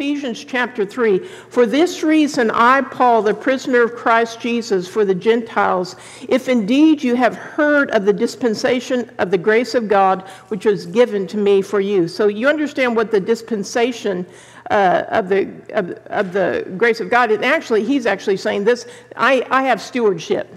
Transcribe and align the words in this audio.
Ephesians 0.00 0.42
chapter 0.42 0.86
3. 0.86 1.18
For 1.50 1.66
this 1.66 2.02
reason, 2.02 2.50
I, 2.52 2.80
Paul, 2.80 3.20
the 3.20 3.34
prisoner 3.34 3.82
of 3.82 3.94
Christ 3.94 4.40
Jesus, 4.40 4.88
for 4.88 5.04
the 5.04 5.14
Gentiles, 5.14 5.94
if 6.26 6.48
indeed 6.48 7.02
you 7.02 7.14
have 7.16 7.36
heard 7.36 7.90
of 7.90 8.06
the 8.06 8.12
dispensation 8.14 9.10
of 9.18 9.30
the 9.30 9.36
grace 9.36 9.74
of 9.74 9.88
God, 9.88 10.22
which 10.48 10.64
was 10.64 10.86
given 10.86 11.26
to 11.26 11.36
me 11.36 11.60
for 11.60 11.80
you. 11.80 12.08
So 12.08 12.28
you 12.28 12.48
understand 12.48 12.96
what 12.96 13.10
the 13.10 13.20
dispensation 13.20 14.24
uh, 14.70 15.04
of, 15.08 15.28
the, 15.28 15.50
of, 15.74 15.90
of, 16.06 16.32
the 16.32 16.66
grace 16.78 17.00
of 17.00 17.10
God. 17.10 17.30
And 17.30 17.44
actually, 17.44 17.84
he's 17.84 18.06
actually 18.06 18.38
saying 18.38 18.64
this 18.64 18.86
I, 19.16 19.46
I 19.50 19.64
have 19.64 19.82
stewardship 19.82 20.48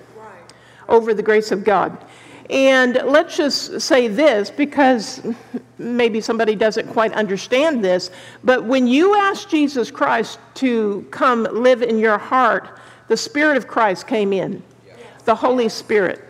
over 0.87 1.13
the 1.13 1.23
grace 1.23 1.51
of 1.51 1.65
God. 1.65 1.97
And 2.49 2.99
let's 3.05 3.37
just 3.37 3.81
say 3.81 4.07
this 4.07 4.49
because 4.49 5.21
maybe 5.77 6.19
somebody 6.21 6.55
doesn't 6.55 6.87
quite 6.89 7.13
understand 7.13 7.83
this, 7.83 8.11
but 8.43 8.65
when 8.65 8.87
you 8.87 9.15
ask 9.15 9.49
Jesus 9.49 9.89
Christ 9.89 10.39
to 10.55 11.07
come 11.11 11.43
live 11.43 11.81
in 11.81 11.97
your 11.97 12.17
heart, 12.17 12.79
the 13.07 13.17
Spirit 13.17 13.57
of 13.57 13.67
Christ 13.67 14.07
came 14.07 14.33
in, 14.33 14.61
the 15.25 15.35
Holy 15.35 15.69
Spirit. 15.69 16.21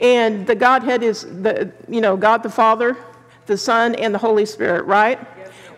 And 0.00 0.46
the 0.46 0.54
Godhead 0.54 1.02
is 1.02 1.22
the, 1.22 1.72
you 1.88 2.00
know, 2.00 2.16
God 2.16 2.42
the 2.42 2.50
Father, 2.50 2.96
the 3.46 3.58
Son, 3.58 3.94
and 3.96 4.14
the 4.14 4.18
Holy 4.18 4.46
Spirit, 4.46 4.84
right? 4.84 5.18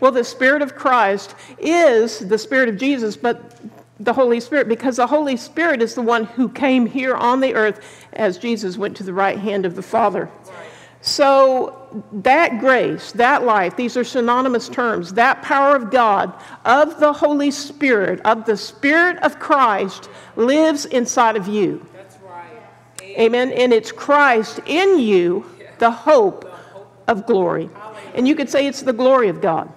Well, 0.00 0.12
the 0.12 0.24
Spirit 0.24 0.62
of 0.62 0.74
Christ 0.74 1.34
is 1.58 2.18
the 2.20 2.38
Spirit 2.38 2.68
of 2.68 2.76
Jesus, 2.78 3.16
but 3.16 3.60
the 4.00 4.12
Holy 4.14 4.40
Spirit 4.40 4.68
because 4.68 4.96
the 4.96 5.06
Holy 5.06 5.36
Spirit 5.36 5.82
is 5.82 5.94
the 5.94 6.02
one 6.02 6.24
who 6.24 6.48
came 6.48 6.86
here 6.86 7.14
on 7.14 7.40
the 7.40 7.54
earth 7.54 7.99
as 8.12 8.38
Jesus 8.38 8.76
went 8.76 8.96
to 8.96 9.02
the 9.02 9.12
right 9.12 9.38
hand 9.38 9.66
of 9.66 9.76
the 9.76 9.82
Father. 9.82 10.30
So, 11.02 12.04
that 12.12 12.60
grace, 12.60 13.12
that 13.12 13.42
life, 13.44 13.74
these 13.74 13.96
are 13.96 14.04
synonymous 14.04 14.68
terms. 14.68 15.14
That 15.14 15.40
power 15.40 15.74
of 15.74 15.90
God, 15.90 16.34
of 16.66 17.00
the 17.00 17.12
Holy 17.12 17.50
Spirit, 17.50 18.20
of 18.20 18.44
the 18.44 18.56
Spirit 18.56 19.16
of 19.18 19.38
Christ, 19.38 20.10
lives 20.36 20.84
inside 20.84 21.36
of 21.36 21.48
you. 21.48 21.86
That's 21.94 22.18
right. 22.18 23.18
Amen. 23.18 23.50
And 23.52 23.72
it's 23.72 23.92
Christ 23.92 24.60
in 24.66 24.98
you, 24.98 25.46
the 25.78 25.90
hope 25.90 26.52
of 27.08 27.26
glory. 27.26 27.70
And 28.14 28.28
you 28.28 28.34
could 28.34 28.50
say 28.50 28.66
it's 28.66 28.82
the 28.82 28.92
glory 28.92 29.30
of 29.30 29.40
God. 29.40 29.72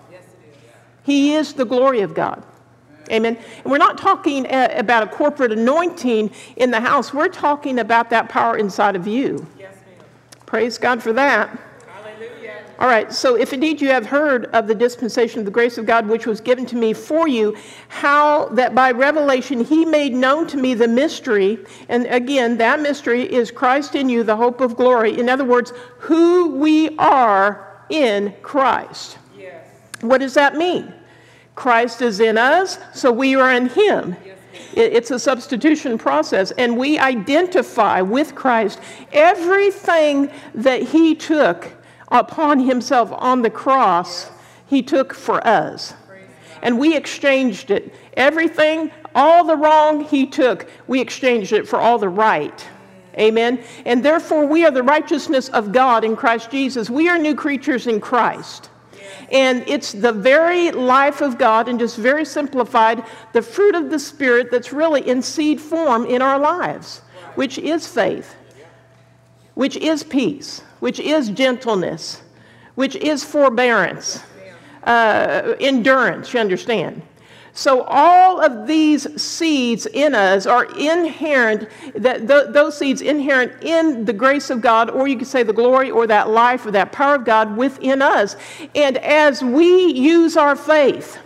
He 1.03 1.35
is 1.35 1.53
the 1.53 1.65
glory 1.65 2.01
of 2.01 2.13
God. 2.13 2.43
Amen. 3.11 3.37
And 3.63 3.71
we're 3.71 3.77
not 3.77 3.97
talking 3.97 4.47
uh, 4.47 4.69
about 4.71 5.03
a 5.03 5.07
corporate 5.07 5.51
anointing 5.51 6.31
in 6.55 6.71
the 6.71 6.79
house. 6.79 7.13
We're 7.13 7.27
talking 7.27 7.79
about 7.79 8.09
that 8.11 8.29
power 8.29 8.57
inside 8.57 8.95
of 8.95 9.07
you. 9.07 9.45
Yes, 9.59 9.75
ma'am. 9.75 10.05
Praise 10.45 10.77
God 10.77 11.03
for 11.03 11.11
that. 11.13 11.49
Hallelujah. 11.87 12.63
All 12.79 12.87
right, 12.87 13.11
so 13.13 13.35
if 13.35 13.53
indeed 13.53 13.81
you 13.81 13.89
have 13.89 14.05
heard 14.05 14.45
of 14.47 14.67
the 14.67 14.75
dispensation 14.75 15.39
of 15.39 15.45
the 15.45 15.51
grace 15.51 15.77
of 15.77 15.85
God 15.85 16.07
which 16.07 16.25
was 16.25 16.41
given 16.41 16.65
to 16.67 16.75
me 16.75 16.93
for 16.93 17.27
you, 17.27 17.55
how 17.87 18.45
that 18.49 18.73
by 18.73 18.91
revelation 18.91 19.63
he 19.63 19.85
made 19.85 20.13
known 20.13 20.47
to 20.47 20.57
me 20.57 20.73
the 20.73 20.87
mystery, 20.87 21.59
and 21.89 22.07
again, 22.07 22.57
that 22.57 22.79
mystery 22.79 23.21
is 23.31 23.51
Christ 23.51 23.95
in 23.95 24.09
you, 24.09 24.23
the 24.23 24.35
hope 24.35 24.59
of 24.61 24.75
glory. 24.75 25.19
In 25.19 25.29
other 25.29 25.45
words, 25.45 25.71
who 25.99 26.55
we 26.55 26.97
are 26.97 27.85
in 27.89 28.33
Christ. 28.41 29.17
Yes. 29.37 29.65
What 30.01 30.19
does 30.19 30.33
that 30.33 30.55
mean? 30.55 30.93
Christ 31.55 32.01
is 32.01 32.19
in 32.19 32.37
us, 32.37 32.79
so 32.93 33.11
we 33.11 33.35
are 33.35 33.51
in 33.51 33.67
him. 33.69 34.15
It's 34.75 35.11
a 35.11 35.19
substitution 35.19 35.97
process, 35.97 36.51
and 36.51 36.77
we 36.77 36.97
identify 36.97 38.01
with 38.01 38.33
Christ 38.33 38.79
everything 39.11 40.31
that 40.55 40.81
he 40.81 41.13
took 41.13 41.69
upon 42.09 42.59
himself 42.59 43.11
on 43.11 43.41
the 43.41 43.49
cross, 43.49 44.31
he 44.67 44.81
took 44.81 45.13
for 45.13 45.45
us. 45.45 45.93
And 46.61 46.79
we 46.79 46.95
exchanged 46.95 47.71
it. 47.71 47.93
Everything, 48.15 48.89
all 49.13 49.43
the 49.43 49.55
wrong 49.55 50.03
he 50.05 50.25
took, 50.25 50.69
we 50.87 51.01
exchanged 51.01 51.51
it 51.51 51.67
for 51.67 51.77
all 51.77 51.97
the 51.97 52.09
right. 52.09 52.65
Amen. 53.19 53.63
And 53.85 54.03
therefore, 54.03 54.45
we 54.45 54.65
are 54.65 54.71
the 54.71 54.81
righteousness 54.81 55.49
of 55.49 55.71
God 55.71 56.03
in 56.03 56.15
Christ 56.15 56.49
Jesus. 56.49 56.89
We 56.89 57.09
are 57.09 57.17
new 57.17 57.35
creatures 57.35 57.85
in 57.85 57.99
Christ. 57.99 58.69
And 59.33 59.63
it's 59.67 59.93
the 59.93 60.13
very 60.13 60.71
life 60.71 61.19
of 61.19 61.39
God, 61.39 61.67
and 61.67 61.79
just 61.79 61.97
very 61.97 62.23
simplified, 62.23 63.03
the 63.33 63.41
fruit 63.41 63.73
of 63.73 63.89
the 63.89 63.97
Spirit 63.97 64.51
that's 64.51 64.71
really 64.71 65.07
in 65.09 65.23
seed 65.23 65.59
form 65.59 66.05
in 66.05 66.21
our 66.21 66.37
lives, 66.37 66.99
which 67.33 67.57
is 67.57 67.87
faith, 67.87 68.35
which 69.55 69.75
is 69.77 70.03
peace, 70.03 70.61
which 70.81 70.99
is 70.99 71.29
gentleness, 71.29 72.21
which 72.75 72.95
is 72.95 73.23
forbearance, 73.23 74.21
uh, 74.83 75.55
endurance, 75.59 76.31
you 76.31 76.39
understand. 76.39 77.01
So 77.55 77.83
all 77.83 78.41
of 78.41 78.65
these 78.65 79.21
seeds 79.21 79.85
in 79.85 80.15
us 80.15 80.47
are 80.47 80.65
inherent, 80.75 81.69
that 81.93 82.27
th- 82.27 82.47
those 82.49 82.75
seeds 82.75 83.01
inherent 83.01 83.63
in 83.63 84.05
the 84.05 84.13
grace 84.13 84.49
of 84.49 84.59
God, 84.59 84.89
or 84.89 85.07
you 85.07 85.17
could 85.17 85.27
say 85.27 85.43
the 85.43 85.53
glory 85.53 85.91
or 85.91 86.07
that 86.07 86.31
life 86.31 86.65
or 86.65 86.71
that 86.71 86.91
power 86.91 87.15
of 87.15 87.25
God 87.25 87.55
within 87.55 88.01
us. 88.01 88.35
And 88.73 88.97
as 88.97 89.43
we 89.43 89.91
use 89.91 90.35
our 90.35 90.55
faith, 90.55 91.19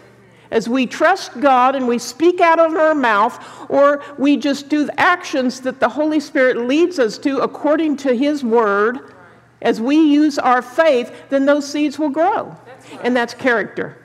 as 0.52 0.68
we 0.68 0.86
trust 0.86 1.40
God 1.40 1.76
and 1.76 1.88
we 1.88 1.98
speak 1.98 2.42
out 2.42 2.60
of 2.60 2.74
our 2.74 2.96
mouth, 2.96 3.42
or 3.70 4.04
we 4.18 4.36
just 4.36 4.68
do 4.68 4.86
the 4.86 5.00
actions 5.00 5.62
that 5.62 5.80
the 5.80 5.90
Holy 5.90 6.20
Spirit 6.20 6.58
leads 6.58 7.00
us 7.00 7.18
to 7.20 7.40
according 7.40 7.96
to 7.98 8.14
His 8.14 8.44
Word, 8.44 9.14
as 9.62 9.80
we 9.80 9.96
use 9.96 10.38
our 10.38 10.62
faith, 10.62 11.14
then 11.30 11.46
those 11.46 11.70
seeds 11.70 11.98
will 11.98 12.10
grow. 12.10 12.56
And 13.02 13.16
that's 13.16 13.34
character. 13.34 13.98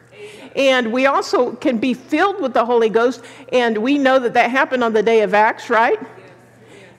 And 0.55 0.93
we 0.93 1.07
also 1.07 1.53
can 1.53 1.79
be 1.79 1.95
filled 1.95 2.41
with 2.41 2.53
the 2.53 2.65
Holy 2.65 2.91
Ghost, 2.91 3.23
and 3.53 3.79
we 3.79 3.99
know 3.99 4.19
that 4.19 4.35
that 4.35 4.51
happened 4.51 4.85
on 4.85 4.93
the 4.93 5.03
day 5.03 5.23
of 5.23 5.33
Acts, 5.33 5.71
right? 5.71 5.99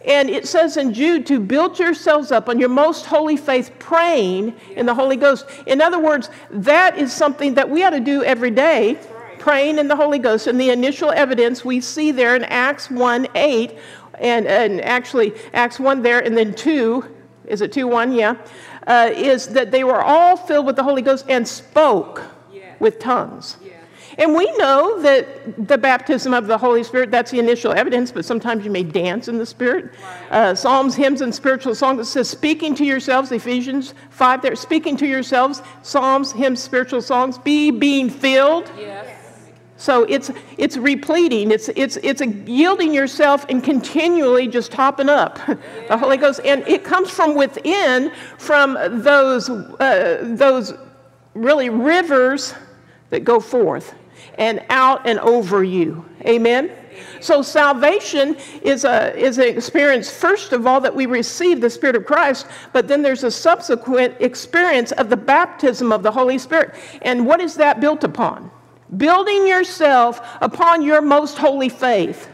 And 0.05 0.29
it 0.29 0.47
says 0.47 0.75
in 0.75 0.93
Jude 0.93 1.25
to 1.27 1.39
build 1.39 1.79
yourselves 1.79 2.31
up 2.31 2.49
on 2.49 2.59
your 2.59 2.69
most 2.69 3.05
holy 3.05 3.37
faith, 3.37 3.71
praying 3.79 4.55
in 4.75 4.85
the 4.85 4.93
Holy 4.93 5.15
Ghost. 5.15 5.45
In 5.65 5.81
other 5.81 5.99
words, 5.99 6.29
that 6.49 6.97
is 6.97 7.13
something 7.13 7.53
that 7.53 7.69
we 7.69 7.83
ought 7.83 7.91
to 7.91 8.01
do 8.01 8.23
every 8.23 8.51
day, 8.51 8.99
praying 9.39 9.77
in 9.77 9.87
the 9.87 9.95
Holy 9.95 10.19
Ghost. 10.19 10.47
And 10.47 10.59
the 10.59 10.71
initial 10.71 11.11
evidence 11.11 11.63
we 11.63 11.79
see 11.79 12.11
there 12.11 12.35
in 12.35 12.43
Acts 12.45 12.89
1 12.91 13.27
8, 13.33 13.77
and, 14.19 14.45
and 14.45 14.81
actually 14.81 15.33
Acts 15.53 15.79
1 15.79 16.01
there, 16.01 16.19
and 16.19 16.35
then 16.35 16.53
2, 16.53 17.15
is 17.45 17.61
it 17.61 17.71
2 17.71 17.87
1? 17.87 18.11
Yeah. 18.11 18.35
Uh, 18.85 19.09
is 19.15 19.47
that 19.47 19.71
they 19.71 19.85
were 19.85 20.01
all 20.01 20.35
filled 20.35 20.65
with 20.65 20.75
the 20.75 20.83
Holy 20.83 21.01
Ghost 21.01 21.25
and 21.29 21.47
spoke 21.47 22.21
with 22.83 22.99
tongues. 22.99 23.57
And 24.17 24.35
we 24.35 24.51
know 24.57 25.01
that 25.01 25.67
the 25.67 25.77
baptism 25.77 26.33
of 26.33 26.47
the 26.47 26.57
Holy 26.57 26.83
Spirit, 26.83 27.09
that's 27.09 27.31
the 27.31 27.39
initial 27.39 27.71
evidence, 27.71 28.11
but 28.11 28.25
sometimes 28.25 28.63
you 28.63 28.71
may 28.71 28.83
dance 28.83 29.27
in 29.27 29.37
the 29.37 29.45
Spirit. 29.45 29.93
Uh, 30.29 30.53
Psalms, 30.53 30.95
hymns, 30.95 31.21
and 31.21 31.33
spiritual 31.33 31.73
songs, 31.73 31.99
it 31.99 32.05
says, 32.05 32.29
speaking 32.29 32.75
to 32.75 32.85
yourselves, 32.85 33.31
Ephesians 33.31 33.93
5 34.11 34.41
there, 34.41 34.55
speaking 34.55 34.95
to 34.97 35.07
yourselves, 35.07 35.61
Psalms, 35.81 36.31
hymns, 36.31 36.61
spiritual 36.61 37.01
songs, 37.01 37.37
be 37.39 37.71
being 37.71 38.09
filled. 38.09 38.71
Yes. 38.77 39.09
So 39.77 40.03
it's, 40.03 40.31
it's 40.57 40.77
repleting, 40.77 41.51
it's, 41.51 41.67
it's, 41.69 41.97
it's 41.97 42.21
yielding 42.21 42.93
yourself 42.93 43.45
and 43.49 43.61
continually 43.61 44.47
just 44.47 44.71
topping 44.71 45.09
up 45.09 45.39
the 45.87 45.97
Holy 45.97 46.15
Ghost. 46.15 46.39
And 46.45 46.65
it 46.67 46.85
comes 46.85 47.09
from 47.09 47.35
within, 47.35 48.11
from 48.37 48.77
those, 49.03 49.49
uh, 49.49 50.19
those 50.21 50.73
really 51.33 51.69
rivers 51.69 52.53
that 53.13 53.23
go 53.23 53.39
forth 53.39 53.93
and 54.37 54.63
out 54.69 55.07
and 55.07 55.19
over 55.19 55.63
you. 55.63 56.03
Amen? 56.25 56.71
So 57.21 57.41
salvation 57.41 58.35
is, 58.63 58.85
a, 58.85 59.15
is 59.15 59.37
an 59.37 59.47
experience, 59.47 60.11
first 60.11 60.51
of 60.51 60.67
all, 60.67 60.81
that 60.81 60.93
we 60.93 61.05
receive 61.05 61.61
the 61.61 61.69
Spirit 61.69 61.95
of 61.95 62.05
Christ, 62.05 62.47
but 62.73 62.87
then 62.87 63.01
there's 63.01 63.23
a 63.23 63.31
subsequent 63.31 64.15
experience 64.19 64.91
of 64.93 65.09
the 65.09 65.17
baptism 65.17 65.91
of 65.91 66.03
the 66.03 66.11
Holy 66.11 66.37
Spirit. 66.37 66.75
And 67.01 67.25
what 67.25 67.39
is 67.39 67.55
that 67.55 67.79
built 67.79 68.03
upon? 68.03 68.51
Building 68.97 69.47
yourself 69.47 70.21
upon 70.41 70.81
your 70.81 71.01
most 71.01 71.37
holy 71.37 71.69
faith. 71.69 72.29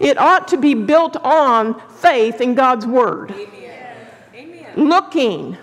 It 0.00 0.18
ought 0.18 0.48
to 0.48 0.56
be 0.56 0.74
built 0.74 1.16
on 1.16 1.80
faith 1.88 2.40
in 2.40 2.54
God's 2.54 2.86
Word. 2.86 3.32
Amen. 3.32 4.72
Looking 4.76 5.56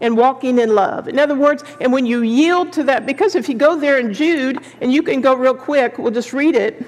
and 0.00 0.16
walking 0.16 0.58
in 0.58 0.74
love. 0.74 1.08
In 1.08 1.18
other 1.18 1.34
words, 1.34 1.64
and 1.80 1.92
when 1.92 2.04
you 2.06 2.22
yield 2.22 2.72
to 2.74 2.82
that, 2.84 3.06
because 3.06 3.34
if 3.34 3.48
you 3.48 3.54
go 3.54 3.78
there 3.78 3.98
in 3.98 4.12
Jude, 4.12 4.62
and 4.80 4.92
you 4.92 5.02
can 5.02 5.20
go 5.20 5.34
real 5.34 5.54
quick, 5.54 5.98
we'll 5.98 6.12
just 6.12 6.32
read 6.32 6.54
it 6.54 6.84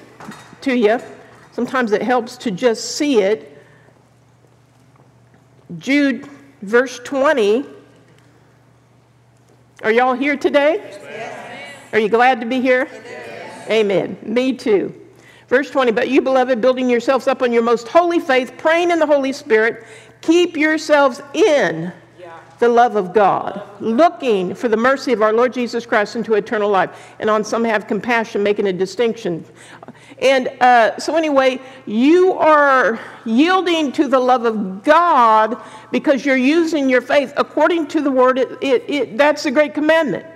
to 0.62 0.76
you. 0.76 1.00
Sometimes 1.52 1.92
it 1.92 2.02
helps 2.02 2.36
to 2.38 2.50
just 2.50 2.96
see 2.96 3.20
it. 3.20 3.56
Jude, 5.78 6.28
verse 6.62 7.00
20. 7.00 7.64
Are 9.82 9.92
y'all 9.92 10.14
here 10.14 10.36
today? 10.36 10.76
Yes. 10.76 11.74
Are 11.92 11.98
you 11.98 12.08
glad 12.08 12.40
to 12.40 12.46
be 12.46 12.60
here? 12.60 12.88
Yes. 12.90 13.70
Amen. 13.70 14.16
Me 14.22 14.52
too. 14.52 14.94
Verse 15.48 15.70
20, 15.70 15.92
but 15.92 16.08
you, 16.10 16.20
beloved, 16.20 16.60
building 16.60 16.90
yourselves 16.90 17.26
up 17.26 17.40
on 17.40 17.52
your 17.52 17.62
most 17.62 17.88
holy 17.88 18.20
faith, 18.20 18.52
praying 18.58 18.90
in 18.90 18.98
the 18.98 19.06
Holy 19.06 19.32
Spirit, 19.32 19.86
keep 20.20 20.56
yourselves 20.56 21.22
in 21.32 21.90
the 22.58 22.68
love 22.68 22.96
of 22.96 23.12
God, 23.12 23.62
looking 23.80 24.54
for 24.54 24.68
the 24.68 24.76
mercy 24.76 25.12
of 25.12 25.22
our 25.22 25.32
Lord 25.32 25.52
Jesus 25.52 25.86
Christ 25.86 26.16
into 26.16 26.34
eternal 26.34 26.68
life. 26.68 27.14
And 27.20 27.30
on 27.30 27.44
some 27.44 27.64
have 27.64 27.86
compassion, 27.86 28.42
making 28.42 28.66
a 28.66 28.72
distinction. 28.72 29.44
And 30.20 30.48
uh, 30.60 30.98
so, 30.98 31.14
anyway, 31.16 31.60
you 31.86 32.32
are 32.32 32.98
yielding 33.24 33.92
to 33.92 34.08
the 34.08 34.18
love 34.18 34.44
of 34.44 34.82
God 34.82 35.62
because 35.92 36.24
you're 36.24 36.36
using 36.36 36.88
your 36.88 37.00
faith 37.00 37.32
according 37.36 37.86
to 37.88 38.00
the 38.00 38.10
word. 38.10 38.38
It, 38.38 38.50
it, 38.60 38.84
it, 38.88 39.18
that's 39.18 39.44
the 39.44 39.52
great 39.52 39.74
commandment. 39.74 40.26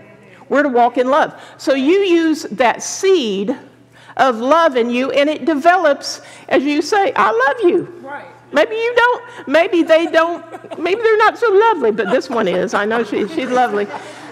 We're 0.49 0.63
to 0.63 0.69
walk 0.69 0.99
in 0.99 1.09
love. 1.09 1.41
So, 1.57 1.75
you 1.75 1.99
use 1.99 2.43
that 2.45 2.83
seed 2.83 3.59
of 4.17 4.37
love 4.37 4.77
in 4.77 4.91
you, 4.91 5.11
and 5.11 5.29
it 5.29 5.45
develops 5.45 6.21
as 6.49 6.63
you 6.63 6.83
say, 6.83 7.13
I 7.17 7.31
love 7.31 7.71
you. 7.71 7.85
Right. 8.03 8.32
Maybe 8.53 8.75
you 8.75 8.95
don't. 8.95 9.49
Maybe 9.49 9.83
they 9.83 10.07
don't. 10.07 10.45
Maybe 10.79 11.01
they're 11.03 11.17
not 11.19 11.39
so 11.39 11.51
lovely, 11.51 11.91
but 11.91 12.11
this 12.11 12.29
one 12.29 12.49
is. 12.49 12.75
I 12.75 12.85
know 12.85 13.03
she, 13.03 13.27
she's 13.29 13.51
lovely. 13.51 13.87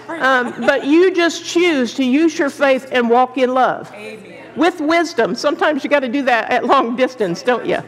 Um, 0.07 0.53
but 0.65 0.85
you 0.85 1.13
just 1.13 1.45
choose 1.45 1.93
to 1.95 2.03
use 2.03 2.37
your 2.37 2.49
faith 2.49 2.89
and 2.91 3.09
walk 3.09 3.37
in 3.37 3.53
love. 3.53 3.91
Amen. 3.93 4.49
With 4.55 4.81
wisdom. 4.81 5.35
Sometimes 5.35 5.83
you 5.83 5.89
got 5.89 6.01
to 6.01 6.09
do 6.09 6.21
that 6.23 6.51
at 6.51 6.65
long 6.65 6.95
distance, 6.95 7.41
don't 7.41 7.65
you? 7.65 7.79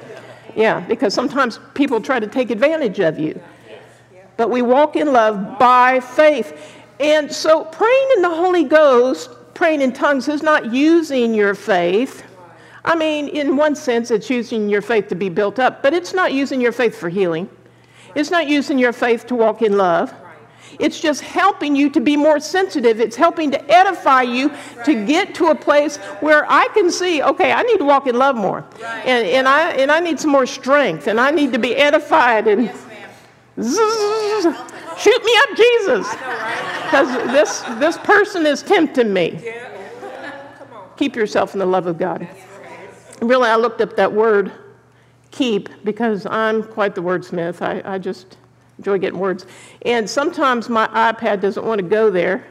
Yeah, 0.56 0.80
because 0.82 1.14
sometimes 1.14 1.60
people 1.74 2.00
try 2.00 2.20
to 2.20 2.28
take 2.28 2.50
advantage 2.52 3.00
of 3.00 3.20
you. 3.20 3.40
But 4.38 4.50
we 4.50 4.62
walk 4.62 4.96
in 4.96 5.12
love 5.12 5.60
by 5.60 6.00
faith. 6.00 6.76
And 7.00 7.32
so 7.32 7.66
praying 7.66 8.10
in 8.16 8.22
the 8.22 8.30
Holy 8.30 8.64
Ghost, 8.64 9.30
praying 9.54 9.82
in 9.82 9.94
tongues, 9.94 10.28
is 10.28 10.42
not 10.42 10.74
using 10.74 11.34
your 11.34 11.54
faith 11.54 12.24
I 12.86 12.96
mean, 12.96 13.30
in 13.30 13.56
one 13.56 13.76
sense, 13.76 14.12
it's 14.12 14.30
using 14.30 14.70
your 14.70 14.82
faith 14.82 15.08
to 15.08 15.16
be 15.16 15.30
built 15.30 15.58
up, 15.58 15.82
but 15.82 15.94
it's 15.94 16.14
not 16.14 16.34
using 16.34 16.60
your 16.60 16.74
faith 16.74 16.96
for 16.96 17.10
healing. 17.10 17.50
It's 18.14 18.30
not 18.30 18.48
using 18.48 18.78
your 18.78 18.94
faith 18.94 19.26
to 19.28 19.36
walk 19.36 19.62
in 19.62 19.78
love. 19.78 20.14
It's 20.80 21.00
just 21.00 21.22
helping 21.22 21.76
you 21.76 21.90
to 21.92 22.02
be 22.02 22.18
more 22.18 22.40
sensitive. 22.40 23.00
It's 23.00 23.16
helping 23.16 23.52
to 23.52 23.72
edify 23.72 24.24
you 24.24 24.52
to 24.86 25.06
get 25.06 25.36
to 25.36 25.48
a 25.48 25.56
place 25.56 25.98
where 26.20 26.50
I 26.52 26.68
can 26.74 26.92
see, 26.92 27.22
okay, 27.22 27.52
I 27.52 27.62
need 27.62 27.78
to 27.78 27.86
walk 27.86 28.08
in 28.08 28.18
love 28.18 28.36
more. 28.36 28.66
And, 29.06 29.28
and, 29.28 29.48
I, 29.48 29.72
and 29.72 29.92
I 29.92 30.00
need 30.00 30.20
some 30.20 30.32
more 30.32 30.46
strength, 30.46 31.08
and 31.08 31.20
I 31.20 31.32
need 31.32 31.54
to 31.54 31.60
be 31.60 31.76
edified 31.76 32.48
and 32.48 32.70
zzz, 33.62 34.44
shoot 34.98 35.24
me 35.24 35.34
up, 35.38 35.58
Jesus. 35.58 36.10
Because 36.10 37.32
this, 37.32 37.62
this 37.80 37.98
person 38.00 38.46
is 38.46 38.62
tempting 38.62 39.14
me. 39.14 39.54
Keep 40.98 41.16
yourself 41.16 41.54
in 41.54 41.60
the 41.60 41.66
love 41.66 41.88
of 41.88 41.98
God 41.98 42.28
really, 43.28 43.50
I 43.50 43.56
looked 43.56 43.82
up 43.82 43.96
that 43.96 44.12
word 44.12 44.52
keep 45.32 45.70
because 45.84 46.26
I'm 46.26 46.64
quite 46.64 46.96
the 46.96 47.02
wordsmith. 47.02 47.62
I, 47.62 47.82
I 47.94 47.98
just 47.98 48.38
enjoy 48.78 48.98
getting 49.00 49.20
words. 49.20 49.46
And 49.84 50.10
sometimes 50.10 50.70
my 50.70 50.88
iPad 50.88 51.42
doesn't 51.42 51.66
want 51.66 51.80
to 51.80 51.88
go 51.88 52.10
there. 52.10 52.46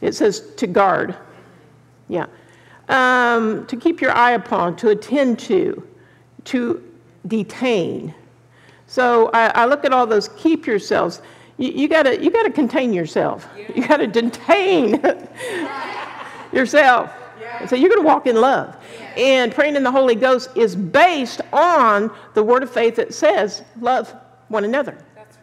It 0.00 0.14
says 0.14 0.54
to 0.56 0.66
guard. 0.66 1.16
Yeah. 2.08 2.26
Um, 2.88 3.66
to 3.66 3.76
keep 3.76 4.00
your 4.00 4.12
eye 4.12 4.32
upon, 4.32 4.76
to 4.76 4.90
attend 4.90 5.38
to, 5.40 5.86
to 6.44 6.82
detain. 7.26 8.14
So 8.86 9.30
I, 9.34 9.48
I 9.48 9.66
look 9.66 9.84
at 9.84 9.92
all 9.92 10.06
those 10.06 10.28
keep 10.30 10.66
yourselves. 10.66 11.20
You, 11.58 11.70
you, 11.72 11.88
gotta 11.88 12.22
you 12.22 12.30
gotta 12.30 12.50
contain 12.50 12.92
yourself. 12.92 13.46
You 13.74 13.86
gotta 13.86 14.06
detain 14.06 15.02
yourself. 16.52 17.12
And 17.60 17.68
so 17.68 17.76
you're 17.76 17.90
gonna 17.90 18.06
walk 18.06 18.26
in 18.26 18.36
love 18.40 18.76
and 19.16 19.52
praying 19.52 19.76
in 19.76 19.82
the 19.82 19.90
Holy 19.90 20.14
Ghost 20.14 20.50
is 20.54 20.76
based 20.76 21.40
on 21.52 22.10
the 22.34 22.42
word 22.42 22.62
of 22.62 22.70
faith 22.70 22.96
that 22.96 23.12
says, 23.12 23.62
love 23.80 24.14
one 24.48 24.64
another. 24.64 24.96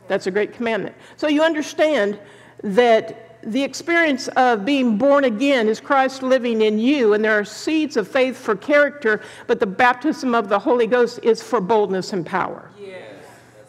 That's 0.08 0.28
a 0.28 0.32
great 0.32 0.54
commandment. 0.54 0.96
So 1.18 1.28
you 1.28 1.42
understand 1.42 2.20
that 2.64 3.42
the 3.44 3.62
experience 3.62 4.28
of 4.30 4.66
being 4.66 4.98
born 4.98 5.26
again 5.26 5.68
is 5.68 5.80
Christ 5.80 6.24
living 6.24 6.62
in 6.62 6.80
you, 6.80 7.14
and 7.14 7.24
there 7.24 7.38
are 7.38 7.46
seeds 7.46 7.96
of 7.96 8.08
faith 8.08 8.36
for 8.38 8.56
character, 8.56 9.22
but 9.46 9.60
the 9.60 9.68
baptism 9.68 10.34
of 10.34 10.50
the 10.50 10.58
Holy 10.58 10.88
Ghost 10.88 11.20
is 11.22 11.44
for 11.44 11.62
boldness 11.62 12.14
and 12.14 12.26
power. 12.26 12.72
Yes. 12.80 13.14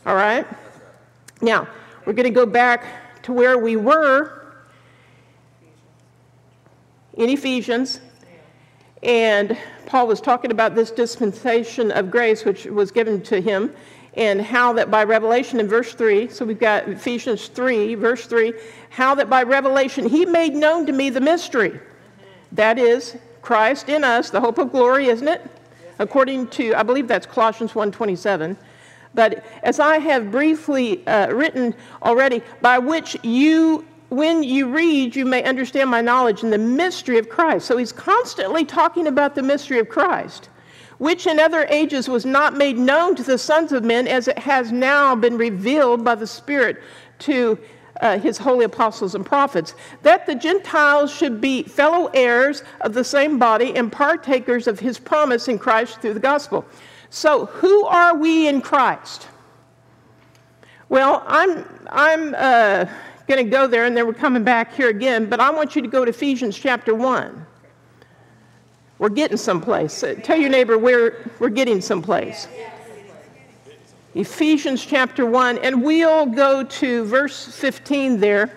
All 0.06 0.14
right? 0.14 0.46
Now, 1.43 1.69
we're 2.06 2.14
going 2.14 2.25
to 2.25 2.31
go 2.31 2.46
back 2.46 3.22
to 3.25 3.32
where 3.32 3.58
we 3.58 3.76
were 3.76 4.54
in 7.14 7.28
Ephesians, 7.28 8.00
and 9.06 9.56
Paul 9.87 10.08
was 10.08 10.20
talking 10.20 10.50
about 10.50 10.75
this 10.75 10.91
dispensation 10.91 11.93
of 11.93 12.11
grace 12.11 12.44
which 12.44 12.64
was 12.64 12.91
given 12.91 13.23
to 13.23 13.41
him, 13.41 13.73
and 14.14 14.43
how 14.43 14.73
that 14.73 14.91
by 14.91 15.05
revelation 15.05 15.61
in 15.61 15.69
verse 15.69 15.94
3, 15.94 16.29
so 16.29 16.44
we've 16.44 16.58
got 16.58 16.88
Ephesians 16.88 17.47
3, 17.49 17.94
verse 17.94 18.26
3, 18.26 18.53
how 18.91 19.14
that 19.14 19.31
by 19.31 19.44
revelation 19.44 20.08
he 20.08 20.26
made 20.26 20.55
known 20.55 20.87
to 20.87 20.93
me 20.93 21.08
the 21.11 21.20
mystery. 21.20 21.79
That 22.50 22.79
is 22.79 23.17
Christ 23.43 23.88
in 23.88 24.03
us, 24.03 24.31
the 24.31 24.41
hope 24.41 24.58
of 24.58 24.73
glory, 24.73 25.06
isn't 25.06 25.29
it? 25.29 25.41
According 26.00 26.49
to, 26.49 26.75
I 26.75 26.82
believe 26.82 27.06
that's 27.06 27.26
Colossians 27.26 27.73
1:27. 27.73 28.56
But 29.14 29.44
as 29.62 29.79
I 29.79 29.99
have 29.99 30.32
briefly 30.32 31.06
uh, 31.06 31.29
written 31.29 31.75
already, 32.03 32.43
by 32.61 32.79
which 32.79 33.17
you 33.23 33.85
when 34.08 34.43
you 34.43 34.69
read, 34.69 35.17
you 35.17 35.25
may 35.25 35.43
understand 35.43 35.91
my 35.91 36.00
knowledge 36.00 36.43
in 36.43 36.50
the 36.50 36.58
mystery 36.58 37.19
of 37.19 37.29
Christ. 37.29 37.67
So 37.67 37.76
he's 37.76 37.93
constantly 37.93 38.64
talking 38.64 39.06
about 39.06 39.35
the 39.35 39.43
mystery 39.43 39.79
of 39.81 39.88
Christ, 39.88 40.49
which 40.99 41.26
in 41.26 41.41
other 41.41 41.67
ages 41.70 42.08
was 42.08 42.25
not 42.25 42.56
made 42.56 42.79
known 42.79 43.17
to 43.17 43.23
the 43.23 43.38
sons 43.38 43.73
of 43.73 43.85
men 43.85 44.06
as 44.06 44.29
it 44.29 44.38
has 44.38 44.70
now 44.70 45.17
been 45.17 45.37
revealed 45.37 46.05
by 46.05 46.14
the 46.14 46.26
Spirit 46.26 46.82
to 47.20 47.58
uh, 48.00 48.19
his 48.19 48.38
holy 48.38 48.64
apostles 48.64 49.14
and 49.14 49.25
prophets, 49.25 49.75
that 50.03 50.26
the 50.26 50.35
Gentiles 50.35 51.12
should 51.12 51.41
be 51.41 51.62
fellow 51.62 52.11
heirs 52.12 52.62
of 52.82 52.93
the 52.94 53.05
same 53.05 53.38
body 53.38 53.75
and 53.75 53.91
partakers 53.91 54.67
of 54.67 54.79
his 54.79 54.99
promise 54.99 55.49
in 55.49 55.58
Christ 55.58 56.00
through 56.00 56.14
the 56.14 56.20
gospel. 56.20 56.64
So, 57.08 57.47
who 57.47 57.85
are 57.87 58.14
we 58.17 58.49
in 58.49 58.61
Christ? 58.61 59.29
Well, 60.88 61.25
I'm, 61.26 61.64
I'm 61.91 62.35
uh, 62.37 62.87
going 63.26 63.44
to 63.44 63.50
go 63.50 63.67
there, 63.67 63.84
and 63.84 63.96
then 63.96 64.06
we're 64.06 64.14
coming 64.14 64.44
back 64.44 64.75
here 64.75 64.88
again. 64.88 65.26
But 65.26 65.40
I 65.40 65.50
want 65.50 65.76
you 65.76 65.82
to 65.82 65.88
go 65.88 66.05
to 66.05 66.11
Ephesians 66.11 66.56
chapter 66.56 66.94
1. 66.94 67.46
We're 68.99 69.08
getting 69.08 69.37
someplace. 69.37 70.02
Uh, 70.02 70.14
tell 70.23 70.37
your 70.37 70.50
neighbor 70.50 70.78
we're, 70.78 71.31
we're 71.38 71.50
getting 71.50 71.81
someplace. 71.81 72.49
Ephesians 74.14 74.84
chapter 74.84 75.26
1, 75.26 75.58
and 75.58 75.82
we'll 75.82 76.26
go 76.26 76.64
to 76.64 77.05
verse 77.05 77.55
15 77.55 78.19
there. 78.19 78.50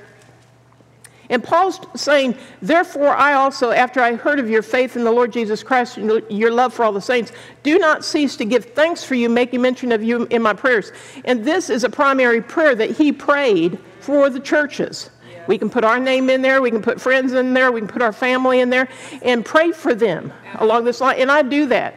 And 1.30 1.44
Paul's 1.44 1.80
saying, 1.96 2.36
Therefore, 2.62 3.10
I 3.10 3.34
also, 3.34 3.72
after 3.72 4.02
I 4.02 4.16
heard 4.16 4.40
of 4.40 4.50
your 4.50 4.62
faith 4.62 4.96
in 4.96 5.04
the 5.04 5.12
Lord 5.12 5.34
Jesus 5.34 5.62
Christ 5.62 5.98
and 5.98 6.24
your 6.30 6.52
love 6.52 6.74
for 6.74 6.86
all 6.86 6.94
the 6.94 7.02
saints, 7.02 7.34
do 7.62 7.78
not 7.78 8.06
cease 8.06 8.36
to 8.38 8.46
give 8.46 8.66
thanks 8.66 9.04
for 9.04 9.16
you, 9.16 9.30
making 9.30 9.62
mention 9.62 9.92
of 9.92 10.02
you 10.02 10.26
in 10.28 10.42
my 10.42 10.54
prayers. 10.54 10.92
And 11.26 11.44
this 11.44 11.70
is 11.70 11.84
a 11.84 11.90
primary 11.90 12.42
prayer 12.42 12.74
that 12.76 12.92
he 12.92 13.12
prayed 13.12 13.78
for 14.00 14.30
the 14.30 14.40
churches. 14.40 15.10
We 15.48 15.58
can 15.58 15.70
put 15.70 15.84
our 15.84 16.00
name 16.00 16.30
in 16.30 16.42
there, 16.42 16.62
we 16.62 16.70
can 16.70 16.82
put 16.82 17.02
friends 17.02 17.34
in 17.34 17.54
there, 17.54 17.72
we 17.72 17.82
can 17.82 17.88
put 17.88 18.02
our 18.02 18.14
family 18.14 18.60
in 18.60 18.70
there, 18.70 18.88
and 19.24 19.44
pray 19.44 19.72
for 19.72 19.96
them 19.96 20.32
along 20.60 20.86
this 20.86 21.02
line. 21.02 21.20
And 21.20 21.32
I 21.32 21.42
do 21.42 21.66
that 21.68 21.96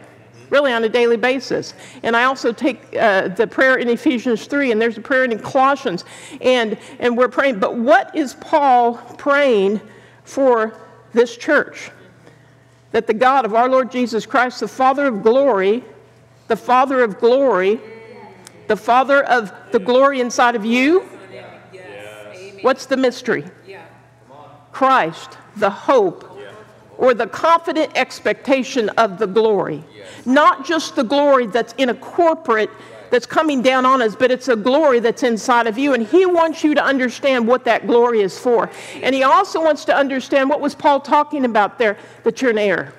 really 0.53 0.73
on 0.73 0.85
a 0.85 0.89
daily 0.89 1.17
basis. 1.17 1.73
And 2.03 2.15
I 2.15 2.25
also 2.25 2.53
take 2.53 2.95
uh, 2.95 3.29
the 3.29 3.47
prayer 3.47 3.77
in 3.77 3.89
Ephesians 3.89 4.47
3, 4.47 4.71
and 4.71 4.81
there's 4.81 4.99
a 4.99 5.01
prayer 5.01 5.25
in 5.25 5.39
Colossians, 5.39 6.05
and, 6.43 6.79
and 7.01 7.17
we're 7.17 7.29
praying. 7.29 7.59
But 7.59 7.77
what 7.77 8.15
is 8.15 8.35
Paul 8.35 8.95
praying 9.17 9.81
for 10.25 10.75
this 11.15 11.37
church? 11.39 11.91
That 12.93 13.07
the 13.07 13.15
God 13.15 13.47
of 13.47 13.55
our 13.55 13.69
Lord 13.69 13.91
Jesus 13.91 14.27
Christ, 14.27 14.61
the 14.61 14.69
Father 14.69 15.07
of 15.07 15.23
glory, 15.23 15.83
the 16.49 16.57
Father 16.57 17.03
of 17.03 17.19
glory, 17.19 17.81
the 18.69 18.77
Father 18.77 19.25
of 19.25 19.53
the 19.73 19.79
glory 19.79 20.21
inside 20.21 20.55
of 20.55 20.67
you, 20.67 21.09
What's 22.63 22.87
the 22.87 22.97
mystery? 22.97 23.45
Christ, 24.73 25.37
the 25.57 25.71
hope 25.71 26.29
or 26.99 27.15
the 27.15 27.27
confident 27.27 27.93
expectation 27.97 28.89
of 28.91 29.19
the 29.19 29.27
glory. 29.27 29.83
Not 30.25 30.65
just 30.65 30.95
the 30.97 31.03
glory 31.03 31.47
that's 31.47 31.75
in 31.79 31.89
a 31.89 31.95
corporate 31.95 32.71
that's 33.11 33.27
coming 33.27 33.61
down 33.61 33.85
on 33.85 34.01
us, 34.01 34.17
but 34.17 34.31
it's 34.31 34.49
a 34.49 34.57
glory 34.57 34.99
that's 34.99 35.23
inside 35.23 35.67
of 35.67 35.77
you. 35.77 35.93
And 35.93 36.07
he 36.07 36.25
wants 36.25 36.65
you 36.65 36.75
to 36.75 36.83
understand 36.83 37.47
what 37.47 37.65
that 37.65 37.87
glory 37.87 38.21
is 38.23 38.39
for. 38.39 38.71
And 39.03 39.15
he 39.15 39.23
also 39.23 39.63
wants 39.63 39.85
to 39.87 39.95
understand 39.95 40.49
what 40.49 40.61
was 40.61 40.75
Paul 40.75 41.01
talking 41.01 41.45
about 41.45 41.79
there 41.79 41.99
that 42.25 42.41
you're 42.41 42.53
an 42.53 42.59
heir. 42.59 42.95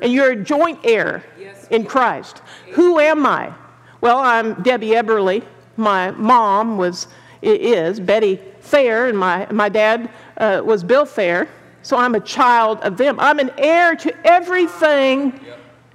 And 0.00 0.12
you're 0.12 0.30
a 0.30 0.36
joint 0.36 0.78
heir 0.84 1.24
in 1.70 1.84
Christ. 1.84 2.40
Who 2.72 2.98
am 2.98 3.26
I? 3.26 3.52
Well, 4.00 4.18
I'm 4.18 4.62
Debbie 4.62 4.90
Eberly. 4.90 5.44
My 5.76 6.12
mom 6.12 6.78
was 6.78 7.08
is 7.42 8.00
Betty 8.00 8.40
Fair, 8.60 9.08
and 9.08 9.18
my, 9.18 9.46
my 9.50 9.68
dad 9.68 10.10
uh, 10.36 10.60
was 10.64 10.84
Bill 10.84 11.06
Fair. 11.06 11.48
So 11.82 11.96
I'm 11.96 12.14
a 12.14 12.20
child 12.20 12.80
of 12.80 12.96
them. 12.96 13.18
I'm 13.18 13.38
an 13.38 13.50
heir 13.56 13.94
to 13.96 14.14
everything 14.26 15.40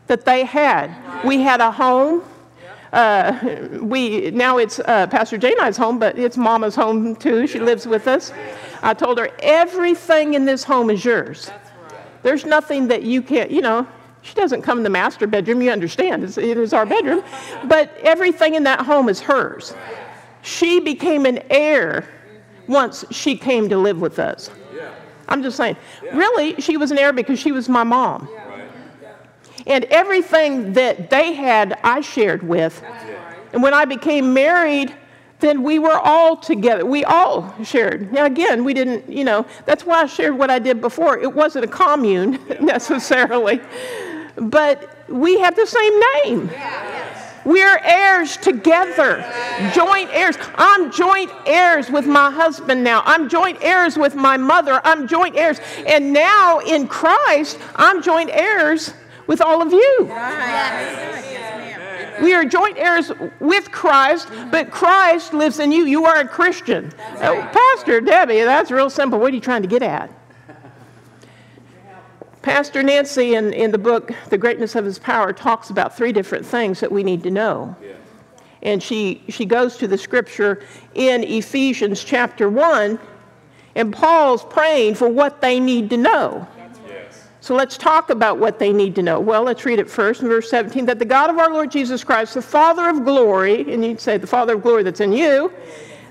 that 0.08 0.26
they 0.26 0.44
had. 0.44 0.96
We 1.24 1.42
had 1.42 1.62
a 1.62 1.72
home. 1.72 2.24
uh, 2.94 3.68
we 3.82 4.32
now 4.32 4.58
it's 4.58 4.80
uh, 4.80 5.08
Pastor 5.08 5.38
Jay 5.38 5.52
and 5.52 5.62
I's 5.62 5.78
home, 5.78 6.00
but 6.00 6.18
it's 6.18 6.38
Mama's 6.38 6.76
home 6.76 7.16
too. 7.16 7.48
She 7.48 7.60
lives 7.60 7.86
with 7.86 8.08
us. 8.08 8.32
I 8.82 8.94
told 8.94 9.18
her 9.20 9.30
everything 9.40 10.34
in 10.34 10.46
this 10.46 10.64
home 10.64 10.90
is 10.90 11.04
yours. 11.04 11.52
There's 12.24 12.46
nothing 12.46 12.88
that 12.88 13.04
you 13.04 13.22
can't. 13.22 13.52
You 13.52 13.62
know, 13.62 13.88
she 14.22 14.34
doesn't 14.36 14.62
come 14.62 14.78
in 14.80 14.84
the 14.84 14.90
master 14.90 15.28
bedroom. 15.28 15.62
You 15.62 15.72
understand? 15.72 16.24
It's, 16.24 16.38
it 16.38 16.58
is 16.58 16.74
our 16.74 16.86
bedroom, 16.86 17.24
but 17.66 17.96
everything 18.04 18.56
in 18.56 18.64
that 18.64 18.82
home 18.82 19.10
is 19.10 19.20
hers. 19.20 19.74
She 20.44 20.80
became 20.80 21.26
an 21.26 21.40
heir 21.50 22.08
once 22.68 23.04
she 23.12 23.36
came 23.36 23.70
to 23.70 23.78
live 23.78 24.00
with 24.00 24.20
us. 24.20 24.50
I'm 25.28 25.42
just 25.42 25.58
saying. 25.58 25.78
Really, 26.14 26.60
she 26.62 26.78
was 26.78 26.92
an 26.92 26.98
heir 26.98 27.14
because 27.14 27.40
she 27.40 27.52
was 27.52 27.70
my 27.70 27.84
mom. 27.84 28.28
And 29.66 29.86
everything 29.86 30.74
that 30.74 31.10
they 31.10 31.34
had, 31.34 31.80
I 31.84 32.02
shared 32.02 32.44
with. 32.44 32.84
And 33.54 33.64
when 33.64 33.74
I 33.74 33.86
became 33.86 34.34
married, 34.34 34.94
then 35.40 35.64
we 35.64 35.80
were 35.80 35.98
all 35.98 36.36
together. 36.36 36.86
We 36.86 37.06
all 37.06 37.54
shared. 37.64 38.12
Now, 38.12 38.26
again, 38.26 38.64
we 38.64 38.74
didn't, 38.74 39.10
you 39.10 39.24
know, 39.24 39.46
that's 39.66 39.86
why 39.86 40.02
I 40.02 40.06
shared 40.08 40.38
what 40.38 40.50
I 40.50 40.60
did 40.60 40.82
before. 40.82 41.18
It 41.18 41.34
wasn't 41.34 41.66
a 41.66 41.68
commune 41.68 42.40
necessarily, 42.60 43.62
but 44.36 44.98
we 45.10 45.40
have 45.40 45.56
the 45.56 45.66
same 45.66 46.00
name. 46.24 46.50
We're 47.46 47.78
heirs 47.84 48.38
together, 48.38 49.26
joint 49.74 50.10
heirs. 50.14 50.38
I'm 50.56 50.92
joint 50.92 51.32
heirs 51.46 51.90
with 51.90 52.06
my 52.06 52.32
husband 52.32 52.84
now. 52.84 53.04
I'm 53.06 53.28
joint 53.30 53.58
heirs 53.62 53.98
with 53.98 54.16
my 54.16 54.38
mother. 54.38 54.80
I'm 54.84 55.08
joint 55.08 55.36
heirs. 55.36 55.60
And 55.86 56.14
now 56.14 56.60
in 56.60 56.88
Christ, 56.88 57.60
I'm 57.76 58.02
joint 58.02 58.30
heirs 58.32 58.94
with 59.28 59.42
all 59.42 59.62
of 59.62 59.72
you. 59.74 60.10
We 62.22 62.34
are 62.34 62.46
joint 62.46 62.78
heirs 62.78 63.12
with 63.40 63.72
Christ, 63.72 64.30
but 64.52 64.72
Christ 64.72 65.34
lives 65.34 65.60
in 65.60 65.72
you. 65.72 65.86
You 65.86 66.06
are 66.06 66.20
a 66.20 66.28
Christian. 66.28 66.92
Oh, 67.22 67.50
Pastor 67.52 68.00
Debbie, 68.00 68.42
that's 68.44 68.72
real 68.72 68.90
simple. 68.90 69.20
What 69.20 69.32
are 69.32 69.36
you 69.36 69.42
trying 69.42 69.64
to 69.64 69.68
get 69.68 69.84
at? 69.84 70.10
Pastor 72.44 72.84
Nancy, 72.84 73.36
in, 73.36 73.54
in 73.54 73.72
the 73.72 73.78
book, 73.78 74.12
The 74.30 74.38
Greatness 74.38 74.76
of 74.76 74.84
His 74.84 75.00
Power, 75.00 75.32
talks 75.32 75.70
about 75.70 75.96
three 75.96 76.12
different 76.12 76.46
things 76.46 76.82
that 76.82 76.92
we 76.92 77.02
need 77.02 77.24
to 77.24 77.32
know. 77.32 77.74
Yeah. 77.82 77.94
And 78.62 78.84
she, 78.84 79.24
she 79.30 79.46
goes 79.46 79.78
to 79.78 79.88
the 79.88 79.98
scripture 79.98 80.62
in 80.94 81.24
Ephesians 81.24 82.04
chapter 82.04 82.50
1, 82.50 83.00
and 83.76 83.94
Paul's 83.94 84.44
praying 84.44 84.96
for 84.96 85.08
what 85.08 85.40
they 85.42 85.60
need 85.60 85.90
to 85.92 85.98
know. 85.98 86.46
So 87.40 87.56
let's 87.56 87.78
talk 87.78 88.10
about 88.10 88.38
what 88.38 88.60
they 88.60 88.72
need 88.72 88.96
to 88.96 89.02
know. 89.02 89.20
Well, 89.20 89.44
let's 89.44 89.66
read 89.66 89.80
it 89.80 89.90
first 89.90 90.22
in 90.22 90.30
verse 90.30 90.50
17 90.50 90.86
that 90.86 91.00
the 91.00 91.06
God 91.06 91.30
of 91.30 91.38
our 91.38 91.52
Lord 91.52 91.72
Jesus 91.72 92.02
Christ, 92.02 92.36
the 92.36 92.42
Father 92.42 92.88
of 92.88 93.04
glory, 93.04 93.74
and 93.74 93.84
you'd 93.84 94.00
say 94.00 94.18
the 94.18 94.28
Father 94.28 94.56
of 94.56 94.64
glory 94.64 94.84
that's 94.84 95.02
in 95.02 95.12
you, 95.12 95.52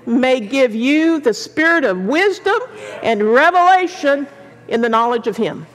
may 0.05 0.39
give 0.39 0.75
you 0.75 1.19
the 1.19 1.33
spirit 1.33 1.85
of 1.85 1.97
wisdom 2.01 2.59
and 3.01 3.23
revelation 3.23 4.27
in 4.67 4.81
the 4.81 4.89
knowledge 4.89 5.25
of 5.25 5.35
Him. 5.35 5.65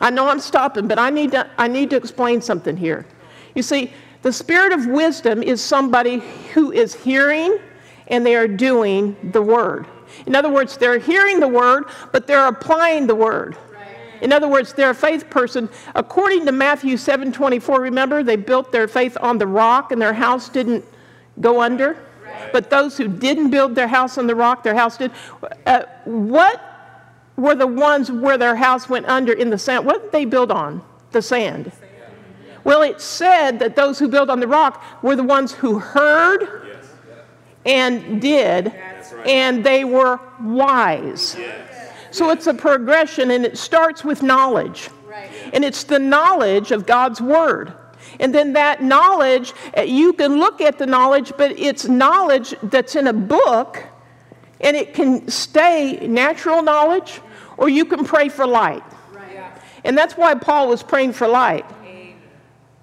I 0.00 0.10
know 0.10 0.28
I'm 0.28 0.40
stopping, 0.40 0.88
but 0.88 0.98
I 0.98 1.10
need 1.10 1.32
to, 1.32 1.48
I 1.58 1.68
need 1.68 1.90
to 1.90 1.96
explain 1.96 2.40
something 2.40 2.76
here. 2.76 3.06
You 3.54 3.62
see, 3.62 3.92
the 4.22 4.32
spirit 4.32 4.72
of 4.72 4.86
wisdom 4.86 5.42
is 5.42 5.62
somebody 5.62 6.22
who 6.54 6.72
is 6.72 6.94
hearing 6.94 7.58
and 8.08 8.24
they 8.24 8.34
are 8.34 8.48
doing 8.48 9.16
the 9.32 9.42
word. 9.42 9.86
In 10.26 10.34
other 10.34 10.50
words, 10.50 10.76
they're 10.76 10.98
hearing 10.98 11.40
the 11.40 11.48
word, 11.48 11.84
but 12.12 12.26
they're 12.26 12.46
applying 12.46 13.06
the 13.06 13.14
word. 13.14 13.56
In 14.20 14.32
other 14.32 14.48
words, 14.48 14.74
they're 14.74 14.90
a 14.90 14.94
faith 14.94 15.30
person. 15.30 15.68
According 15.94 16.44
to 16.46 16.52
Matthew 16.52 16.96
7:24, 16.96 17.80
remember 17.80 18.22
they 18.22 18.36
built 18.36 18.70
their 18.72 18.86
faith 18.86 19.16
on 19.20 19.38
the 19.38 19.46
rock 19.46 19.92
and 19.92 20.02
their 20.02 20.12
house 20.12 20.48
didn't 20.48 20.84
go 21.40 21.60
under. 21.60 21.96
But 22.52 22.68
those 22.68 22.96
who 22.96 23.08
didn't 23.08 23.50
build 23.50 23.74
their 23.74 23.88
house 23.88 24.18
on 24.18 24.26
the 24.26 24.34
rock, 24.34 24.62
their 24.62 24.74
house 24.74 24.98
did. 24.98 25.10
Uh, 25.66 25.82
what 26.04 26.60
were 27.40 27.54
the 27.54 27.66
ones 27.66 28.10
where 28.10 28.38
their 28.38 28.56
house 28.56 28.88
went 28.88 29.06
under 29.06 29.32
in 29.32 29.50
the 29.50 29.58
sand? 29.58 29.86
What 29.86 30.02
did 30.02 30.12
they 30.12 30.24
build 30.24 30.50
on? 30.50 30.82
The 31.12 31.22
sand. 31.22 31.72
Well, 32.62 32.82
it 32.82 33.00
said 33.00 33.58
that 33.60 33.74
those 33.74 33.98
who 33.98 34.08
built 34.08 34.28
on 34.28 34.40
the 34.40 34.46
rock 34.46 34.82
were 35.02 35.16
the 35.16 35.22
ones 35.22 35.52
who 35.52 35.78
heard 35.78 36.78
and 37.64 38.20
did, 38.20 38.72
and 39.24 39.64
they 39.64 39.84
were 39.84 40.20
wise. 40.40 41.36
So 42.10 42.30
it's 42.30 42.46
a 42.46 42.54
progression 42.54 43.30
and 43.30 43.44
it 43.44 43.56
starts 43.56 44.04
with 44.04 44.22
knowledge. 44.22 44.90
And 45.52 45.64
it's 45.64 45.84
the 45.84 45.98
knowledge 45.98 46.70
of 46.70 46.86
God's 46.86 47.20
Word. 47.20 47.72
And 48.18 48.34
then 48.34 48.52
that 48.54 48.82
knowledge, 48.82 49.52
uh, 49.76 49.82
you 49.82 50.12
can 50.12 50.38
look 50.38 50.60
at 50.60 50.78
the 50.78 50.86
knowledge, 50.86 51.32
but 51.38 51.52
it's 51.58 51.86
knowledge 51.86 52.54
that's 52.64 52.96
in 52.96 53.06
a 53.06 53.12
book 53.12 53.82
and 54.60 54.76
it 54.76 54.94
can 54.94 55.28
stay 55.28 56.06
natural 56.06 56.62
knowledge 56.62 57.20
or 57.60 57.68
you 57.68 57.84
can 57.84 58.04
pray 58.04 58.28
for 58.28 58.44
light. 58.46 58.82
Right. 59.12 59.52
And 59.84 59.96
that's 59.96 60.14
why 60.16 60.34
Paul 60.34 60.68
was 60.68 60.82
praying 60.82 61.12
for 61.12 61.28
light 61.28 61.64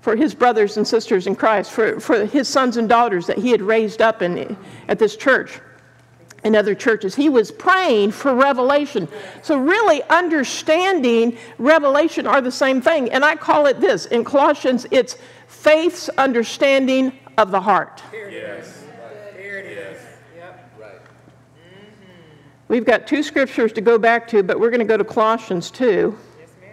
for 0.08 0.16
his 0.16 0.34
brothers 0.34 0.78
and 0.78 0.88
sisters 0.88 1.28
in 1.28 1.36
Christ, 1.36 1.70
for, 1.70 2.00
for 2.00 2.26
his 2.26 2.48
sons 2.48 2.78
and 2.78 2.88
daughters 2.88 3.28
that 3.28 3.38
he 3.38 3.52
had 3.52 3.62
raised 3.62 4.02
up 4.02 4.22
in, 4.22 4.56
at 4.88 5.00
this 5.00 5.18
church 5.18 5.60
and 6.46 6.56
other 6.56 6.74
churches. 6.74 7.14
He 7.14 7.28
was 7.28 7.52
praying 7.52 8.12
for 8.14 8.34
revelation. 8.34 9.10
So, 9.42 9.58
really, 9.58 10.02
understanding 10.04 11.38
revelation 11.58 12.26
are 12.26 12.40
the 12.40 12.54
same 12.54 12.80
thing. 12.80 13.12
And 13.12 13.26
I 13.26 13.36
call 13.36 13.66
it 13.66 13.82
this 13.82 14.06
in 14.06 14.24
Colossians, 14.24 14.88
it's 14.92 15.18
faith's 15.48 16.08
understanding 16.10 17.12
of 17.38 17.52
the 17.52 17.60
heart. 17.60 18.02
Yes. 18.14 18.77
We've 22.68 22.86
got 22.86 23.08
two 23.08 23.24
scriptures 23.24 23.72
to 23.74 23.82
go 23.82 23.98
back 23.98 24.28
to, 24.30 24.44
but 24.44 24.60
we're 24.60 24.70
going 24.70 24.80
to 24.80 24.86
go 24.86 24.98
to 24.98 25.06
Colossians 25.06 25.72
2. 25.72 26.18
Yes, 26.40 26.50
ma'am. 26.60 26.70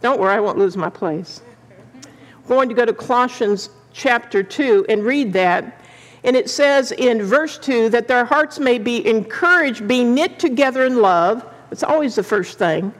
Don't 0.00 0.20
worry, 0.20 0.34
I 0.34 0.40
won't 0.40 0.58
lose 0.58 0.76
my 0.76 0.88
place. 0.88 1.42
We're 2.44 2.56
going 2.56 2.68
to 2.68 2.74
go 2.74 2.84
to 2.84 2.92
Colossians 2.92 3.70
chapter 3.92 4.42
2 4.42 4.86
and 4.88 5.02
read 5.02 5.32
that. 5.32 5.84
And 6.22 6.36
it 6.36 6.48
says 6.48 6.92
in 6.92 7.22
verse 7.22 7.58
2 7.58 7.88
that 7.90 8.06
their 8.06 8.24
hearts 8.24 8.58
may 8.58 8.78
be 8.78 9.06
encouraged, 9.06 9.88
be 9.88 10.04
knit 10.04 10.38
together 10.38 10.84
in 10.84 11.02
love. 11.02 11.44
It's 11.72 11.82
always 11.82 12.14
the 12.14 12.22
first 12.22 12.58
thing. 12.58 12.92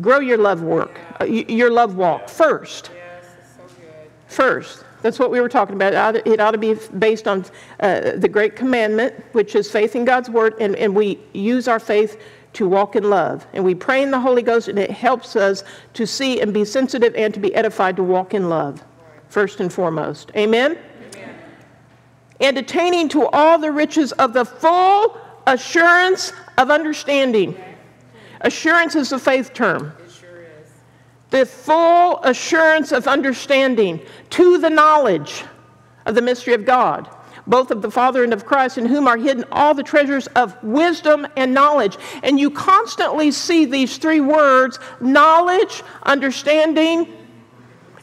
Grow 0.00 0.18
your 0.18 0.38
love 0.38 0.62
work, 0.62 0.98
uh, 1.20 1.24
your 1.24 1.70
love 1.70 1.96
walk 1.96 2.28
first. 2.28 2.90
First. 4.26 4.83
That's 5.04 5.18
what 5.18 5.30
we 5.30 5.38
were 5.38 5.50
talking 5.50 5.76
about. 5.76 6.16
It 6.26 6.40
ought 6.40 6.52
to 6.52 6.58
be 6.58 6.76
based 6.98 7.28
on 7.28 7.44
uh, 7.80 8.12
the 8.16 8.26
great 8.26 8.56
commandment, 8.56 9.22
which 9.32 9.54
is 9.54 9.70
faith 9.70 9.94
in 9.94 10.06
God's 10.06 10.30
word, 10.30 10.54
and, 10.60 10.74
and 10.76 10.96
we 10.96 11.18
use 11.34 11.68
our 11.68 11.78
faith 11.78 12.18
to 12.54 12.66
walk 12.66 12.96
in 12.96 13.10
love. 13.10 13.46
And 13.52 13.62
we 13.62 13.74
pray 13.74 14.02
in 14.02 14.10
the 14.10 14.18
Holy 14.18 14.40
Ghost, 14.40 14.68
and 14.68 14.78
it 14.78 14.90
helps 14.90 15.36
us 15.36 15.62
to 15.92 16.06
see 16.06 16.40
and 16.40 16.54
be 16.54 16.64
sensitive 16.64 17.14
and 17.16 17.34
to 17.34 17.38
be 17.38 17.54
edified 17.54 17.96
to 17.96 18.02
walk 18.02 18.32
in 18.32 18.48
love, 18.48 18.82
first 19.28 19.60
and 19.60 19.70
foremost. 19.70 20.30
Amen? 20.36 20.78
and 22.40 22.58
attaining 22.58 23.08
to 23.08 23.26
all 23.28 23.58
the 23.58 23.70
riches 23.70 24.12
of 24.12 24.32
the 24.32 24.44
full 24.44 25.20
assurance 25.46 26.32
of 26.58 26.70
understanding. 26.70 27.56
Assurance 28.40 28.94
is 28.94 29.12
a 29.12 29.18
faith 29.18 29.52
term. 29.52 29.92
The 31.34 31.44
full 31.44 32.22
assurance 32.22 32.92
of 32.92 33.08
understanding 33.08 34.00
to 34.30 34.56
the 34.58 34.70
knowledge 34.70 35.42
of 36.06 36.14
the 36.14 36.22
mystery 36.22 36.54
of 36.54 36.64
God, 36.64 37.10
both 37.44 37.72
of 37.72 37.82
the 37.82 37.90
Father 37.90 38.22
and 38.22 38.32
of 38.32 38.46
Christ, 38.46 38.78
in 38.78 38.86
whom 38.86 39.08
are 39.08 39.16
hidden 39.16 39.44
all 39.50 39.74
the 39.74 39.82
treasures 39.82 40.28
of 40.28 40.56
wisdom 40.62 41.26
and 41.36 41.52
knowledge. 41.52 41.96
And 42.22 42.38
you 42.38 42.52
constantly 42.52 43.32
see 43.32 43.64
these 43.64 43.98
three 43.98 44.20
words 44.20 44.78
knowledge, 45.00 45.82
understanding, 46.04 47.12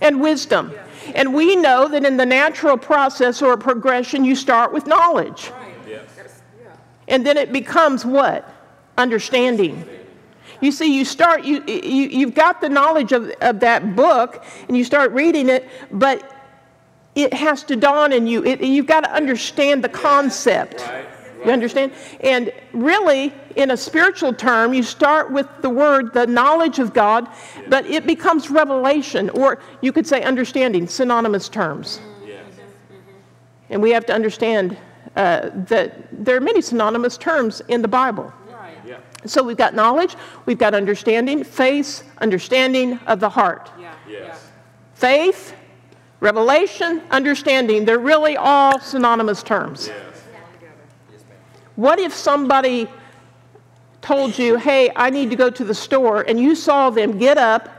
and 0.02 0.20
wisdom. 0.20 0.74
And 1.16 1.34
we 1.34 1.56
know 1.56 1.88
that 1.88 2.04
in 2.04 2.18
the 2.18 2.26
natural 2.26 2.78
process 2.78 3.42
or 3.42 3.56
progression, 3.56 4.26
you 4.26 4.36
start 4.36 4.74
with 4.74 4.88
knowledge. 4.88 5.54
Yes. 5.88 6.10
And 7.08 7.26
then 7.26 7.38
it 7.38 7.54
becomes 7.54 8.04
what? 8.04 8.54
Understanding. 8.98 9.88
You 10.62 10.72
see, 10.72 10.96
you 10.96 11.06
start, 11.06 11.44
you, 11.44 11.64
you, 11.66 12.08
you've 12.08 12.36
got 12.36 12.62
the 12.62 12.70
knowledge 12.70 13.12
of, 13.12 13.30
of 13.42 13.60
that 13.62 13.96
book 13.96 14.46
and 14.68 14.78
you 14.78 14.84
start 14.84 15.12
reading 15.12 15.50
it, 15.50 15.68
but 15.92 16.38
it 17.16 17.34
has 17.34 17.64
to 17.64 17.76
dawn 17.76 18.14
in 18.14 18.28
you. 18.28 18.46
It, 18.46 18.62
you've 18.62 18.86
got 18.86 19.02
to 19.02 19.12
understand 19.12 19.84
the 19.84 19.90
concept. 19.90 20.82
Right. 20.82 21.06
You 21.44 21.52
understand? 21.52 21.92
And 22.20 22.54
really, 22.72 23.34
in 23.56 23.72
a 23.72 23.78
spiritual 23.78 24.32
term, 24.32 24.76
you 24.76 24.84
start 24.84 25.32
with 25.32 25.48
the 25.62 25.70
word, 25.70 26.14
the 26.14 26.28
knowledge 26.28 26.78
of 26.78 26.94
God, 26.94 27.28
but 27.68 27.84
it 27.88 28.06
becomes 28.06 28.52
revelation, 28.52 29.32
or 29.32 29.60
you 29.82 29.92
could 29.92 30.06
say 30.06 30.22
understanding, 30.22 30.88
synonymous 30.88 31.50
terms. 31.50 32.00
Yes. 32.24 32.46
And 33.72 33.82
we 33.82 33.90
have 33.90 34.06
to 34.06 34.14
understand 34.14 34.78
uh, 35.16 35.50
that 35.66 36.08
there 36.12 36.38
are 36.38 36.42
many 36.42 36.62
synonymous 36.62 37.18
terms 37.18 37.62
in 37.68 37.82
the 37.82 37.88
Bible. 37.88 38.32
So 39.26 39.44
we've 39.44 39.58
got 39.58 39.76
knowledge, 39.76 40.16
we've 40.46 40.58
got 40.58 40.74
understanding, 40.74 41.44
faith, 41.44 42.04
understanding 42.20 43.00
of 43.06 43.20
the 43.20 43.30
heart. 43.30 43.70
Yeah. 43.80 43.94
Yes. 44.10 44.52
Faith, 44.96 45.56
Revelation, 46.20 47.02
understanding, 47.12 47.86
they're 47.86 48.00
really 48.00 48.38
all 48.38 48.80
synonymous 48.80 49.44
terms. 49.44 49.88
Yes. 49.88 50.24
What 51.76 52.00
if 52.00 52.14
somebody 52.14 52.88
told 54.02 54.38
you, 54.38 54.58
hey, 54.58 54.92
I 54.96 55.10
need 55.10 55.30
to 55.30 55.36
go 55.36 55.50
to 55.50 55.64
the 55.64 55.74
store, 55.74 56.22
and 56.22 56.40
you 56.40 56.54
saw 56.54 56.90
them 56.90 57.18
get 57.18 57.38
up 57.38 57.70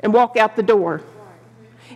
and 0.00 0.12
walk 0.12 0.36
out 0.36 0.56
the 0.56 0.62
door? 0.62 1.02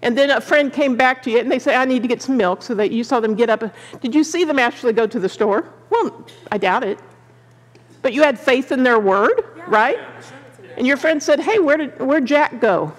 And 0.02 0.18
then 0.18 0.30
a 0.30 0.40
friend 0.40 0.72
came 0.72 0.96
back 0.96 1.22
to 1.22 1.30
you 1.30 1.38
and 1.38 1.50
they 1.50 1.58
say, 1.58 1.76
I 1.76 1.84
need 1.84 2.02
to 2.02 2.08
get 2.08 2.20
some 2.20 2.36
milk, 2.36 2.62
so 2.62 2.74
that 2.74 2.90
you 2.90 3.04
saw 3.04 3.20
them 3.20 3.34
get 3.34 3.48
up. 3.48 3.62
Did 4.00 4.14
you 4.14 4.24
see 4.24 4.44
them 4.44 4.58
actually 4.58 4.92
go 4.92 5.06
to 5.06 5.20
the 5.20 5.28
store? 5.28 5.66
Well, 5.88 6.26
I 6.50 6.58
doubt 6.58 6.84
it. 6.84 6.98
But 8.04 8.12
you 8.12 8.22
had 8.22 8.38
faith 8.38 8.70
in 8.70 8.82
their 8.82 8.98
word, 8.98 9.46
right? 9.66 9.98
And 10.76 10.86
your 10.86 10.98
friend 10.98 11.22
said, 11.22 11.40
Hey, 11.40 11.58
where 11.58 11.78
did 11.78 11.98
where'd 11.98 12.26
Jack 12.26 12.60
go? 12.60 12.92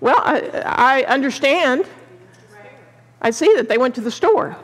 Well, 0.00 0.18
I, 0.18 0.50
I 0.64 1.02
understand. 1.04 1.86
I 3.22 3.30
see 3.30 3.54
that 3.54 3.68
they 3.68 3.78
went 3.78 3.94
to 3.94 4.00
the 4.00 4.10
store. 4.10 4.56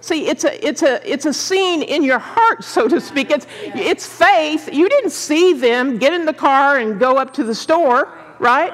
See, 0.00 0.26
it's 0.26 0.42
a, 0.42 0.66
it's, 0.66 0.82
a, 0.82 1.00
it's 1.08 1.24
a 1.24 1.32
scene 1.32 1.82
in 1.82 2.02
your 2.02 2.18
heart, 2.18 2.64
so 2.64 2.88
to 2.88 3.00
speak. 3.00 3.30
It's, 3.30 3.46
it's 3.62 4.06
faith. 4.06 4.68
You 4.72 4.88
didn't 4.88 5.10
see 5.10 5.52
them 5.52 5.96
get 5.96 6.12
in 6.12 6.26
the 6.26 6.34
car 6.34 6.78
and 6.78 6.98
go 6.98 7.16
up 7.16 7.32
to 7.34 7.44
the 7.44 7.54
store, 7.54 8.12
right? 8.40 8.72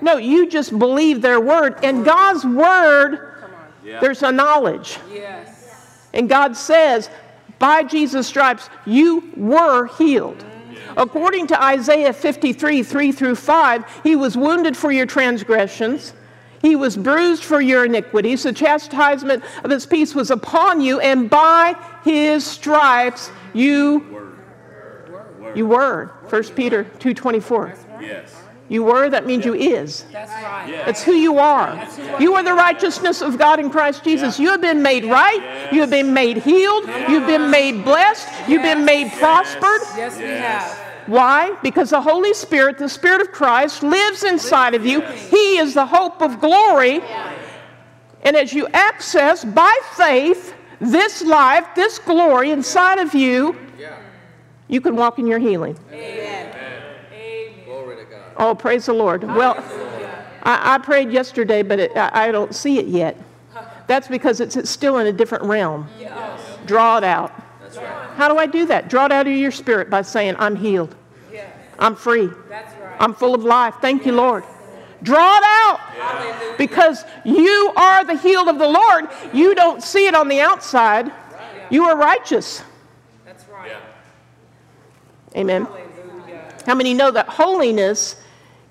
No, 0.00 0.16
you 0.16 0.48
just 0.48 0.76
believe 0.78 1.20
their 1.20 1.38
word. 1.38 1.84
And 1.84 2.02
God's 2.02 2.46
word, 2.46 3.44
there's 3.84 4.22
a 4.22 4.32
knowledge. 4.32 4.98
And 6.14 6.30
God 6.30 6.56
says, 6.56 7.10
by 7.58 7.82
Jesus' 7.82 8.26
stripes, 8.26 8.68
you 8.86 9.30
were 9.36 9.86
healed. 9.86 10.44
According 10.96 11.48
to 11.48 11.62
Isaiah 11.62 12.12
53, 12.12 12.82
3 12.82 13.12
through 13.12 13.34
5, 13.36 14.00
he 14.02 14.16
was 14.16 14.36
wounded 14.36 14.76
for 14.76 14.90
your 14.90 15.06
transgressions. 15.06 16.12
He 16.60 16.74
was 16.74 16.96
bruised 16.96 17.44
for 17.44 17.60
your 17.60 17.84
iniquities. 17.84 18.42
The 18.42 18.52
chastisement 18.52 19.44
of 19.62 19.70
his 19.70 19.86
peace 19.86 20.14
was 20.14 20.30
upon 20.30 20.80
you, 20.80 20.98
and 21.00 21.30
by 21.30 21.76
his 22.02 22.44
stripes 22.44 23.30
you 23.54 24.28
you 25.54 25.66
were. 25.66 26.06
1 26.28 26.54
Peter 26.54 26.84
2:24. 26.98 27.74
Yes. 28.00 28.37
You 28.68 28.84
were, 28.84 29.08
that 29.08 29.26
means 29.26 29.46
you 29.46 29.54
is. 29.54 30.04
That's 30.12 30.30
right. 30.30 30.68
Yes. 30.68 30.86
That's 30.86 31.02
who 31.02 31.12
you 31.12 31.38
are. 31.38 31.74
Who 31.76 32.22
you 32.24 32.34
are 32.34 32.42
the 32.42 32.52
righteousness 32.52 33.22
of 33.22 33.38
God 33.38 33.60
in 33.60 33.70
Christ 33.70 34.04
Jesus. 34.04 34.38
Yeah. 34.38 34.44
You 34.44 34.50
have 34.50 34.60
been 34.60 34.82
made 34.82 35.04
right. 35.04 35.40
Yes. 35.40 35.72
You 35.72 35.80
have 35.80 35.90
been 35.90 36.12
made 36.12 36.36
healed. 36.36 36.84
Yes. 36.86 37.10
You've 37.10 37.26
been 37.26 37.50
made 37.50 37.82
blessed. 37.82 38.28
You've 38.48 38.62
been 38.62 38.84
made 38.84 39.10
prospered. 39.12 39.80
Yes, 39.96 40.18
we 40.18 40.24
have. 40.24 40.78
Why? 41.06 41.56
Because 41.62 41.90
the 41.90 42.02
Holy 42.02 42.34
Spirit, 42.34 42.76
the 42.76 42.88
Spirit 42.88 43.22
of 43.22 43.32
Christ, 43.32 43.82
lives 43.82 44.22
inside 44.22 44.74
of 44.74 44.84
you. 44.84 45.00
He 45.00 45.56
is 45.56 45.72
the 45.72 45.86
hope 45.86 46.20
of 46.20 46.38
glory. 46.38 47.00
And 48.22 48.36
as 48.36 48.52
you 48.52 48.68
access 48.74 49.44
by 49.44 49.74
faith 49.96 50.54
this 50.80 51.22
life, 51.22 51.66
this 51.74 51.98
glory 51.98 52.50
inside 52.50 52.98
of 52.98 53.14
you, 53.14 53.56
you 54.68 54.82
can 54.82 54.96
walk 54.96 55.18
in 55.18 55.26
your 55.26 55.38
healing. 55.38 55.78
Amen. 55.90 56.27
Oh, 58.38 58.54
praise 58.54 58.86
the 58.86 58.92
Lord. 58.92 59.24
Well, 59.24 59.56
I, 60.44 60.74
I 60.74 60.78
prayed 60.78 61.10
yesterday, 61.10 61.62
but 61.62 61.78
it, 61.80 61.96
I, 61.96 62.28
I, 62.28 62.32
don't 62.32 62.54
see 62.54 62.78
it 62.78 62.86
yet. 62.86 63.16
That's 63.88 64.06
because 64.06 64.40
it's, 64.40 64.56
it's 64.56 64.70
still 64.70 64.98
in 64.98 65.06
a 65.08 65.12
different 65.12 65.44
realm. 65.44 65.88
Yes. 65.98 66.40
Draw 66.66 66.98
it 66.98 67.04
out. 67.04 67.32
Right. 67.76 67.84
How 68.14 68.28
do 68.28 68.38
I 68.38 68.46
do 68.46 68.64
that? 68.66 68.88
Draw 68.88 69.06
it 69.06 69.12
out 69.12 69.26
of 69.26 69.32
your 69.32 69.50
spirit 69.50 69.90
by 69.90 70.02
saying, 70.02 70.36
I'm 70.38 70.56
healed. 70.56 70.94
Yes. 71.32 71.50
I'm 71.78 71.96
free. 71.96 72.26
Right. 72.26 72.64
I'm 73.00 73.14
full 73.14 73.34
of 73.34 73.44
life. 73.44 73.74
Thank 73.80 74.06
you, 74.06 74.12
Lord. 74.12 74.44
Draw 75.02 75.36
it 75.36 75.44
out. 75.44 75.80
Yeah. 75.96 76.54
Because 76.58 77.04
you 77.24 77.72
are 77.76 78.04
the 78.04 78.16
healed 78.16 78.48
of 78.48 78.58
the 78.58 78.68
Lord. 78.68 79.08
You 79.32 79.54
don't 79.54 79.82
see 79.82 80.06
it 80.06 80.14
on 80.14 80.28
the 80.28 80.40
outside. 80.40 81.12
You 81.70 81.84
are 81.84 81.96
righteous. 81.96 82.62
That's 83.24 83.46
right. 83.48 83.72
Amen. 85.36 85.66
Hallelujah. 85.66 86.54
How 86.66 86.74
many 86.74 86.94
know 86.94 87.10
that 87.10 87.28
holiness 87.28 88.16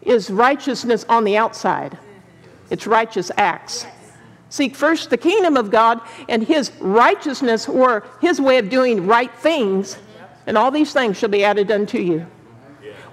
is 0.08 0.30
righteousness 0.30 1.06
on 1.10 1.24
the 1.24 1.38
outside, 1.38 1.98
it's 2.70 2.88
righteous 2.88 3.32
acts. 3.38 3.86
Seek 4.50 4.76
first 4.76 5.10
the 5.10 5.17
kingdom 5.17 5.58
of 5.58 5.70
God 5.70 6.00
and 6.30 6.41
his 6.41 6.72
righteousness 6.80 7.67
or 7.67 8.06
his 8.22 8.39
way 8.39 8.58
of 8.58 8.70
doing 8.70 9.06
right 9.06 9.34
things, 9.39 9.98
and 10.46 10.58
all 10.58 10.72
these 10.72 10.93
things 10.93 11.17
shall 11.17 11.30
be 11.30 11.43
added 11.43 11.70
unto 11.70 11.98
you. 11.98 12.26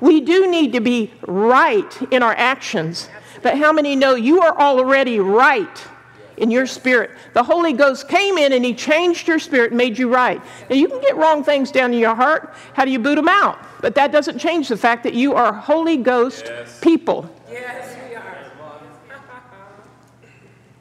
We 0.00 0.20
do 0.20 0.48
need 0.48 0.72
to 0.74 0.80
be 0.80 1.12
right 1.26 2.12
in 2.12 2.22
our 2.22 2.34
actions, 2.34 3.08
but 3.42 3.58
how 3.58 3.72
many 3.72 3.96
know 3.96 4.14
you 4.14 4.42
are 4.42 4.58
already 4.58 5.18
right 5.18 5.88
in 6.36 6.50
your 6.50 6.66
spirit? 6.66 7.10
The 7.32 7.42
Holy 7.42 7.72
Ghost 7.72 8.08
came 8.08 8.38
in 8.38 8.52
and 8.52 8.64
he 8.64 8.74
changed 8.74 9.28
your 9.28 9.38
spirit, 9.38 9.70
and 9.70 9.78
made 9.78 9.98
you 9.98 10.12
right. 10.12 10.40
Now 10.68 10.76
you 10.76 10.88
can 10.88 11.00
get 11.00 11.16
wrong 11.16 11.44
things 11.44 11.70
down 11.70 11.92
in 11.92 11.98
your 11.98 12.14
heart. 12.14 12.54
How 12.74 12.84
do 12.84 12.90
you 12.90 12.98
boot 12.98 13.16
them 13.16 13.28
out? 13.28 13.58
But 13.80 13.94
that 13.96 14.12
doesn't 14.12 14.38
change 14.38 14.68
the 14.68 14.76
fact 14.76 15.02
that 15.02 15.14
you 15.14 15.34
are 15.34 15.52
Holy 15.52 15.96
Ghost 15.96 16.44
yes. 16.46 16.80
people. 16.80 17.28
Yes, 17.50 17.96
we 18.08 18.14
are. 18.14 18.46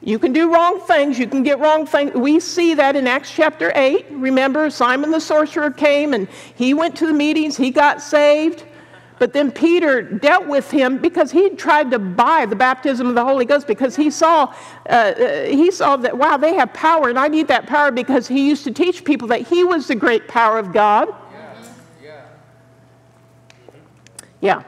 you 0.02 0.18
can 0.18 0.32
do 0.32 0.52
wrong 0.52 0.80
things. 0.80 1.18
You 1.18 1.26
can 1.26 1.42
get 1.42 1.58
wrong 1.58 1.86
things. 1.86 2.14
We 2.14 2.40
see 2.40 2.74
that 2.74 2.96
in 2.96 3.06
Acts 3.06 3.30
chapter 3.30 3.72
8. 3.74 4.06
Remember, 4.10 4.70
Simon 4.70 5.10
the 5.10 5.20
sorcerer 5.20 5.70
came 5.70 6.14
and 6.14 6.28
he 6.54 6.74
went 6.74 6.96
to 6.96 7.06
the 7.06 7.12
meetings, 7.12 7.56
he 7.56 7.70
got 7.70 8.00
saved. 8.00 8.64
But 9.24 9.32
then 9.32 9.50
Peter 9.52 10.02
dealt 10.02 10.46
with 10.48 10.70
him 10.70 10.98
because 10.98 11.30
he 11.30 11.48
tried 11.48 11.90
to 11.92 11.98
buy 11.98 12.44
the 12.44 12.56
baptism 12.56 13.06
of 13.06 13.14
the 13.14 13.24
Holy 13.24 13.46
Ghost 13.46 13.66
because 13.66 13.96
he 13.96 14.10
saw, 14.10 14.54
uh, 14.90 14.92
uh, 14.92 15.44
he 15.44 15.70
saw 15.70 15.96
that, 15.96 16.18
wow, 16.18 16.36
they 16.36 16.52
have 16.52 16.74
power 16.74 17.08
and 17.08 17.18
I 17.18 17.28
need 17.28 17.48
that 17.48 17.66
power 17.66 17.90
because 17.90 18.28
he 18.28 18.46
used 18.46 18.64
to 18.64 18.70
teach 18.70 19.02
people 19.02 19.26
that 19.28 19.40
he 19.40 19.64
was 19.64 19.88
the 19.88 19.94
great 19.94 20.28
power 20.28 20.58
of 20.58 20.74
God. 20.74 21.08
Yeah. 22.02 22.26
yeah. 24.42 24.62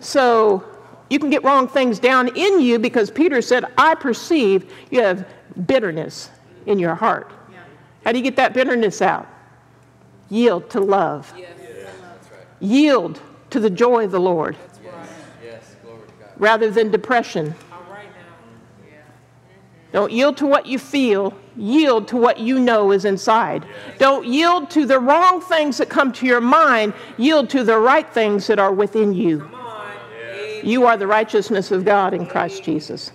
So 0.00 0.62
you 1.08 1.18
can 1.18 1.30
get 1.30 1.42
wrong 1.42 1.66
things 1.66 1.98
down 1.98 2.28
in 2.36 2.60
you 2.60 2.78
because 2.78 3.10
Peter 3.10 3.40
said, 3.40 3.64
I 3.78 3.94
perceive 3.94 4.70
you 4.90 5.00
have 5.00 5.26
bitterness 5.66 6.28
in 6.66 6.78
your 6.78 6.94
heart. 6.94 7.32
How 8.04 8.12
do 8.12 8.18
you 8.18 8.24
get 8.24 8.36
that 8.36 8.52
bitterness 8.52 9.00
out? 9.00 9.26
Yield 10.28 10.68
to 10.68 10.80
love. 10.80 11.32
Yes. 11.38 11.48
Right. 11.58 12.44
Yield 12.60 13.18
to 13.50 13.60
the 13.60 13.70
joy 13.70 14.04
of 14.04 14.10
the 14.10 14.20
Lord. 14.20 14.56
Yes. 15.42 15.76
Rather 16.36 16.70
than 16.70 16.90
depression. 16.90 17.54
Don't 19.90 20.12
yield 20.12 20.36
to 20.36 20.46
what 20.46 20.66
you 20.66 20.78
feel, 20.78 21.32
yield 21.56 22.08
to 22.08 22.16
what 22.16 22.38
you 22.38 22.60
know 22.60 22.92
is 22.92 23.06
inside. 23.06 23.64
Don't 23.98 24.26
yield 24.26 24.70
to 24.70 24.84
the 24.84 25.00
wrong 25.00 25.40
things 25.40 25.78
that 25.78 25.88
come 25.88 26.12
to 26.12 26.26
your 26.26 26.42
mind, 26.42 26.92
yield 27.16 27.48
to 27.50 27.64
the 27.64 27.78
right 27.78 28.08
things 28.12 28.46
that 28.48 28.58
are 28.58 28.72
within 28.72 29.14
you. 29.14 29.50
You 30.62 30.84
are 30.86 30.96
the 30.96 31.06
righteousness 31.06 31.70
of 31.70 31.84
God 31.84 32.12
in 32.12 32.26
Christ 32.26 32.62
Jesus. 32.62 33.12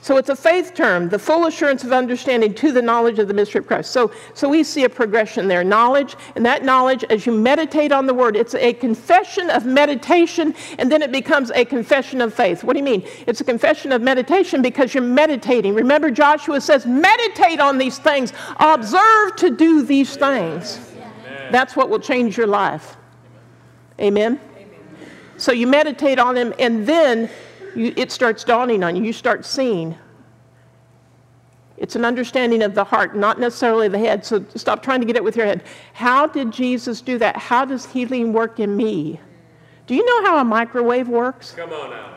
So 0.00 0.16
it's 0.16 0.28
a 0.28 0.36
faith 0.36 0.74
term, 0.74 1.08
the 1.08 1.18
full 1.18 1.46
assurance 1.46 1.82
of 1.82 1.92
understanding 1.92 2.54
to 2.54 2.70
the 2.70 2.80
knowledge 2.80 3.18
of 3.18 3.26
the 3.26 3.34
mystery 3.34 3.58
of 3.58 3.66
Christ. 3.66 3.90
So, 3.90 4.12
so 4.32 4.48
we 4.48 4.62
see 4.62 4.84
a 4.84 4.88
progression 4.88 5.48
there. 5.48 5.64
Knowledge, 5.64 6.14
and 6.36 6.46
that 6.46 6.64
knowledge, 6.64 7.04
as 7.10 7.26
you 7.26 7.32
meditate 7.32 7.90
on 7.90 8.06
the 8.06 8.14
word, 8.14 8.36
it's 8.36 8.54
a 8.54 8.72
confession 8.74 9.50
of 9.50 9.66
meditation, 9.66 10.54
and 10.78 10.90
then 10.90 11.02
it 11.02 11.10
becomes 11.10 11.50
a 11.50 11.64
confession 11.64 12.20
of 12.20 12.32
faith. 12.32 12.62
What 12.62 12.74
do 12.74 12.78
you 12.78 12.84
mean? 12.84 13.04
It's 13.26 13.40
a 13.40 13.44
confession 13.44 13.90
of 13.90 14.00
meditation 14.00 14.62
because 14.62 14.94
you're 14.94 15.02
meditating. 15.02 15.74
Remember, 15.74 16.10
Joshua 16.10 16.60
says, 16.60 16.86
meditate 16.86 17.58
on 17.58 17.76
these 17.76 17.98
things, 17.98 18.32
observe 18.60 19.36
to 19.36 19.50
do 19.50 19.82
these 19.82 20.16
things. 20.16 20.78
Amen. 20.78 21.52
That's 21.52 21.74
what 21.74 21.90
will 21.90 22.00
change 22.00 22.36
your 22.36 22.46
life. 22.46 22.96
Amen? 24.00 24.40
Amen. 24.56 24.70
So 25.38 25.50
you 25.50 25.66
meditate 25.66 26.20
on 26.20 26.36
them, 26.36 26.54
and 26.58 26.86
then 26.86 27.28
you, 27.78 27.94
it 27.96 28.10
starts 28.10 28.44
dawning 28.44 28.82
on 28.82 28.96
you. 28.96 29.04
You 29.04 29.12
start 29.12 29.44
seeing. 29.44 29.96
It's 31.76 31.94
an 31.94 32.04
understanding 32.04 32.62
of 32.62 32.74
the 32.74 32.82
heart, 32.82 33.16
not 33.16 33.38
necessarily 33.38 33.86
the 33.86 33.98
head. 33.98 34.24
So 34.24 34.44
stop 34.56 34.82
trying 34.82 35.00
to 35.00 35.06
get 35.06 35.14
it 35.14 35.22
with 35.22 35.36
your 35.36 35.46
head. 35.46 35.62
How 35.92 36.26
did 36.26 36.50
Jesus 36.50 37.00
do 37.00 37.18
that? 37.18 37.36
How 37.36 37.64
does 37.64 37.86
healing 37.86 38.32
work 38.32 38.58
in 38.58 38.76
me? 38.76 39.20
Do 39.86 39.94
you 39.94 40.04
know 40.04 40.28
how 40.28 40.38
a 40.38 40.44
microwave 40.44 41.08
works? 41.08 41.52
Come 41.52 41.72
on 41.72 41.90
now. 41.90 42.14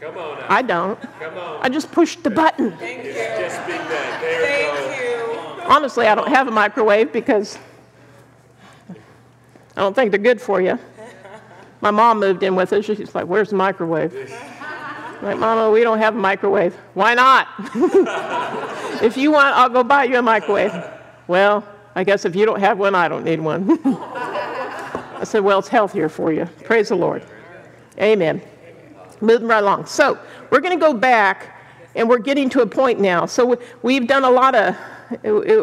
Come 0.00 0.16
on 0.16 0.38
now. 0.38 0.46
I 0.48 0.62
don't. 0.62 0.98
Come 1.20 1.36
on. 1.36 1.58
I 1.60 1.68
just 1.68 1.92
pushed 1.92 2.22
the 2.22 2.30
button. 2.30 2.72
Thank 2.78 3.04
you. 3.04 3.12
Just 3.12 3.56
speak 3.56 3.76
that. 3.76 4.20
There 4.22 4.66
Thank 4.72 5.58
you. 5.58 5.62
Honestly, 5.64 6.06
I 6.06 6.14
don't 6.14 6.28
have 6.28 6.48
a 6.48 6.50
microwave 6.50 7.12
because 7.12 7.58
I 8.88 9.82
don't 9.82 9.94
think 9.94 10.10
they're 10.10 10.18
good 10.18 10.40
for 10.40 10.62
you. 10.62 10.78
My 11.82 11.90
mom 11.90 12.18
moved 12.18 12.42
in 12.42 12.56
with 12.56 12.72
us. 12.72 12.86
She's 12.86 13.14
like, 13.14 13.26
Where's 13.26 13.50
the 13.50 13.56
microwave? 13.56 14.34
Like, 15.22 15.38
Mama, 15.38 15.70
we 15.70 15.82
don't 15.82 15.98
have 15.98 16.14
a 16.14 16.18
microwave. 16.18 16.74
Why 16.94 17.14
not? 17.14 17.48
if 19.02 19.16
you 19.16 19.32
want, 19.32 19.54
I'll 19.56 19.68
go 19.68 19.84
buy 19.84 20.04
you 20.04 20.18
a 20.18 20.22
microwave. 20.22 20.72
Well, 21.26 21.66
I 21.94 22.04
guess 22.04 22.24
if 22.24 22.34
you 22.34 22.46
don't 22.46 22.60
have 22.60 22.78
one, 22.78 22.94
I 22.94 23.08
don't 23.08 23.24
need 23.24 23.40
one. 23.40 23.78
I 23.84 25.24
said, 25.24 25.40
Well, 25.40 25.58
it's 25.58 25.68
healthier 25.68 26.08
for 26.08 26.32
you. 26.32 26.46
Praise 26.64 26.88
the 26.88 26.96
Lord. 26.96 27.22
Amen. 28.00 28.40
Moving 29.20 29.46
right 29.46 29.62
along. 29.62 29.86
So, 29.86 30.18
we're 30.50 30.60
going 30.60 30.78
to 30.78 30.84
go 30.84 30.92
back, 30.92 31.56
and 31.94 32.08
we're 32.08 32.18
getting 32.18 32.48
to 32.50 32.62
a 32.62 32.66
point 32.66 33.00
now. 33.00 33.26
So 33.26 33.58
we've 33.82 34.06
done 34.06 34.24
a 34.24 34.30
lot 34.30 34.54
of, 34.54 34.76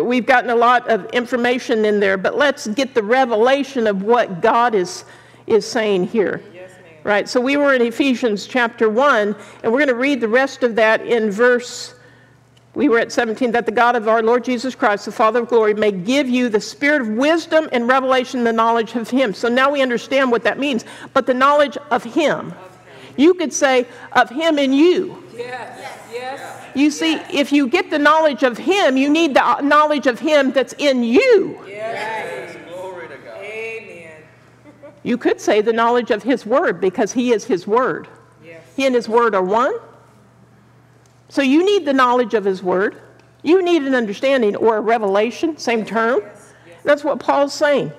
we've 0.05 0.25
gotten 0.25 0.49
a 0.49 0.55
lot 0.55 0.87
of 0.89 1.05
information 1.07 1.85
in 1.85 1.99
there, 1.99 2.17
but 2.17 2.37
let's 2.37 2.67
get 2.67 2.93
the 2.93 3.03
revelation 3.03 3.87
of 3.87 4.03
what 4.03 4.41
God 4.41 4.75
is, 4.75 5.03
is 5.45 5.65
saying 5.65 6.07
here. 6.07 6.41
Yes. 7.07 7.13
Right, 7.13 7.29
so 7.29 7.39
we 7.39 7.55
were 7.55 7.73
in 7.73 7.81
Ephesians 7.81 8.47
chapter 8.47 8.89
1, 8.89 9.33
and 9.63 9.71
we're 9.71 9.79
going 9.79 9.87
to 9.87 9.95
read 9.95 10.19
the 10.19 10.27
rest 10.27 10.61
of 10.63 10.75
that 10.75 10.99
in 11.05 11.31
verse, 11.31 11.95
we 12.75 12.89
were 12.89 12.99
at 12.99 13.13
17, 13.13 13.51
that 13.53 13.65
the 13.65 13.71
God 13.71 13.95
of 13.95 14.09
our 14.09 14.21
Lord 14.21 14.43
Jesus 14.43 14.75
Christ, 14.75 15.05
the 15.05 15.13
Father 15.13 15.39
of 15.39 15.47
glory, 15.47 15.73
may 15.73 15.93
give 15.93 16.27
you 16.27 16.49
the 16.49 16.59
spirit 16.59 17.01
of 17.01 17.07
wisdom 17.07 17.69
and 17.71 17.87
revelation, 17.87 18.43
the 18.43 18.51
knowledge 18.51 18.93
of 18.95 19.09
Him. 19.09 19.33
So 19.33 19.47
now 19.47 19.71
we 19.71 19.81
understand 19.81 20.31
what 20.31 20.43
that 20.43 20.59
means, 20.59 20.83
but 21.13 21.25
the 21.25 21.33
knowledge 21.33 21.77
of 21.91 22.03
Him. 22.03 22.53
You 23.15 23.35
could 23.35 23.53
say, 23.53 23.87
of 24.11 24.29
Him 24.29 24.59
and 24.59 24.75
you. 24.75 25.23
Yes, 25.33 25.79
yes. 26.11 26.75
You 26.75 26.91
see, 26.91 27.13
if 27.31 27.53
you 27.53 27.69
get 27.69 27.89
the 27.89 27.99
knowledge 27.99 28.43
of 28.43 28.57
Him, 28.57 28.97
you 28.97 29.09
need 29.09 29.33
the 29.33 29.61
knowledge 29.61 30.07
of 30.07 30.19
Him 30.19 30.51
that's 30.51 30.73
in 30.73 31.05
you. 31.05 31.57
Yes. 31.65 32.57
Glory 32.67 33.07
to 33.07 33.17
God. 33.17 33.37
Amen. 33.41 34.23
You 35.07 35.17
could 35.17 35.39
say 35.39 35.61
the 35.61 35.71
knowledge 35.71 36.11
of 36.11 36.21
His 36.21 36.45
Word 36.45 36.81
because 36.81 37.13
He 37.13 37.31
is 37.31 37.45
His 37.45 37.65
Word. 37.65 38.09
Yes. 38.43 38.61
He 38.75 38.85
and 38.85 38.93
His 38.93 39.07
Word 39.07 39.35
are 39.35 39.41
one. 39.41 39.73
So 41.29 41.41
you 41.41 41.63
need 41.63 41.85
the 41.85 41.93
knowledge 41.93 42.33
of 42.33 42.43
His 42.43 42.61
Word. 42.61 43.01
You 43.41 43.63
need 43.63 43.83
an 43.83 43.95
understanding 43.95 44.57
or 44.57 44.75
a 44.75 44.81
revelation, 44.81 45.57
same 45.57 45.85
term. 45.85 46.23
That's 46.83 47.05
what 47.05 47.21
Paul's 47.21 47.53
saying. 47.53 47.93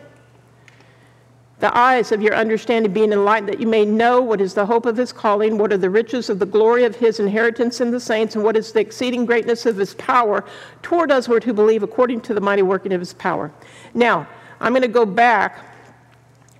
The 1.61 1.75
eyes 1.75 2.13
of 2.13 2.21
your 2.21 2.35
understanding 2.35 2.93
being 2.93 3.15
enlightened, 3.15 3.49
that 3.49 3.59
you 3.59 3.67
may 3.67 3.87
know 3.87 4.21
what 4.21 4.43
is 4.43 4.53
the 4.53 4.67
hope 4.67 4.85
of 4.85 4.99
his 4.99 5.11
calling, 5.11 5.57
what 5.57 5.73
are 5.73 5.79
the 5.79 5.89
riches 5.89 6.29
of 6.29 6.39
the 6.39 6.47
glory 6.47 6.85
of 6.85 6.95
his 6.95 7.21
inheritance 7.21 7.81
in 7.81 7.91
the 7.91 8.01
saints, 8.01 8.35
and 8.35 8.45
what 8.45 8.55
is 8.55 8.73
the 8.73 8.81
exceeding 8.81 9.25
greatness 9.25 9.65
of 9.65 9.79
his 9.79 9.95
power 9.95 10.45
toward 10.83 11.11
us 11.11 11.25
who 11.25 11.55
believe 11.55 11.83
according 11.83 12.21
to 12.21 12.35
the 12.35 12.41
mighty 12.43 12.61
working 12.61 12.93
of 12.93 13.01
his 13.01 13.15
power. 13.15 13.51
Now, 13.95 14.29
I'm 14.61 14.73
going 14.73 14.83
to 14.83 14.89
go 14.89 15.07
back 15.07 15.68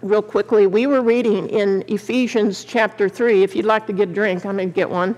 real 0.03 0.23
quickly. 0.23 0.67
We 0.67 0.87
were 0.87 1.03
reading 1.03 1.49
in 1.49 1.85
Ephesians 1.89 2.65
chapter 2.65 3.09
3. 3.09 3.43
If 3.43 3.57
you'd 3.57 3.67
like 3.67 3.87
to 3.87 3.93
get 3.93 4.09
a 4.11 4.13
drink, 4.13 4.45
I'm 4.47 4.57
going 4.57 4.69
to 4.69 4.75
get 4.75 4.89
one. 4.89 5.17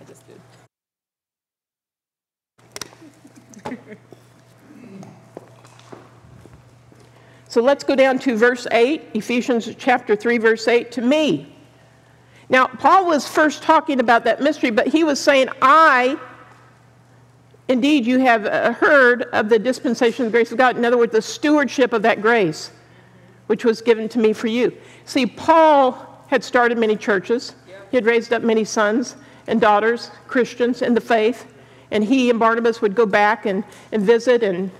I 0.00 0.04
just 0.04 0.24
did. 0.26 0.40
So 7.48 7.62
let's 7.62 7.84
go 7.84 7.94
down 7.94 8.18
to 8.20 8.36
verse 8.36 8.66
8, 8.72 9.10
Ephesians 9.14 9.72
chapter 9.78 10.16
3, 10.16 10.38
verse 10.38 10.66
8, 10.66 10.90
to 10.92 11.02
me. 11.02 11.54
Now, 12.48 12.66
Paul 12.66 13.06
was 13.06 13.28
first 13.28 13.62
talking 13.62 14.00
about 14.00 14.24
that 14.24 14.42
mystery, 14.42 14.70
but 14.70 14.88
he 14.88 15.04
was 15.04 15.20
saying, 15.20 15.48
I, 15.62 16.18
indeed, 17.68 18.06
you 18.06 18.18
have 18.20 18.46
uh, 18.46 18.72
heard 18.72 19.22
of 19.32 19.48
the 19.48 19.58
dispensation 19.58 20.26
of 20.26 20.32
the 20.32 20.36
grace 20.36 20.52
of 20.52 20.58
God. 20.58 20.76
In 20.76 20.84
other 20.84 20.98
words, 20.98 21.12
the 21.12 21.22
stewardship 21.22 21.92
of 21.92 22.02
that 22.02 22.22
grace, 22.22 22.70
which 23.46 23.64
was 23.64 23.80
given 23.80 24.08
to 24.10 24.18
me 24.18 24.32
for 24.32 24.46
you. 24.46 24.72
See, 25.04 25.26
Paul 25.26 26.24
had 26.28 26.42
started 26.42 26.78
many 26.78 26.96
churches, 26.96 27.54
he 27.90 27.96
had 27.96 28.06
raised 28.06 28.32
up 28.32 28.42
many 28.42 28.64
sons 28.64 29.16
and 29.46 29.60
daughters, 29.60 30.10
Christians 30.26 30.82
in 30.82 30.94
the 30.94 31.00
faith, 31.00 31.46
and 31.90 32.02
he 32.02 32.30
and 32.30 32.38
Barnabas 32.38 32.80
would 32.80 32.94
go 32.94 33.06
back 33.06 33.46
and, 33.46 33.62
and 33.92 34.02
visit 34.02 34.42
and 34.42 34.70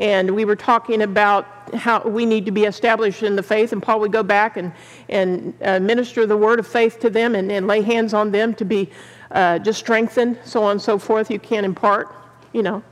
and 0.00 0.34
we 0.34 0.46
were 0.46 0.56
talking 0.56 1.02
about 1.02 1.74
how 1.74 2.00
we 2.00 2.24
need 2.24 2.46
to 2.46 2.50
be 2.50 2.64
established 2.64 3.22
in 3.22 3.36
the 3.36 3.42
faith, 3.42 3.72
and 3.72 3.82
Paul 3.82 4.00
would 4.00 4.12
go 4.12 4.22
back 4.22 4.56
and, 4.56 4.72
and 5.10 5.54
uh, 5.62 5.78
minister 5.78 6.26
the 6.26 6.38
word 6.38 6.58
of 6.58 6.66
faith 6.66 6.98
to 7.00 7.10
them 7.10 7.34
and, 7.34 7.52
and 7.52 7.66
lay 7.66 7.82
hands 7.82 8.14
on 8.14 8.32
them 8.32 8.54
to 8.54 8.64
be 8.64 8.88
uh, 9.30 9.58
just 9.58 9.78
strengthened, 9.78 10.38
so 10.42 10.64
on 10.64 10.72
and 10.72 10.82
so 10.82 10.98
forth. 10.98 11.30
You 11.30 11.38
can't 11.38 11.66
impart, 11.66 12.08
you 12.52 12.62
know, 12.62 12.82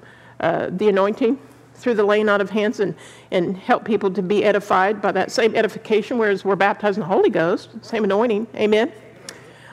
uh, 0.41 0.71
the 0.71 0.89
anointing 0.89 1.39
through 1.75 1.95
the 1.95 2.05
laying 2.05 2.29
on 2.29 2.41
of 2.41 2.51
hands 2.51 2.81
and, 2.81 2.95
and 3.31 3.57
help 3.57 3.85
people 3.85 4.11
to 4.11 4.23
be 4.23 4.45
edified 4.45 5.01
by 5.01 5.13
that 5.13 5.31
same 5.31 5.55
edification, 5.55 6.19
whereas 6.19 6.45
we're 6.45 6.57
baptized 6.57 6.99
in 6.99 7.01
the 7.03 7.07
Holy 7.07 7.31
Ghost, 7.31 7.71
same 7.83 8.05
anointing. 8.05 8.47
Amen. 8.57 8.93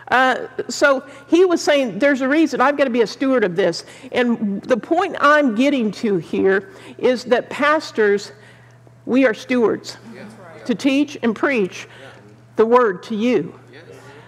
Uh, 0.09 0.47
so 0.69 1.03
he 1.27 1.45
was 1.45 1.61
saying, 1.61 1.97
There's 1.97 2.21
a 2.21 2.27
reason 2.27 2.61
I've 2.61 2.77
got 2.77 2.83
to 2.83 2.91
be 2.91 3.01
a 3.01 3.07
steward 3.07 3.43
of 3.43 3.55
this. 3.55 3.85
And 4.11 4.61
the 4.61 4.77
point 4.77 5.15
I'm 5.19 5.55
getting 5.55 5.91
to 5.93 6.17
here 6.17 6.73
is 6.99 7.23
that 7.25 7.49
pastors, 7.49 8.31
we 9.05 9.25
are 9.25 9.33
stewards 9.33 9.97
to 10.65 10.75
teach 10.75 11.17
and 11.23 11.35
preach 11.35 11.87
the 12.55 12.65
word 12.65 13.03
to 13.03 13.15
you. 13.15 13.59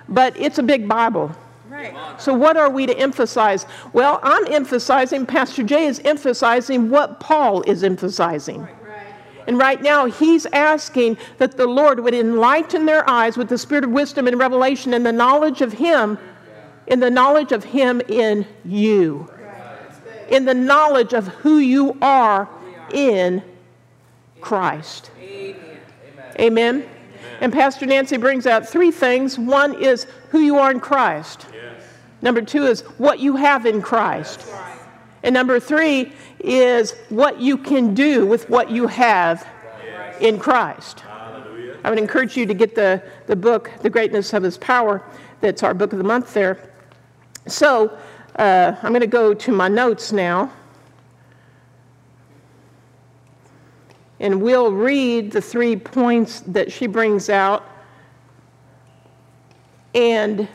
But 0.09 0.37
it's 0.37 0.57
a 0.57 0.63
big 0.63 0.87
Bible. 0.87 1.35
Right. 1.77 2.19
So, 2.19 2.33
what 2.33 2.57
are 2.57 2.69
we 2.69 2.87
to 2.87 2.97
emphasize? 2.97 3.65
Well, 3.93 4.19
I'm 4.23 4.51
emphasizing, 4.51 5.27
Pastor 5.27 5.61
Jay 5.61 5.85
is 5.85 5.99
emphasizing 6.03 6.89
what 6.89 7.19
Paul 7.19 7.61
is 7.63 7.83
emphasizing. 7.83 8.67
And 9.45 9.57
right 9.57 9.81
now, 9.81 10.05
he's 10.05 10.45
asking 10.47 11.17
that 11.37 11.55
the 11.55 11.67
Lord 11.67 12.01
would 12.01 12.13
enlighten 12.13 12.85
their 12.85 13.09
eyes 13.09 13.37
with 13.37 13.47
the 13.47 13.57
spirit 13.57 13.85
of 13.85 13.91
wisdom 13.91 14.27
and 14.27 14.37
revelation 14.37 14.93
and 14.93 15.05
the 15.05 15.13
knowledge 15.13 15.61
of 15.61 15.71
Him, 15.73 16.17
in 16.87 16.99
the 16.99 17.09
knowledge 17.09 17.51
of 17.51 17.63
Him 17.63 18.01
in 18.09 18.45
you, 18.65 19.29
in 20.29 20.45
the 20.45 20.53
knowledge 20.53 21.13
of 21.13 21.27
who 21.27 21.59
you 21.59 21.95
are 22.01 22.49
in 22.91 23.43
Christ. 24.41 25.11
Amen. 26.39 26.89
And 27.39 27.53
Pastor 27.53 27.85
Nancy 27.85 28.17
brings 28.17 28.47
out 28.47 28.67
three 28.67 28.91
things. 28.91 29.37
One 29.37 29.81
is 29.81 30.07
who 30.29 30.39
you 30.39 30.57
are 30.57 30.71
in 30.71 30.79
Christ. 30.79 31.45
Number 32.21 32.41
two 32.41 32.63
is 32.63 32.81
what 32.97 33.19
you 33.19 33.35
have 33.35 33.65
in 33.65 33.81
Christ. 33.81 34.45
And 35.23 35.33
number 35.33 35.59
three 35.59 36.13
is 36.39 36.93
what 37.09 37.39
you 37.39 37.57
can 37.57 37.93
do 37.93 38.25
with 38.25 38.49
what 38.49 38.71
you 38.71 38.87
have 38.87 39.47
in 40.19 40.39
Christ. 40.39 41.03
I 41.83 41.89
would 41.89 41.99
encourage 41.99 42.35
you 42.35 42.45
to 42.45 42.53
get 42.53 42.75
the, 42.75 43.01
the 43.27 43.35
book, 43.35 43.71
The 43.81 43.89
Greatness 43.89 44.33
of 44.33 44.43
His 44.43 44.57
Power, 44.57 45.03
that's 45.41 45.63
our 45.63 45.73
book 45.73 45.91
of 45.93 45.99
the 45.99 46.03
month 46.03 46.33
there. 46.33 46.71
So 47.45 47.97
uh, 48.35 48.75
I'm 48.81 48.91
going 48.91 49.01
to 49.01 49.07
go 49.07 49.33
to 49.33 49.51
my 49.51 49.67
notes 49.67 50.11
now. 50.11 50.51
And 54.19 54.41
we'll 54.41 54.71
read 54.71 55.31
the 55.31 55.41
three 55.41 55.75
points 55.75 56.41
that 56.41 56.71
she 56.71 56.87
brings 56.87 57.29
out. 57.29 57.63
And 59.93 60.47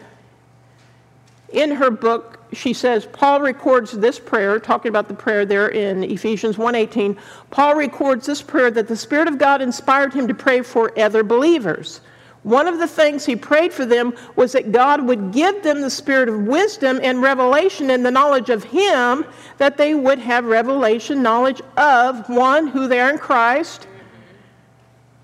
in 1.52 1.70
her 1.72 1.90
book, 1.90 2.40
she 2.52 2.72
says 2.72 3.06
Paul 3.06 3.40
records 3.40 3.92
this 3.92 4.18
prayer, 4.18 4.58
talking 4.58 4.88
about 4.88 5.08
the 5.08 5.14
prayer 5.14 5.46
there 5.46 5.68
in 5.68 6.04
Ephesians 6.04 6.58
1:18. 6.58 7.16
Paul 7.50 7.74
records 7.74 8.26
this 8.26 8.42
prayer 8.42 8.70
that 8.70 8.88
the 8.88 8.96
Spirit 8.96 9.28
of 9.28 9.38
God 9.38 9.62
inspired 9.62 10.12
him 10.12 10.28
to 10.28 10.34
pray 10.34 10.62
for 10.62 10.92
other 10.98 11.22
believers. 11.22 12.00
One 12.42 12.66
of 12.66 12.80
the 12.80 12.88
things 12.88 13.24
he 13.24 13.36
prayed 13.36 13.72
for 13.72 13.86
them 13.86 14.14
was 14.34 14.52
that 14.52 14.72
God 14.72 15.06
would 15.06 15.32
give 15.32 15.62
them 15.62 15.80
the 15.80 15.90
spirit 15.90 16.28
of 16.28 16.40
wisdom 16.40 16.98
and 17.00 17.22
revelation 17.22 17.90
and 17.90 18.04
the 18.04 18.10
knowledge 18.10 18.50
of 18.50 18.64
Him, 18.64 19.24
that 19.58 19.76
they 19.76 19.94
would 19.94 20.18
have 20.18 20.44
revelation, 20.44 21.22
knowledge 21.22 21.62
of 21.76 22.28
one, 22.28 22.66
who 22.66 22.88
they 22.88 22.98
are 22.98 23.10
in 23.10 23.18
Christ. 23.18 23.86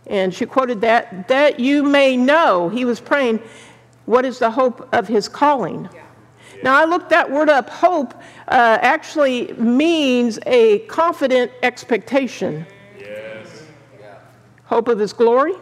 And 0.07 0.33
she 0.33 0.47
quoted 0.47 0.81
that, 0.83 1.27
that 1.27 1.59
you 1.59 1.83
may 1.83 2.17
know. 2.17 2.69
He 2.69 2.85
was 2.85 3.01
praying, 3.01 3.41
what 4.07 4.25
is 4.25 4.39
the 4.39 4.51
hope 4.51 4.89
of 4.95 5.09
His 5.09 5.29
calling? 5.29 5.89
Now, 6.63 6.77
I 6.81 6.85
looked 6.85 7.11
that 7.11 7.31
word 7.31 7.49
up. 7.49 7.69
Hope 7.69 8.15
uh, 8.49 8.79
actually 8.81 9.53
means 9.55 10.39
a 10.47 10.81
confident 10.81 11.53
expectation. 11.63 12.65
Yes. 12.99 13.65
Hope 14.65 14.89
of 14.89 14.99
His 14.99 15.13
glory. 15.13 15.55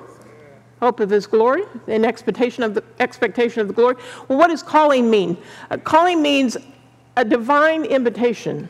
Hope 0.81 1.01
of 1.01 1.11
His 1.11 1.27
glory, 1.27 1.63
an 1.87 2.05
expectation 2.05 2.63
of 2.63 2.75
the 2.75 2.85
expectation 3.01 3.61
of 3.61 3.69
the 3.69 3.75
glory. 3.75 3.97
Well, 4.29 4.39
what 4.39 4.49
does 4.49 4.63
calling 4.63 5.11
mean? 5.11 5.37
Uh, 5.71 5.79
calling 5.79 6.21
means 6.21 6.57
a 7.17 7.25
divine 7.25 7.85
invitation. 7.85 8.69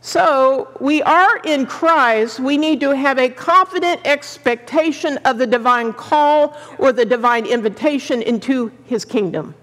So 0.00 0.68
we 0.80 1.02
are 1.02 1.36
in 1.44 1.66
Christ. 1.66 2.40
We 2.40 2.56
need 2.56 2.80
to 2.80 2.96
have 2.96 3.18
a 3.18 3.28
confident 3.28 4.00
expectation 4.06 5.18
of 5.26 5.36
the 5.36 5.46
divine 5.46 5.92
call 5.92 6.56
or 6.78 6.94
the 6.94 7.04
divine 7.04 7.44
invitation 7.44 8.22
into 8.22 8.72
his 8.86 9.04
kingdom. 9.04 9.54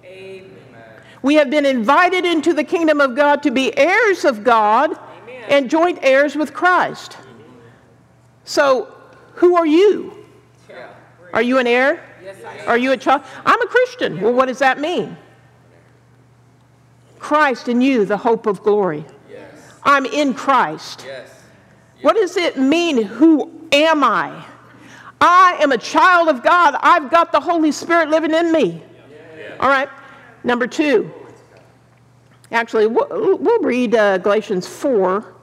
We 1.24 1.34
have 1.34 1.50
been 1.50 1.66
invited 1.66 2.26
into 2.26 2.54
the 2.54 2.64
kingdom 2.64 3.02
of 3.02 3.16
God 3.16 3.42
to 3.42 3.50
be 3.50 3.76
heirs 3.76 4.24
of 4.24 4.44
God 4.44 4.96
and 5.50 5.68
joint 5.68 5.98
heirs 6.04 6.36
with 6.36 6.54
Christ. 6.54 7.18
So, 8.46 8.94
who 9.34 9.56
are 9.56 9.66
you? 9.66 10.26
Are 11.36 11.42
you 11.42 11.58
an 11.58 11.68
heir? 11.68 12.02
Yes, 12.24 12.38
Are 12.66 12.78
you 12.78 12.94
a 12.94 12.98
child? 12.98 13.24
I'm 13.46 13.62
a 13.62 13.68
Christian. 13.68 14.22
Well, 14.22 14.32
what 14.32 14.46
does 14.46 14.60
that 14.60 14.80
mean? 14.80 15.18
Christ 17.20 17.68
in 17.68 17.82
you, 17.82 18.06
the 18.06 18.16
hope 18.16 18.46
of 18.46 18.64
glory. 18.64 19.04
Yes. 19.30 19.52
I'm 19.84 20.06
in 20.06 20.34
Christ. 20.34 21.04
Yes. 21.06 21.44
What 22.02 22.16
does 22.16 22.38
it 22.38 22.58
mean? 22.58 23.04
Who 23.04 23.52
am 23.74 24.04
I? 24.04 24.46
I 25.20 25.58
am 25.60 25.74
a 25.74 25.78
child 25.78 26.30
of 26.30 26.42
God. 26.42 26.78
I've 26.80 27.12
got 27.12 27.34
the 27.34 27.40
Holy 27.40 27.74
Spirit 27.74 28.10
living 28.10 28.34
in 28.34 28.52
me. 28.54 28.82
All 29.60 29.70
right. 29.70 29.90
Number 30.46 30.68
two. 30.68 31.12
Actually, 32.52 32.88
we'll, 32.88 33.38
we'll 33.38 33.62
read 33.62 33.96
uh, 33.96 34.20
Galatians 34.20 34.68
4. 34.68 35.35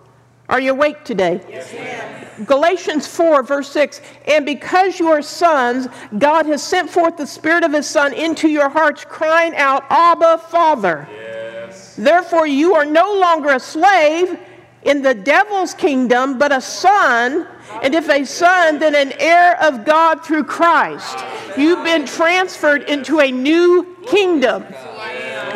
Are 0.53 0.61
you 0.61 0.73
awake 0.73 1.03
today? 1.03 1.41
Yes, 1.49 2.47
Galatians 2.47 3.07
4, 3.07 3.43
verse 3.43 3.71
6. 3.71 4.03
And 4.27 4.45
because 4.45 5.01
you 5.01 5.09
are 5.09 5.23
sons, 5.23 5.89
God 6.19 6.45
has 6.45 6.63
sent 6.63 6.91
forth 6.91 7.17
the 7.17 7.27
Spirit 7.27 7.65
of 7.65 7.73
His 7.73 7.87
Son 7.89 8.13
into 8.13 8.49
your 8.49 8.69
hearts, 8.69 9.03
crying 9.03 9.57
out, 9.57 9.85
Abba, 9.89 10.37
Father. 10.51 11.09
Yes. 11.11 11.97
Therefore, 11.97 12.47
you 12.47 12.75
are 12.75 12.85
no 12.85 13.19
longer 13.19 13.53
a 13.53 13.61
slave 13.61 14.39
in 14.83 15.01
the 15.01 15.15
devil's 15.15 15.73
kingdom, 15.73 16.37
but 16.37 16.53
a 16.53 16.61
son. 16.61 17.47
And 17.83 17.95
if 17.95 18.11
a 18.11 18.23
son, 18.27 18.79
then 18.79 18.95
an 18.95 19.15
heir 19.19 19.59
of 19.63 19.87
God 19.87 20.23
through 20.23 20.45
Christ. 20.45 21.25
You've 21.57 21.83
been 21.83 22.05
transferred 22.05 22.83
into 22.83 23.21
a 23.21 23.33
new 23.33 23.97
kingdom. 24.07 24.65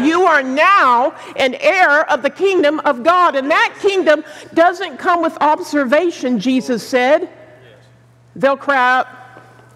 You 0.02 0.24
are 0.24 0.42
now 0.42 1.12
an 1.36 1.54
heir 1.54 2.10
of 2.10 2.22
the 2.22 2.30
kingdom 2.30 2.80
of 2.80 3.02
God. 3.02 3.36
And 3.36 3.50
that 3.50 3.76
kingdom 3.80 4.24
doesn't 4.54 4.98
come 4.98 5.22
with 5.22 5.36
observation, 5.40 6.38
Jesus 6.38 6.86
said. 6.86 7.28
They'll 8.34 8.56
cry 8.56 8.98
out, 8.98 9.08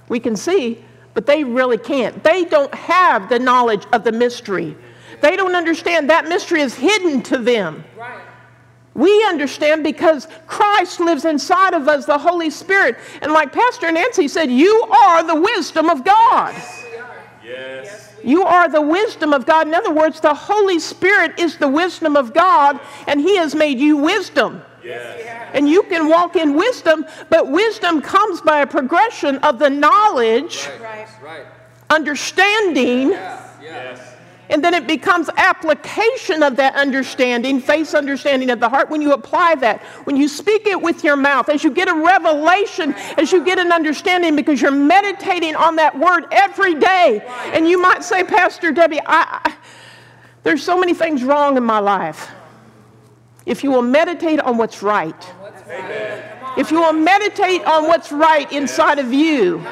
we 0.09 0.21
can 0.21 0.37
see, 0.37 0.85
but 1.15 1.27
they 1.27 1.45
really 1.45 1.79
can't. 1.79 2.23
They 2.23 2.45
don't 2.45 2.75
have 2.75 3.29
the 3.29 3.39
knowledge 3.39 3.87
of 3.93 4.05
the 4.05 4.13
mystery. 4.13 4.77
They 5.21 5.37
don't 5.37 5.55
understand 5.55 6.11
that 6.11 6.29
mystery 6.29 6.61
is 6.61 6.75
hidden 6.75 7.23
to 7.25 7.39
them. 7.39 7.85
Right. 7.99 8.23
We 8.95 9.25
understand 9.27 9.85
because 9.85 10.27
Christ 10.47 11.01
lives 11.01 11.25
inside 11.25 11.75
of 11.75 11.89
us, 11.89 12.07
the 12.07 12.19
Holy 12.19 12.51
Spirit. 12.51 12.97
And 13.23 13.33
like 13.33 13.53
Pastor 13.53 13.91
Nancy 13.93 14.29
said, 14.29 14.51
you 14.51 14.83
are 14.83 15.23
the 15.23 15.41
wisdom 15.41 15.89
of 15.89 16.05
God. 16.05 16.55
Yes. 17.45 18.10
You 18.23 18.45
are 18.45 18.69
the 18.69 18.81
wisdom 18.81 19.33
of 19.33 19.47
God. 19.47 19.67
In 19.67 19.75
other 19.75 19.93
words, 19.93 20.21
the 20.21 20.35
Holy 20.35 20.79
Spirit 20.79 21.39
is 21.39 21.57
the 21.57 21.69
wisdom 21.69 22.17
of 22.17 22.33
God, 22.33 22.81
and 23.07 23.21
He 23.21 23.37
has 23.37 23.55
made 23.55 23.79
you 23.79 23.97
wisdom. 23.97 24.63
Yes. 24.85 25.51
And 25.53 25.69
you 25.69 25.83
can 25.85 26.09
walk 26.09 26.37
in 26.37 26.55
wisdom, 26.55 27.05
but 27.29 27.51
wisdom 27.51 28.01
comes 28.01 28.41
by 28.41 28.61
a 28.61 28.67
progression 28.67 29.37
of 29.39 29.59
the 29.59 29.69
knowledge, 29.69 30.69
right. 30.81 31.09
Right. 31.23 31.47
understanding, 31.91 33.11
yeah. 33.11 33.47
Yes. 33.61 34.10
And 34.51 34.65
then 34.65 34.75
it 34.75 34.87
becomes 34.87 35.31
application 35.37 36.43
of 36.43 36.57
that 36.57 36.75
understanding, 36.75 37.61
face 37.61 37.95
understanding 37.95 38.51
of 38.51 38.59
the 38.59 38.69
heart, 38.69 38.91
when 38.91 39.01
you 39.01 39.13
apply 39.13 39.55
that, 39.57 39.81
when 40.05 40.17
you 40.17 40.27
speak 40.27 40.67
it 40.67 40.83
with 40.83 41.05
your 41.05 41.17
mouth, 41.17 41.49
as 41.49 41.63
you 41.63 41.71
get 41.71 41.89
a 41.89 41.95
revelation, 41.95 42.93
as 43.17 43.31
you 43.31 43.45
get 43.45 43.59
an 43.61 43.71
understanding, 43.71 44.35
because 44.35 44.61
you're 44.61 44.73
meditating 44.73 45.55
on 45.55 45.77
that 45.77 45.97
word 45.97 46.25
every 46.33 46.75
day. 46.75 47.23
And 47.53 47.69
you 47.69 47.81
might 47.81 48.03
say, 48.03 48.25
Pastor 48.25 48.73
Debbie, 48.73 49.01
I, 49.01 49.41
I, 49.45 49.55
there's 50.43 50.65
so 50.65 50.79
many 50.79 50.95
things 50.95 51.23
wrong 51.23 51.57
in 51.57 51.65
my 51.65 51.79
life. 51.79 52.31
If 53.47 53.63
you 53.63 53.71
will 53.71 53.83
meditate 53.83 54.41
on 54.41 54.59
what's 54.59 54.83
right, 54.83 55.33
if 56.59 56.73
you 56.73 56.81
will 56.81 56.93
meditate 56.93 57.65
on 57.65 57.85
what's 57.85 58.11
right 58.11 58.51
inside 58.53 58.99
of 58.99 59.13
you, 59.13 59.65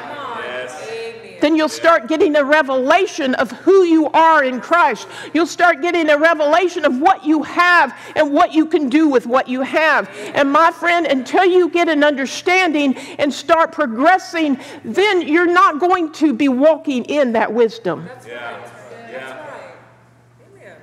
then 1.41 1.55
you'll 1.55 1.69
start 1.69 2.07
getting 2.07 2.35
a 2.35 2.43
revelation 2.43 3.35
of 3.35 3.51
who 3.51 3.83
you 3.83 4.07
are 4.09 4.43
in 4.43 4.59
Christ. 4.59 5.07
You'll 5.33 5.47
start 5.47 5.81
getting 5.81 6.09
a 6.09 6.17
revelation 6.17 6.85
of 6.85 6.99
what 6.99 7.25
you 7.25 7.43
have 7.43 7.97
and 8.15 8.33
what 8.33 8.53
you 8.53 8.65
can 8.65 8.89
do 8.89 9.07
with 9.07 9.25
what 9.25 9.47
you 9.47 9.61
have. 9.61 10.09
And 10.33 10.51
my 10.51 10.71
friend, 10.71 11.05
until 11.05 11.45
you 11.45 11.69
get 11.69 11.89
an 11.89 12.03
understanding 12.03 12.95
and 13.17 13.33
start 13.33 13.71
progressing, 13.71 14.59
then 14.83 15.21
you're 15.27 15.51
not 15.51 15.79
going 15.79 16.11
to 16.13 16.33
be 16.33 16.49
walking 16.49 17.05
in 17.05 17.33
that 17.33 17.53
wisdom. 17.53 18.09
Yeah. 18.27 18.69
Yeah. 19.11 20.75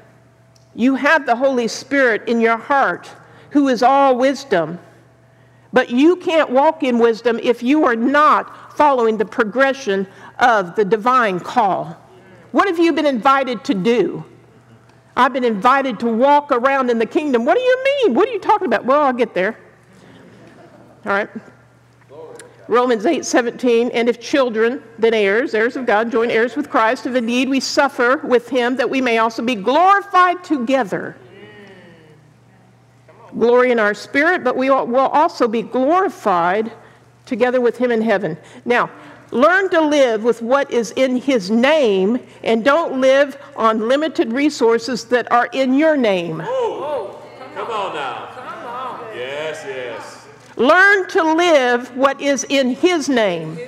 You 0.74 0.94
have 0.96 1.26
the 1.26 1.36
Holy 1.36 1.68
Spirit 1.68 2.28
in 2.28 2.40
your 2.40 2.58
heart 2.58 3.10
who 3.50 3.68
is 3.68 3.82
all 3.82 4.16
wisdom. 4.16 4.78
But 5.72 5.90
you 5.90 6.16
can't 6.16 6.50
walk 6.50 6.82
in 6.82 6.98
wisdom 6.98 7.38
if 7.42 7.62
you 7.62 7.84
are 7.84 7.96
not 7.96 8.76
following 8.76 9.16
the 9.16 9.24
progression 9.24 10.06
of 10.38 10.76
the 10.76 10.84
divine 10.84 11.40
call. 11.40 11.96
What 12.52 12.68
have 12.68 12.78
you 12.78 12.92
been 12.92 13.06
invited 13.06 13.64
to 13.64 13.74
do? 13.74 14.24
I've 15.16 15.32
been 15.32 15.44
invited 15.44 15.98
to 16.00 16.06
walk 16.06 16.52
around 16.52 16.90
in 16.90 16.98
the 16.98 17.06
kingdom. 17.06 17.44
What 17.44 17.56
do 17.56 17.62
you 17.62 17.84
mean? 17.84 18.14
What 18.14 18.28
are 18.28 18.32
you 18.32 18.40
talking 18.40 18.66
about? 18.66 18.84
Well, 18.84 19.02
I'll 19.02 19.12
get 19.12 19.32
there. 19.34 19.58
All 21.06 21.12
right. 21.12 21.30
Romans 22.68 23.06
8 23.06 23.24
17, 23.24 23.90
and 23.90 24.08
if 24.08 24.20
children, 24.20 24.82
then 24.98 25.14
heirs, 25.14 25.54
heirs 25.54 25.76
of 25.76 25.86
God, 25.86 26.10
join 26.10 26.30
heirs 26.30 26.56
with 26.56 26.68
Christ, 26.68 27.06
if 27.06 27.14
indeed 27.14 27.48
we 27.48 27.60
suffer 27.60 28.18
with 28.18 28.48
him, 28.48 28.76
that 28.76 28.90
we 28.90 29.00
may 29.00 29.18
also 29.18 29.42
be 29.42 29.54
glorified 29.54 30.42
together. 30.42 31.16
Glory 33.38 33.70
in 33.70 33.78
our 33.78 33.94
spirit, 33.94 34.42
but 34.42 34.56
we 34.56 34.68
will 34.70 34.96
also 34.96 35.46
be 35.46 35.62
glorified 35.62 36.72
together 37.24 37.60
with 37.60 37.76
him 37.76 37.92
in 37.92 38.02
heaven. 38.02 38.36
Now, 38.64 38.90
Learn 39.32 39.68
to 39.70 39.80
live 39.80 40.22
with 40.22 40.40
what 40.40 40.70
is 40.70 40.92
in 40.92 41.16
His 41.16 41.50
name 41.50 42.18
and 42.44 42.64
don't 42.64 43.00
live 43.00 43.36
on 43.56 43.88
limited 43.88 44.32
resources 44.32 45.04
that 45.06 45.30
are 45.32 45.48
in 45.52 45.74
your 45.74 45.96
name. 45.96 46.42
Oh, 46.44 47.20
come 47.54 47.70
on 47.70 47.94
now. 47.94 48.26
Come 48.34 48.66
on. 48.66 49.00
Yes, 49.16 49.64
yes. 49.66 50.26
Learn 50.56 51.08
to 51.10 51.22
live 51.34 51.94
what 51.96 52.20
is 52.20 52.44
in 52.44 52.70
His 52.70 53.08
name. 53.08 53.58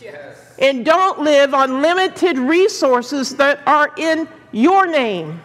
Yes. 0.00 0.54
And 0.58 0.84
don't 0.84 1.20
live 1.20 1.54
on 1.54 1.82
limited 1.82 2.38
resources 2.38 3.36
that 3.36 3.60
are 3.66 3.92
in 3.96 4.28
your 4.52 4.86
name. 4.86 5.40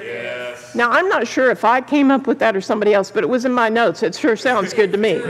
Yes. 0.00 0.74
Now, 0.74 0.90
I'm 0.90 1.08
not 1.08 1.26
sure 1.26 1.50
if 1.50 1.64
I 1.64 1.80
came 1.80 2.10
up 2.10 2.26
with 2.26 2.38
that 2.38 2.54
or 2.54 2.60
somebody 2.60 2.94
else, 2.94 3.10
but 3.10 3.24
it 3.24 3.28
was 3.28 3.44
in 3.44 3.52
my 3.52 3.68
notes. 3.68 4.02
It 4.02 4.14
sure 4.14 4.36
sounds 4.36 4.72
good 4.72 4.92
to 4.92 4.98
me. 4.98 5.20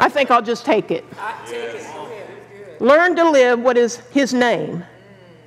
I 0.00 0.08
think 0.08 0.30
I'll 0.30 0.42
just 0.42 0.64
take 0.64 0.90
it. 0.90 1.04
Learn 2.80 3.16
to 3.16 3.30
live 3.30 3.60
what 3.60 3.76
is 3.76 3.96
His 4.10 4.34
name, 4.34 4.84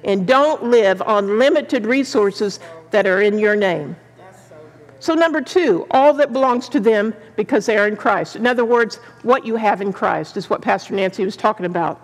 and 0.03 0.25
don't 0.27 0.63
live 0.63 1.01
on 1.01 1.37
limited 1.37 1.85
resources 1.85 2.59
that 2.91 3.05
are 3.05 3.21
in 3.21 3.37
your 3.37 3.55
name. 3.55 3.95
So, 4.99 5.13
number 5.13 5.41
two, 5.41 5.85
all 5.91 6.13
that 6.15 6.33
belongs 6.33 6.67
to 6.69 6.79
them 6.79 7.13
because 7.35 7.65
they 7.65 7.77
are 7.77 7.87
in 7.87 7.95
Christ. 7.95 8.35
In 8.35 8.47
other 8.47 8.65
words, 8.65 8.95
what 9.21 9.45
you 9.45 9.55
have 9.55 9.81
in 9.81 9.93
Christ 9.93 10.37
is 10.37 10.49
what 10.49 10.61
Pastor 10.61 10.95
Nancy 10.95 11.23
was 11.23 11.37
talking 11.37 11.67
about. 11.67 12.01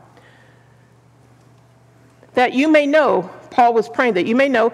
That 2.36 2.54
you 2.54 2.68
may 2.68 2.86
know, 2.86 3.30
Paul 3.50 3.74
was 3.74 3.90
praying 3.90 4.14
that 4.16 4.28
you 4.28 4.36
may 4.36 4.48
know 4.48 4.72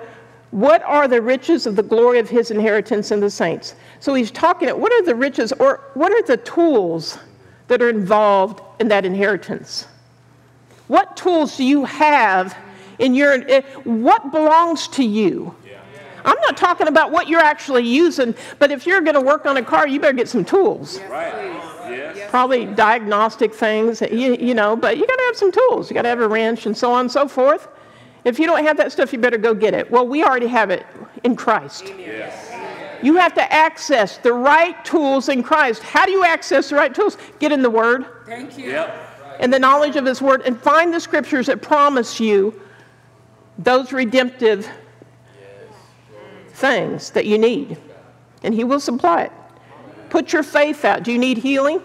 what 0.51 0.83
are 0.83 1.07
the 1.07 1.21
riches 1.21 1.65
of 1.65 1.75
the 1.75 1.83
glory 1.83 2.19
of 2.19 2.29
his 2.29 2.51
inheritance 2.51 3.11
in 3.11 3.19
the 3.19 3.29
saints. 3.29 3.75
So 3.99 4.13
he's 4.13 4.31
talking, 4.31 4.67
what 4.69 4.91
are 4.91 5.03
the 5.03 5.15
riches 5.15 5.53
or 5.53 5.81
what 5.93 6.11
are 6.11 6.23
the 6.23 6.37
tools 6.37 7.19
that 7.69 7.81
are 7.81 7.89
involved 7.89 8.61
in 8.79 8.89
that 8.89 9.05
inheritance? 9.05 9.87
What 10.87 11.15
tools 11.15 11.55
do 11.55 11.63
you 11.63 11.85
have 11.85 12.57
in 12.99 13.15
your, 13.15 13.33
eh, 13.49 13.61
what 13.83 14.31
belongs 14.31 14.87
to 14.89 15.03
you? 15.03 15.55
I'm 16.25 16.39
not 16.41 16.57
talking 16.57 16.87
about 16.87 17.11
what 17.11 17.27
you're 17.27 17.39
actually 17.39 17.87
using, 17.87 18.35
but 18.59 18.71
if 18.71 18.85
you're 18.85 19.01
going 19.01 19.15
to 19.15 19.21
work 19.21 19.45
on 19.45 19.57
a 19.57 19.63
car, 19.63 19.87
you 19.87 19.99
better 19.99 20.13
get 20.13 20.27
some 20.27 20.43
tools. 20.43 20.99
Right. 21.09 21.33
Yes. 21.89 22.29
Probably 22.29 22.65
diagnostic 22.65 23.53
things, 23.53 24.01
you, 24.01 24.35
you 24.35 24.53
know, 24.53 24.75
but 24.75 24.97
you 24.97 25.07
got 25.07 25.15
to 25.15 25.23
have 25.25 25.35
some 25.35 25.51
tools. 25.51 25.89
You 25.89 25.93
got 25.93 26.03
to 26.03 26.09
have 26.09 26.19
a 26.19 26.27
wrench 26.27 26.65
and 26.65 26.77
so 26.77 26.91
on 26.91 27.01
and 27.01 27.11
so 27.11 27.27
forth. 27.27 27.67
If 28.25 28.37
you 28.37 28.45
don't 28.45 28.63
have 28.63 28.77
that 28.77 28.91
stuff, 28.91 29.13
you 29.13 29.19
better 29.19 29.37
go 29.37 29.53
get 29.53 29.73
it. 29.73 29.89
Well, 29.89 30.05
we 30.05 30.23
already 30.23 30.47
have 30.47 30.69
it 30.69 30.85
in 31.23 31.35
Christ. 31.35 31.93
Yes. 31.97 32.48
You 33.01 33.15
have 33.17 33.33
to 33.35 33.53
access 33.53 34.17
the 34.17 34.33
right 34.33 34.83
tools 34.85 35.29
in 35.29 35.43
Christ. 35.43 35.83
How 35.83 36.05
do 36.05 36.11
you 36.11 36.25
access 36.25 36.69
the 36.69 36.75
right 36.75 36.93
tools? 36.93 37.17
Get 37.39 37.51
in 37.51 37.61
the 37.61 37.69
Word. 37.69 38.05
Thank 38.25 38.57
you. 38.57 38.71
Yep 38.71 39.09
and 39.39 39.53
the 39.53 39.59
knowledge 39.59 39.95
of 39.95 40.05
His 40.05 40.21
Word, 40.21 40.41
and 40.45 40.59
find 40.59 40.93
the 40.93 40.99
scriptures 40.99 41.47
that 41.47 41.61
promise 41.61 42.19
you 42.19 42.61
those 43.57 43.91
redemptive 43.91 44.69
things 46.49 47.11
that 47.11 47.25
you 47.25 47.37
need. 47.37 47.77
And 48.43 48.53
He 48.53 48.63
will 48.63 48.79
supply 48.79 49.23
it. 49.23 49.31
Put 50.09 50.33
your 50.33 50.43
faith 50.43 50.85
out. 50.85 51.03
Do 51.03 51.11
you 51.11 51.17
need 51.17 51.37
healing? 51.37 51.81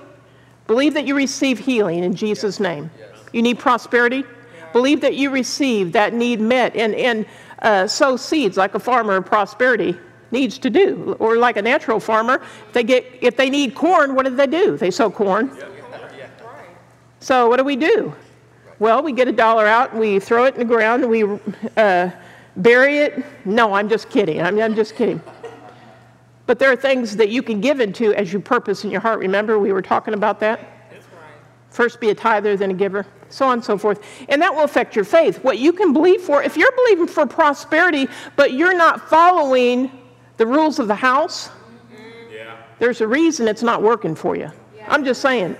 Believe 0.66 0.94
that 0.94 1.06
you 1.06 1.14
receive 1.14 1.58
healing 1.58 2.02
in 2.02 2.14
Jesus' 2.14 2.58
name. 2.58 2.90
You 3.32 3.42
need 3.42 3.58
prosperity? 3.58 4.24
Believe 4.72 5.00
that 5.02 5.14
you 5.14 5.30
receive 5.30 5.92
that 5.92 6.14
need 6.14 6.40
met 6.40 6.74
and, 6.74 6.94
and 6.94 7.26
uh, 7.60 7.86
sow 7.86 8.16
seeds 8.16 8.56
like 8.56 8.74
a 8.74 8.80
farmer 8.80 9.16
of 9.16 9.26
prosperity 9.26 9.96
needs 10.34 10.58
to 10.58 10.68
do. 10.68 11.16
Or 11.18 11.38
like 11.38 11.56
a 11.56 11.62
natural 11.62 11.98
farmer, 11.98 12.42
if 12.66 12.72
they, 12.74 12.84
get, 12.84 13.06
if 13.22 13.36
they 13.38 13.48
need 13.48 13.74
corn, 13.74 14.14
what 14.14 14.26
do 14.26 14.36
they 14.36 14.46
do? 14.46 14.76
They 14.76 14.90
sow 14.90 15.10
corn. 15.10 15.56
So 17.20 17.48
what 17.48 17.56
do 17.56 17.64
we 17.64 17.76
do? 17.76 18.14
Well, 18.78 19.02
we 19.02 19.12
get 19.12 19.28
a 19.28 19.32
dollar 19.32 19.66
out 19.66 19.92
and 19.92 20.00
we 20.00 20.20
throw 20.20 20.44
it 20.44 20.54
in 20.54 20.60
the 20.60 20.66
ground 20.66 21.02
and 21.04 21.10
we 21.10 21.24
uh, 21.78 22.10
bury 22.56 22.98
it. 22.98 23.24
No, 23.46 23.72
I'm 23.72 23.88
just 23.88 24.10
kidding. 24.10 24.42
I'm, 24.42 24.58
I'm 24.60 24.74
just 24.74 24.94
kidding. 24.94 25.22
But 26.46 26.58
there 26.58 26.70
are 26.70 26.76
things 26.76 27.16
that 27.16 27.30
you 27.30 27.42
can 27.42 27.62
give 27.62 27.80
into 27.80 28.12
as 28.12 28.30
you 28.30 28.40
purpose 28.40 28.84
in 28.84 28.90
your 28.90 29.00
heart. 29.00 29.20
Remember, 29.20 29.58
we 29.58 29.72
were 29.72 29.80
talking 29.80 30.12
about 30.12 30.38
that? 30.40 30.74
First 31.70 31.98
be 31.98 32.10
a 32.10 32.14
tither, 32.14 32.56
then 32.56 32.70
a 32.70 32.74
giver, 32.74 33.04
so 33.30 33.46
on 33.46 33.54
and 33.54 33.64
so 33.64 33.76
forth. 33.76 34.00
And 34.28 34.40
that 34.42 34.54
will 34.54 34.62
affect 34.62 34.94
your 34.94 35.04
faith. 35.04 35.42
What 35.42 35.58
you 35.58 35.72
can 35.72 35.92
believe 35.92 36.20
for, 36.20 36.40
if 36.42 36.56
you're 36.56 36.70
believing 36.70 37.08
for 37.08 37.26
prosperity, 37.26 38.06
but 38.36 38.52
you're 38.52 38.76
not 38.76 39.08
following 39.08 39.90
the 40.36 40.46
rules 40.46 40.78
of 40.78 40.88
the 40.88 40.94
house, 40.94 41.50
Yeah. 42.32 42.56
there's 42.78 43.00
a 43.00 43.06
reason 43.06 43.48
it's 43.48 43.62
not 43.62 43.82
working 43.82 44.14
for 44.14 44.36
you. 44.36 44.50
I'm 44.88 45.04
just 45.04 45.20
saying. 45.22 45.56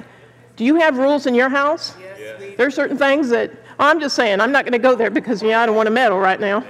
Do 0.57 0.65
you 0.65 0.77
have 0.77 0.99
rules 0.99 1.27
in 1.27 1.35
your 1.35 1.49
house? 1.49 1.95
Yes. 2.01 2.55
There's 2.57 2.75
certain 2.75 2.97
things 2.97 3.29
that, 3.31 3.51
oh, 3.81 3.87
I'm 3.89 3.99
just 4.01 4.15
saying, 4.15 4.41
I'm 4.41 4.53
not 4.53 4.65
going 4.65 4.73
to 4.73 4.79
go 4.79 4.95
there 4.95 5.11
because, 5.11 5.43
yeah, 5.43 5.61
I 5.61 5.67
don't 5.67 5.75
want 5.75 5.87
to 5.87 5.91
meddle 5.93 6.19
right 6.19 6.39
now. 6.39 6.65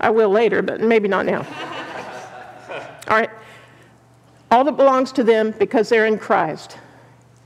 I 0.00 0.10
will 0.10 0.30
later, 0.30 0.62
but 0.62 0.80
maybe 0.80 1.08
not 1.08 1.26
now. 1.26 1.40
All 3.08 3.16
right. 3.16 3.30
All 4.50 4.64
that 4.64 4.76
belongs 4.76 5.12
to 5.12 5.24
them 5.24 5.52
because 5.58 5.88
they're 5.88 6.06
in 6.06 6.18
Christ. 6.18 6.78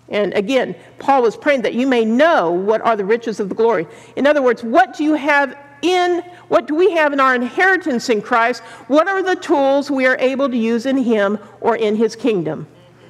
And 0.09 0.33
again, 0.35 0.75
Paul 0.99 1.23
was 1.23 1.37
praying 1.37 1.63
that 1.63 1.75
you 1.75 1.87
may 1.87 2.05
know 2.05 2.51
what 2.51 2.81
are 2.83 2.97
the 2.97 3.05
riches 3.05 3.41
of 3.41 3.49
the 3.49 3.55
glory. 3.55 3.87
In 4.17 4.27
other 4.27 4.43
words, 4.43 4.63
what 4.63 4.97
do 4.97 5.05
you 5.05 5.15
have 5.15 5.57
in, 5.83 6.23
what 6.49 6.67
do 6.67 6.75
we 6.75 6.93
have 6.93 7.13
in 7.13 7.21
our 7.21 7.35
inheritance 7.35 8.09
in 8.09 8.23
Christ? 8.23 8.63
What 8.89 9.09
are 9.09 9.23
the 9.23 9.37
tools 9.37 9.91
we 9.91 10.07
are 10.07 10.17
able 10.19 10.49
to 10.49 10.57
use 10.57 10.87
in 10.87 10.97
Him 10.97 11.39
or 11.61 11.77
in 11.77 11.97
His 11.97 12.17
kingdom, 12.17 12.67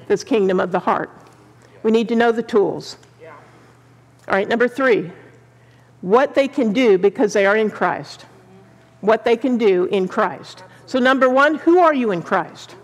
this 0.09 0.25
kingdom 0.25 0.59
of 0.59 0.73
the 0.73 0.81
heart? 0.81 1.11
We 1.83 1.91
need 1.91 2.09
to 2.09 2.17
know 2.17 2.33
the 2.33 2.43
tools. 2.43 2.97
All 4.29 4.35
right, 4.35 4.49
number 4.49 4.69
three, 4.69 5.11
what 6.01 6.35
they 6.35 6.49
can 6.49 6.73
do 6.73 6.97
because 6.99 7.33
they 7.33 7.45
are 7.45 7.57
in 7.57 7.71
Christ. 7.71 8.25
What 9.01 9.25
they 9.25 9.37
can 9.37 9.59
do 9.59 9.87
in 9.87 10.09
Christ. 10.09 10.63
So, 10.87 10.99
number 10.99 11.29
one, 11.29 11.57
who 11.57 11.79
are 11.79 11.95
you 11.95 12.13
in 12.13 12.23
Christ? 12.23 12.77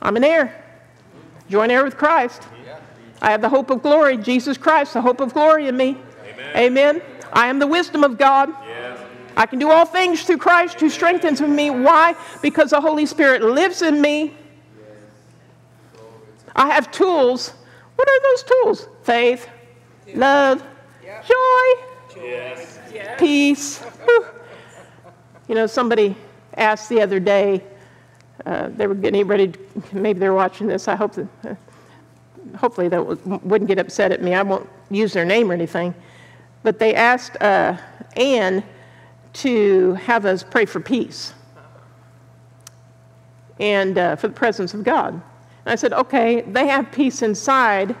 I'm 0.00 0.16
an 0.16 0.24
heir. 0.24 0.64
Join 1.50 1.70
heir 1.70 1.84
with 1.84 1.96
Christ. 1.96 2.42
I 3.20 3.30
have 3.32 3.42
the 3.42 3.48
hope 3.48 3.70
of 3.70 3.82
glory, 3.82 4.16
Jesus 4.16 4.56
Christ, 4.56 4.94
the 4.94 5.02
hope 5.02 5.20
of 5.20 5.34
glory 5.34 5.68
in 5.68 5.76
me. 5.76 5.98
Amen. 6.56 7.02
I 7.32 7.48
am 7.48 7.58
the 7.58 7.66
wisdom 7.66 8.04
of 8.04 8.16
God. 8.16 8.48
Yes. 8.66 8.87
I 9.38 9.46
can 9.46 9.60
do 9.60 9.70
all 9.70 9.86
things 9.86 10.24
through 10.24 10.38
Christ 10.38 10.80
who 10.80 10.90
strengthens 10.90 11.40
me. 11.40 11.70
Why? 11.70 12.16
Because 12.42 12.70
the 12.70 12.80
Holy 12.80 13.06
Spirit 13.06 13.40
lives 13.40 13.82
in 13.82 14.00
me. 14.00 14.34
I 16.56 16.66
have 16.72 16.90
tools. 16.90 17.52
What 17.94 18.08
are 18.08 18.20
those 18.20 18.42
tools? 18.42 18.88
Faith, 19.04 19.48
love, 20.12 20.60
joy, 21.24 22.24
peace. 23.16 23.80
You 25.46 25.54
know, 25.54 25.68
somebody 25.68 26.16
asked 26.56 26.88
the 26.88 27.00
other 27.00 27.20
day, 27.20 27.62
uh, 28.44 28.70
they 28.76 28.88
were 28.88 28.94
getting 28.96 29.24
ready, 29.24 29.52
maybe 29.92 30.18
they're 30.18 30.34
watching 30.34 30.66
this. 30.66 30.88
I 30.88 30.96
hope 30.96 31.12
that, 31.12 31.28
uh, 31.44 31.54
hopefully, 32.56 32.88
they 32.88 32.98
wouldn't 32.98 33.68
get 33.68 33.78
upset 33.78 34.10
at 34.10 34.20
me. 34.20 34.34
I 34.34 34.42
won't 34.42 34.68
use 34.90 35.12
their 35.12 35.24
name 35.24 35.48
or 35.48 35.54
anything. 35.54 35.94
But 36.64 36.80
they 36.80 36.96
asked 36.96 37.40
uh, 37.40 37.76
Anne 38.16 38.64
to 39.34 39.94
have 39.94 40.24
us 40.24 40.42
pray 40.42 40.64
for 40.64 40.80
peace 40.80 41.34
and 43.60 43.98
uh, 43.98 44.16
for 44.16 44.28
the 44.28 44.34
presence 44.34 44.74
of 44.74 44.84
God. 44.84 45.12
And 45.12 45.22
I 45.66 45.74
said, 45.74 45.92
okay, 45.92 46.42
they 46.42 46.66
have 46.66 46.90
peace 46.92 47.22
inside, 47.22 47.94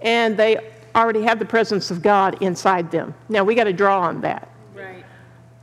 and 0.00 0.36
they 0.36 0.58
already 0.94 1.22
have 1.22 1.38
the 1.38 1.44
presence 1.44 1.90
of 1.90 2.02
God 2.02 2.42
inside 2.42 2.90
them. 2.90 3.14
Now 3.28 3.44
we 3.44 3.54
got 3.54 3.64
to 3.64 3.72
draw 3.72 4.00
on 4.00 4.20
that. 4.22 4.48
Right. 4.74 5.04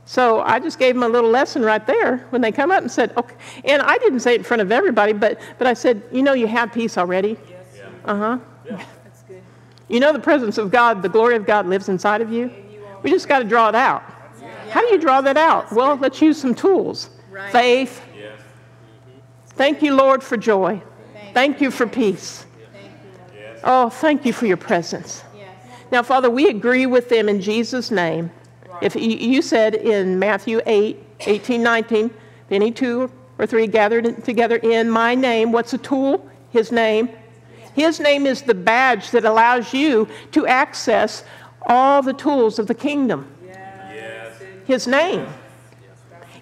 So 0.06 0.40
I 0.40 0.58
just 0.58 0.78
gave 0.78 0.94
them 0.94 1.02
a 1.02 1.08
little 1.08 1.30
lesson 1.30 1.62
right 1.62 1.86
there 1.86 2.18
when 2.30 2.40
they 2.40 2.50
come 2.50 2.70
up 2.70 2.80
and 2.80 2.90
said, 2.90 3.12
okay. 3.16 3.34
And 3.64 3.82
I 3.82 3.98
didn't 3.98 4.20
say 4.20 4.34
it 4.34 4.38
in 4.38 4.44
front 4.44 4.62
of 4.62 4.72
everybody, 4.72 5.12
but, 5.12 5.38
but 5.58 5.66
I 5.66 5.74
said, 5.74 6.02
you 6.10 6.22
know, 6.22 6.32
you 6.32 6.46
have 6.46 6.72
peace 6.72 6.96
already. 6.96 7.36
Yes. 7.50 7.66
Uh 8.04 8.16
huh. 8.16 8.38
That's 8.64 9.22
good. 9.24 9.42
You 9.88 10.00
know, 10.00 10.12
the 10.12 10.18
presence 10.20 10.56
of 10.56 10.70
God, 10.70 11.02
the 11.02 11.08
glory 11.08 11.36
of 11.36 11.44
God 11.44 11.66
lives 11.66 11.88
inside 11.90 12.22
of 12.22 12.32
you. 12.32 12.50
We 13.02 13.10
just 13.10 13.28
got 13.28 13.40
to 13.40 13.44
draw 13.44 13.68
it 13.68 13.74
out. 13.74 14.02
How 14.70 14.80
do 14.80 14.88
you 14.88 14.98
draw 14.98 15.20
that 15.20 15.36
out? 15.36 15.72
Well, 15.72 15.96
let's 15.96 16.20
use 16.20 16.40
some 16.40 16.54
tools 16.54 17.10
Right. 17.30 17.50
faith. 17.52 18.00
Yes. 18.16 18.32
Thank 19.50 19.82
you, 19.82 19.94
Lord, 19.94 20.22
for 20.22 20.36
joy. 20.36 20.82
Thank 21.34 21.60
you 21.60 21.70
for 21.70 21.86
peace. 21.86 22.46
Yes. 23.34 23.60
Oh, 23.64 23.88
thank 23.90 24.24
you 24.24 24.32
for 24.32 24.46
your 24.46 24.56
presence. 24.56 25.22
Yes. 25.36 25.48
Now, 25.92 26.02
Father, 26.02 26.30
we 26.30 26.48
agree 26.48 26.86
with 26.86 27.08
them 27.08 27.28
in 27.28 27.40
Jesus' 27.40 27.90
name. 27.90 28.30
If 28.80 28.94
you, 28.94 29.02
you 29.02 29.42
said 29.42 29.74
in 29.74 30.18
Matthew 30.18 30.60
8, 30.64 31.02
18, 31.20 31.62
19, 31.62 32.06
if 32.06 32.12
any 32.50 32.70
two 32.70 33.10
or 33.38 33.46
three 33.46 33.66
gathered 33.66 34.24
together 34.24 34.56
in 34.56 34.88
my 34.88 35.14
name, 35.14 35.52
what's 35.52 35.72
a 35.72 35.78
tool? 35.78 36.28
His 36.50 36.72
name. 36.72 37.08
His 37.74 38.00
name 38.00 38.26
is 38.26 38.42
the 38.42 38.54
badge 38.54 39.10
that 39.10 39.24
allows 39.24 39.72
you 39.72 40.08
to 40.32 40.46
access 40.46 41.24
all 41.66 42.02
the 42.02 42.12
tools 42.12 42.58
of 42.58 42.66
the 42.66 42.74
kingdom. 42.74 43.28
His 44.68 44.86
name. 44.86 45.26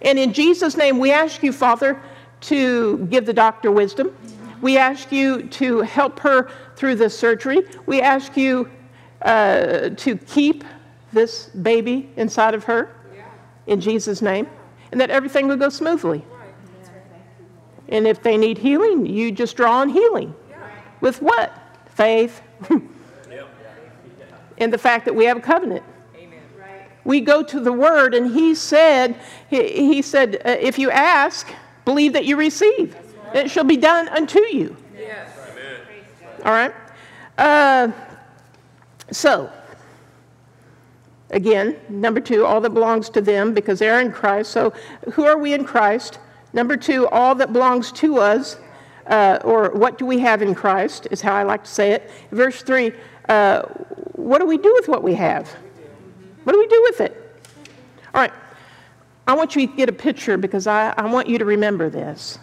And 0.02 0.18
in 0.18 0.32
Jesus' 0.32 0.76
name, 0.76 0.98
we 0.98 1.12
ask 1.12 1.44
you, 1.44 1.52
Father, 1.52 2.02
to 2.42 3.06
give 3.06 3.24
the 3.24 3.32
doctor 3.32 3.70
wisdom. 3.70 4.14
We 4.60 4.76
ask 4.76 5.12
you 5.12 5.44
to 5.44 5.82
help 5.82 6.18
her 6.20 6.50
through 6.74 6.96
this 6.96 7.16
surgery. 7.16 7.62
We 7.86 8.02
ask 8.02 8.36
you 8.36 8.68
uh, 9.22 9.90
to 9.90 10.16
keep 10.16 10.64
this 11.12 11.46
baby 11.50 12.10
inside 12.16 12.54
of 12.54 12.64
her 12.64 12.92
in 13.68 13.80
Jesus' 13.80 14.20
name, 14.20 14.48
and 14.90 15.00
that 15.00 15.10
everything 15.10 15.46
will 15.46 15.56
go 15.56 15.68
smoothly. 15.68 16.24
And 17.88 18.08
if 18.08 18.24
they 18.24 18.36
need 18.36 18.58
healing, 18.58 19.06
you 19.06 19.30
just 19.30 19.56
draw 19.56 19.78
on 19.78 19.88
healing. 19.88 20.34
With 21.00 21.22
what? 21.22 21.56
Faith. 21.94 22.42
and 24.58 24.72
the 24.72 24.78
fact 24.78 25.04
that 25.04 25.14
we 25.14 25.26
have 25.26 25.36
a 25.36 25.40
covenant. 25.40 25.84
We 27.06 27.20
go 27.20 27.44
to 27.44 27.60
the 27.60 27.72
word, 27.72 28.14
and 28.14 28.34
he 28.34 28.56
said, 28.56 29.14
he, 29.48 29.68
he 29.68 30.02
said, 30.02 30.42
uh, 30.44 30.56
if 30.60 30.76
you 30.76 30.90
ask, 30.90 31.46
believe 31.84 32.12
that 32.14 32.24
you 32.24 32.36
receive. 32.36 32.96
and 33.28 33.46
It 33.46 33.50
shall 33.50 33.62
be 33.64 33.76
done 33.76 34.08
unto 34.08 34.40
you. 34.40 34.76
Yes. 34.98 35.30
All 36.44 36.52
right? 36.52 36.74
Uh, 37.38 37.92
so, 39.12 39.52
again, 41.30 41.76
number 41.88 42.20
two, 42.20 42.44
all 42.44 42.60
that 42.60 42.70
belongs 42.74 43.08
to 43.10 43.20
them 43.20 43.54
because 43.54 43.78
they're 43.78 44.00
in 44.00 44.10
Christ. 44.10 44.50
So, 44.50 44.70
who 45.12 45.24
are 45.26 45.38
we 45.38 45.54
in 45.54 45.64
Christ? 45.64 46.18
Number 46.52 46.76
two, 46.76 47.06
all 47.08 47.36
that 47.36 47.52
belongs 47.52 47.92
to 47.92 48.18
us, 48.18 48.56
uh, 49.06 49.38
or 49.44 49.70
what 49.70 49.96
do 49.96 50.06
we 50.06 50.18
have 50.18 50.42
in 50.42 50.56
Christ, 50.56 51.06
is 51.12 51.20
how 51.20 51.34
I 51.34 51.44
like 51.44 51.62
to 51.62 51.70
say 51.70 51.92
it. 51.92 52.10
Verse 52.32 52.62
three, 52.62 52.92
uh, 53.28 53.62
what 54.14 54.40
do 54.40 54.46
we 54.46 54.58
do 54.58 54.72
with 54.74 54.88
what 54.88 55.04
we 55.04 55.14
have? 55.14 55.54
What 56.46 56.52
do 56.52 56.60
we 56.60 56.68
do 56.68 56.80
with 56.84 57.00
it? 57.00 57.40
All 58.14 58.20
right, 58.20 58.32
I 59.26 59.34
want 59.34 59.56
you 59.56 59.66
to 59.66 59.76
get 59.76 59.88
a 59.88 59.92
picture 59.92 60.36
because 60.36 60.68
I, 60.68 60.94
I 60.96 61.10
want 61.10 61.28
you 61.28 61.38
to 61.38 61.44
remember 61.44 61.90
this. 61.90 62.38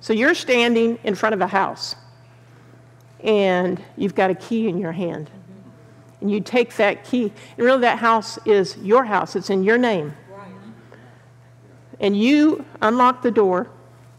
So, 0.00 0.12
you're 0.12 0.34
standing 0.34 0.98
in 1.04 1.14
front 1.14 1.34
of 1.34 1.40
a 1.40 1.46
house 1.46 1.96
and 3.20 3.82
you've 3.96 4.14
got 4.14 4.30
a 4.30 4.34
key 4.34 4.68
in 4.68 4.76
your 4.76 4.92
hand. 4.92 5.30
And 6.20 6.30
you 6.30 6.42
take 6.42 6.76
that 6.76 7.02
key, 7.04 7.32
and 7.56 7.64
really 7.64 7.80
that 7.80 7.98
house 7.98 8.38
is 8.44 8.76
your 8.82 9.06
house, 9.06 9.34
it's 9.36 9.48
in 9.48 9.64
your 9.64 9.78
name. 9.78 10.14
And 11.98 12.14
you 12.14 12.62
unlock 12.82 13.22
the 13.22 13.30
door, 13.30 13.70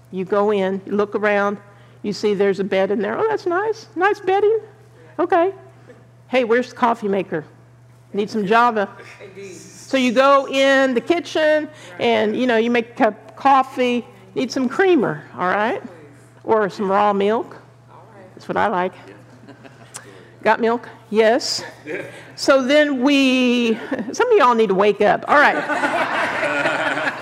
you 0.10 0.26
go 0.26 0.50
in, 0.50 0.82
you 0.84 0.94
look 0.94 1.14
around, 1.14 1.60
you 2.02 2.12
see 2.12 2.34
there's 2.34 2.60
a 2.60 2.64
bed 2.64 2.90
in 2.90 3.02
there. 3.02 3.16
Oh, 3.16 3.28
that's 3.30 3.46
nice. 3.46 3.86
Nice 3.96 4.20
bedding. 4.20 4.62
Okay. 5.20 5.54
Hey, 6.28 6.44
where's 6.44 6.72
the 6.72 6.76
coffee 6.76 7.08
maker? 7.08 7.46
Need 8.14 8.30
some 8.30 8.46
Java. 8.46 8.90
So 9.62 9.98
you 9.98 10.12
go 10.12 10.48
in 10.48 10.94
the 10.94 11.02
kitchen 11.02 11.70
and 12.00 12.36
you 12.36 12.48
know 12.48 12.58
you 12.58 12.72
make 12.72 12.92
a 12.92 12.94
cup 12.94 13.30
of 13.30 13.36
coffee, 13.36 14.06
need 14.36 14.52
some 14.52 14.68
creamer, 14.68 15.24
all 15.34 15.48
right? 15.48 15.82
Or 16.44 16.70
some 16.70 16.90
raw 16.90 17.14
milk. 17.14 17.58
That's 18.34 18.48
what 18.48 18.58
I 18.58 18.68
like. 18.68 18.94
Got 20.44 20.62
milk? 20.62 20.88
Yes. 21.10 21.64
So 22.36 22.64
then 22.64 23.02
we, 23.02 23.76
some 24.12 24.32
of 24.32 24.38
y'all 24.38 24.56
need 24.56 24.68
to 24.68 24.76
wake 24.76 25.02
up. 25.02 25.26
All 25.28 25.40
right. 25.40 25.56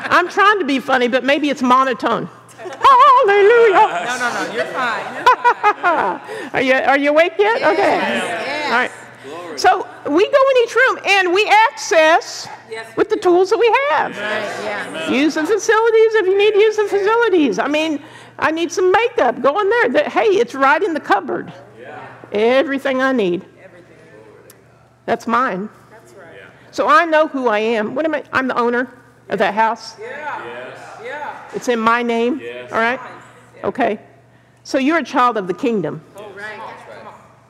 I'm 0.09 0.29
trying 0.29 0.59
to 0.59 0.65
be 0.65 0.79
funny, 0.79 1.07
but 1.07 1.23
maybe 1.23 1.49
it's 1.49 1.61
monotone. 1.61 2.29
Hallelujah. 2.57 3.73
No, 3.73 4.17
no, 4.17 4.45
no. 4.45 4.53
You're 4.53 4.65
fine. 4.65 5.15
You're 5.15 5.25
fine. 5.25 6.21
Are 6.53 6.61
you, 6.61 6.73
are 6.73 6.97
you 6.97 7.09
awake 7.09 7.33
yet? 7.37 7.61
Okay. 7.61 8.65
All 8.65 8.71
right. 8.71 8.91
So 9.57 9.87
we 10.09 10.29
go 10.29 10.37
in 10.51 10.63
each 10.63 10.75
room 10.75 10.99
and 11.05 11.33
we 11.33 11.47
access 11.69 12.47
with 12.97 13.09
the 13.09 13.17
tools 13.17 13.49
that 13.49 13.57
we 13.57 13.67
have. 13.91 14.11
Yeah. 14.15 15.09
Use 15.09 15.35
the 15.35 15.43
facilities 15.45 16.15
if 16.15 16.25
you 16.25 16.37
need 16.37 16.53
to 16.53 16.59
use 16.59 16.75
the 16.77 16.83
facilities. 16.83 17.59
I 17.59 17.67
mean, 17.67 18.01
I 18.39 18.51
need 18.51 18.71
some 18.71 18.91
makeup. 18.91 19.41
Go 19.41 19.59
in 19.59 19.69
there. 19.69 19.89
The- 19.89 20.09
Hey, 20.09 20.25
it's 20.25 20.55
right 20.55 20.81
in 20.81 20.93
the 20.93 20.99
cupboard. 20.99 21.53
Everything 22.31 23.01
I 23.01 23.11
need. 23.11 23.45
That's 25.05 25.27
mine. 25.27 25.69
That's 25.91 26.13
right. 26.13 26.39
So 26.71 26.87
I 26.87 27.05
know 27.05 27.27
who 27.27 27.47
I 27.47 27.59
am. 27.59 27.95
What 27.95 28.05
am 28.05 28.15
I? 28.15 28.23
I'm 28.33 28.47
the 28.47 28.57
owner 28.57 28.89
of 29.29 29.39
that 29.39 29.53
house. 29.53 29.97
Yeah. 29.99 30.43
Yeah. 31.03 31.41
It's 31.53 31.67
in 31.69 31.79
my 31.79 32.01
name. 32.01 32.39
Yes. 32.43 32.71
All 32.71 32.79
right? 32.79 32.99
Okay. 33.63 33.99
So 34.63 34.79
you're 34.79 34.97
a 34.97 35.03
child 35.03 35.37
of 35.37 35.47
the 35.47 35.53
kingdom. 35.53 36.01
Oh, 36.17 36.29
right. 36.31 36.59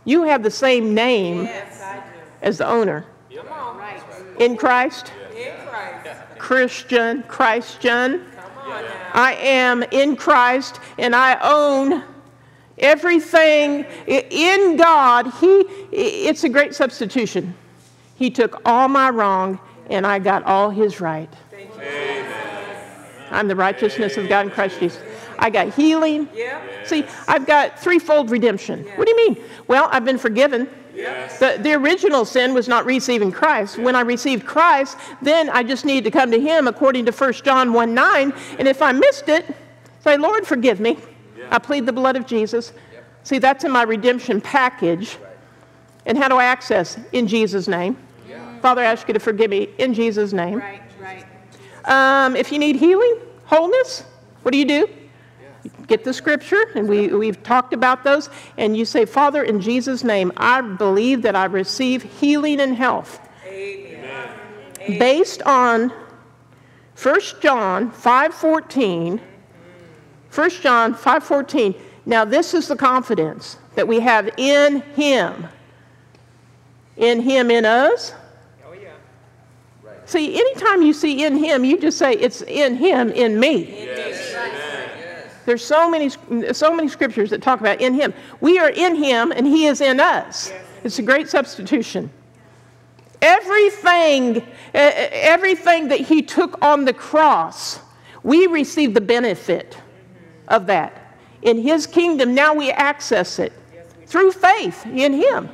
You 0.03 0.24
have 0.24 0.43
the 0.43 0.51
same 0.51 0.93
name 0.93 1.45
Yes, 1.45 1.68
I 1.72 1.75
as 2.46 2.60
the 2.60 2.68
owner. 2.68 3.06
Come 3.34 3.48
on. 3.50 3.78
Right. 3.78 4.02
In 4.39 4.56
Christ, 4.56 5.12
In 5.36 5.52
Christ. 5.68 6.22
Christian, 6.38 7.24
Christian. 7.24 8.24
Come 8.36 8.72
on 8.72 8.84
now. 8.84 9.12
I 9.14 9.34
am 9.34 9.84
in 9.84 10.16
Christ 10.16 10.80
and 10.98 11.14
I 11.16 11.38
own 11.41 12.04
everything 12.78 13.86
in 14.08 14.78
God. 14.78 15.34
He 15.41 15.66
it's 15.91 16.43
a 16.43 16.50
great 16.50 16.74
substitution. 16.74 17.54
He 18.16 18.30
took 18.30 18.62
all 18.64 18.88
my 18.88 19.10
wrong 19.10 19.60
and 19.89 20.06
I 20.08 20.20
got 20.20 20.43
all 20.43 20.70
his 20.70 21.02
right. 21.02 21.34
I'm 23.32 23.48
the 23.48 23.56
righteousness 23.56 24.18
of 24.18 24.30
God 24.30 24.46
in 24.46 24.52
Christ 24.52 24.80
Jesus. 24.80 25.02
I 25.39 25.50
got 25.50 25.74
healing. 25.74 26.30
Yeah. 26.34 26.62
See, 26.86 27.04
I've 27.28 27.46
got 27.46 27.80
threefold 27.80 28.30
redemption. 28.30 28.84
What 28.96 29.08
do 29.08 29.12
you 29.12 29.30
mean? 29.30 29.43
Well, 29.68 29.89
I've 29.91 30.06
been 30.06 30.20
forgiven. 30.20 30.70
The, 31.39 31.58
the 31.62 31.74
original 31.74 32.26
sin 32.26 32.54
was 32.54 32.68
not 32.68 32.86
receiving 32.86 33.32
Christ. 33.32 33.78
When 33.78 33.96
I 33.96 34.02
received 34.02 34.46
Christ, 34.46 34.98
then 35.22 35.50
I 35.50 35.64
just 35.64 35.86
need 35.86 36.04
to 36.06 36.12
come 36.12 36.32
to 36.32 36.39
Him 36.39 36.68
according 36.68 37.06
to 37.06 37.12
1 37.12 37.34
John 37.34 37.74
1 37.74 37.93
9. 37.93 38.34
And 38.60 38.68
if 38.68 38.82
I 38.82 38.91
missed 38.91 39.30
it, 39.30 39.46
say, 40.00 40.18
Lord, 40.18 40.48
forgive 40.48 40.80
me. 40.80 40.98
I 41.52 41.60
plead 41.60 41.86
the 41.86 41.93
blood 41.93 42.16
of 42.16 42.26
Jesus. 42.26 42.74
See, 43.24 43.39
that's 43.39 43.64
in 43.64 43.72
my 43.72 43.84
redemption 43.84 44.39
package. 44.41 45.18
And 46.06 46.18
how 46.18 46.28
do 46.28 46.38
I 46.38 46.46
access? 46.46 47.00
In 47.12 47.28
Jesus' 47.28 47.68
name. 47.68 47.98
Father, 48.66 48.82
I 48.82 48.86
ask 48.86 49.08
you 49.08 49.14
to 49.14 49.20
forgive 49.20 49.52
me 49.52 49.70
in 49.78 49.93
Jesus' 49.93 50.34
name. 50.34 50.58
Right, 50.58 50.82
right. 51.00 51.26
Um, 51.86 52.36
if 52.36 52.52
you 52.52 52.58
need 52.58 52.78
healing, 52.78 53.20
wholeness, 53.46 54.04
what 54.41 54.54
do 54.54 54.58
you 54.58 54.66
do? 54.66 54.88
Get 55.88 56.03
the 56.03 56.13
scripture, 56.13 56.66
and 56.76 56.88
we, 56.88 57.07
we've 57.07 57.41
talked 57.43 57.74
about 57.74 58.03
those, 58.03 58.30
and 58.57 58.76
you 58.76 58.86
say, 58.86 59.05
Father, 59.05 59.43
in 59.43 59.61
Jesus' 59.61 60.03
name, 60.03 60.32
I 60.38 60.61
believe 60.61 61.22
that 61.24 61.36
I 61.36 61.45
receive 61.45 62.03
healing 62.03 62.59
and 62.59 62.76
health. 62.76 63.20
Amen. 63.47 64.30
Based 64.99 65.41
on 65.43 65.91
1 67.01 67.20
John 67.41 67.91
5.14, 67.91 69.20
1 70.34 70.49
John 70.61 70.93
5.14, 70.93 71.76
now 72.05 72.26
this 72.26 72.53
is 72.53 72.68
the 72.68 72.76
confidence 72.76 73.57
that 73.76 73.88
we 73.88 73.99
have 73.99 74.30
in 74.38 74.82
Him. 74.95 75.47
In 76.97 77.22
Him, 77.22 77.51
in 77.51 77.66
us, 77.66 78.13
Oh, 78.68 78.74
yeah. 78.74 78.89
See, 80.05 80.36
anytime 80.36 80.82
you 80.82 80.93
see 80.93 81.26
in 81.26 81.36
him, 81.38 81.66
you 81.66 81.80
just 81.80 81.97
say 81.97 82.13
it's 82.13 82.41
in 82.43 82.76
him, 82.76 83.11
in 83.11 83.39
me. 83.39 83.88
There's 85.46 85.64
so 85.64 85.89
many, 85.89 86.10
so 86.54 86.76
many 86.76 86.88
scriptures 86.89 87.30
that 87.30 87.41
talk 87.41 87.60
about 87.60 87.80
in 87.80 87.93
him. 87.93 88.14
We 88.41 88.58
are 88.60 88.70
in 88.70 88.96
him, 88.96 89.32
and 89.32 89.46
he 89.46 89.68
is 89.68 89.80
in 89.80 90.00
us. 90.00 90.52
It's 90.84 91.00
a 91.00 91.04
great 91.04 91.30
substitution. 91.30 92.10
Everything, 93.22 94.46
everything 94.74 95.88
that 95.89 96.00
he 96.00 96.22
took 96.22 96.64
on 96.64 96.86
the 96.86 96.93
cross, 96.93 97.80
we 98.24 98.48
receive 98.48 98.93
the 98.93 99.02
benefit 99.02 99.78
of 100.48 100.66
that. 100.68 101.18
In 101.41 101.62
his 101.62 101.86
kingdom, 101.86 102.34
now 102.34 102.54
we 102.54 102.72
access 102.72 103.39
it 103.39 103.54
through 104.08 104.32
faith 104.32 104.86
in 104.86 105.14
him. 105.14 105.50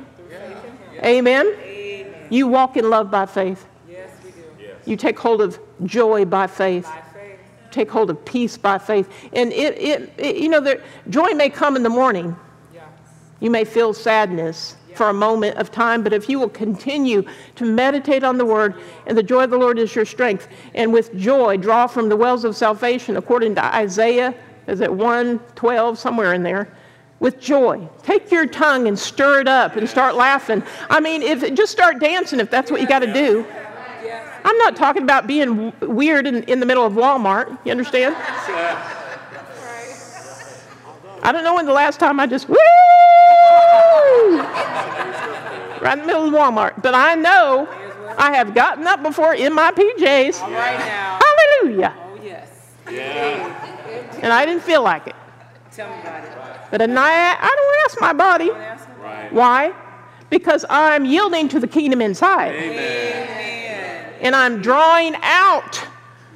Amen. 1.04 1.54
You 2.30 2.46
walk 2.46 2.76
in 2.78 2.88
love 2.88 3.10
by 3.10 3.26
faith. 3.26 3.66
Yes, 3.88 4.10
we 4.24 4.30
do. 4.30 4.44
You 4.86 4.96
take 4.96 5.18
hold 5.18 5.42
of 5.42 5.58
joy 5.84 6.24
by 6.24 6.46
faith. 6.46 6.90
Take 7.72 7.90
hold 7.90 8.10
of 8.10 8.24
peace 8.24 8.56
by 8.56 8.78
faith. 8.78 9.10
And 9.32 9.52
it, 9.52 9.76
it, 9.78 10.12
it 10.18 10.36
you 10.36 10.48
know, 10.48 10.60
there, 10.60 10.82
joy 11.10 11.32
may 11.32 11.50
come 11.50 11.74
in 11.74 11.82
the 11.82 11.88
morning. 11.88 12.36
Yeah. 12.72 12.86
You 13.40 13.50
may 13.50 13.64
feel 13.64 13.92
sadness 13.92 14.76
for 14.94 15.08
a 15.08 15.14
moment 15.14 15.56
of 15.56 15.72
time, 15.72 16.02
but 16.02 16.12
if 16.12 16.28
you 16.28 16.38
will 16.38 16.48
continue 16.48 17.24
to 17.56 17.64
meditate 17.64 18.22
on 18.22 18.38
the 18.38 18.44
word, 18.44 18.80
and 19.06 19.16
the 19.16 19.22
joy 19.22 19.44
of 19.44 19.50
the 19.50 19.56
Lord 19.56 19.78
is 19.78 19.94
your 19.94 20.04
strength, 20.04 20.48
and 20.74 20.92
with 20.92 21.16
joy 21.16 21.56
draw 21.56 21.86
from 21.86 22.08
the 22.08 22.16
wells 22.16 22.44
of 22.44 22.56
salvation, 22.56 23.16
according 23.16 23.54
to 23.56 23.64
Isaiah, 23.64 24.34
is 24.66 24.80
it 24.80 24.92
112, 24.92 25.98
somewhere 25.98 26.34
in 26.34 26.42
there? 26.42 26.68
With 27.20 27.40
joy. 27.40 27.88
Take 28.02 28.30
your 28.30 28.46
tongue 28.46 28.88
and 28.88 28.98
stir 28.98 29.40
it 29.40 29.48
up 29.48 29.76
and 29.76 29.88
start 29.88 30.14
laughing. 30.14 30.62
I 30.90 31.00
mean, 31.00 31.22
if 31.22 31.54
just 31.54 31.72
start 31.72 32.00
dancing 32.00 32.40
if 32.40 32.50
that's 32.50 32.70
what 32.70 32.80
you 32.80 32.86
got 32.86 33.00
to 33.00 33.12
do. 33.12 33.46
Yes. 34.02 34.26
I'm 34.44 34.56
not 34.58 34.76
talking 34.76 35.02
about 35.02 35.26
being 35.26 35.70
w- 35.70 35.72
weird 35.94 36.26
in, 36.26 36.42
in 36.44 36.60
the 36.60 36.66
middle 36.66 36.84
of 36.84 36.92
Walmart. 36.94 37.56
You 37.64 37.70
understand? 37.70 38.16
I 41.24 41.30
don't 41.30 41.44
know 41.44 41.54
when 41.54 41.66
the 41.66 41.72
last 41.72 42.00
time 42.00 42.18
I 42.18 42.26
just 42.26 42.48
woo 42.48 42.56
right 45.80 45.92
in 45.94 46.00
the 46.00 46.06
middle 46.06 46.26
of 46.26 46.32
Walmart. 46.32 46.82
But 46.82 46.94
I 46.94 47.14
know 47.14 47.68
I 48.18 48.34
have 48.34 48.54
gotten 48.54 48.86
up 48.86 49.02
before 49.02 49.34
in 49.34 49.52
my 49.52 49.70
PJs. 49.72 50.40
Right 50.42 50.78
now. 50.78 51.20
Hallelujah. 51.60 51.94
Oh, 51.96 52.18
yes. 52.22 52.74
And 54.22 54.32
I 54.32 54.44
didn't 54.46 54.62
feel 54.62 54.82
like 54.82 55.06
it. 55.06 55.14
Tell 55.72 55.88
me 55.88 56.00
about 56.00 56.24
it. 56.24 56.30
But 56.70 56.80
at 56.82 56.90
night, 56.90 57.36
I 57.40 57.54
don't 57.56 57.76
ask 57.90 58.00
my 58.00 58.12
body. 58.12 58.50
Ask 58.50 58.88
me. 58.88 58.94
Why? 59.30 59.72
Because 60.30 60.64
I'm 60.70 61.04
yielding 61.04 61.48
to 61.50 61.60
the 61.60 61.68
kingdom 61.68 62.00
inside. 62.00 62.54
Amen. 62.54 63.28
And 64.22 64.34
I'm 64.34 64.62
drawing 64.62 65.14
out 65.22 65.84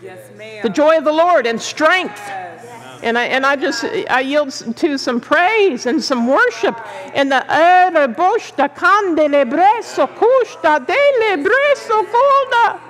Yes, 0.02 0.28
the 0.62 0.68
joy 0.68 0.98
of 0.98 1.04
the 1.04 1.12
Lord 1.12 1.46
and 1.46 1.60
strength. 1.60 2.20
Yes. 2.26 3.00
And 3.02 3.16
I, 3.18 3.24
and 3.26 3.46
I 3.46 3.56
just, 3.56 3.84
I 3.84 4.20
yield 4.20 4.50
to 4.76 4.98
some 4.98 5.20
praise 5.20 5.86
and 5.86 6.02
some 6.02 6.26
worship. 6.26 6.78
And 7.14 7.30
the 7.30 7.44
"Ere 7.52 8.08
boshta 8.08 8.74
kandele 8.74 9.50
breso 9.50 10.06
kushta 10.06 10.86
dele 10.86 11.44
breso. 11.44 12.80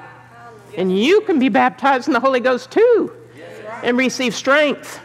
And 0.77 0.97
you 0.97 1.21
can 1.23 1.39
be 1.39 1.49
baptized 1.49 2.07
in 2.07 2.13
the 2.13 2.21
Holy 2.21 2.41
Ghost 2.41 2.71
too 2.71 3.13
and 3.83 3.97
receive 3.97 4.35
strength. 4.35 5.01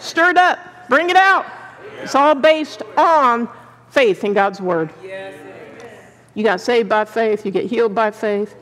Stir 0.00 0.30
it 0.30 0.36
up, 0.36 0.58
bring 0.88 1.10
it 1.10 1.16
out. 1.16 1.46
It's 2.00 2.14
all 2.14 2.34
based 2.34 2.82
on 2.96 3.48
faith 3.90 4.24
in 4.24 4.32
God's 4.32 4.60
Word. 4.60 4.90
Yes, 5.02 5.34
it 5.34 5.84
is. 5.84 5.90
You 6.34 6.44
got 6.44 6.60
saved 6.60 6.88
by 6.88 7.04
faith, 7.04 7.44
you 7.44 7.50
get 7.50 7.66
healed 7.66 7.94
by 7.94 8.10
faith. 8.10 8.54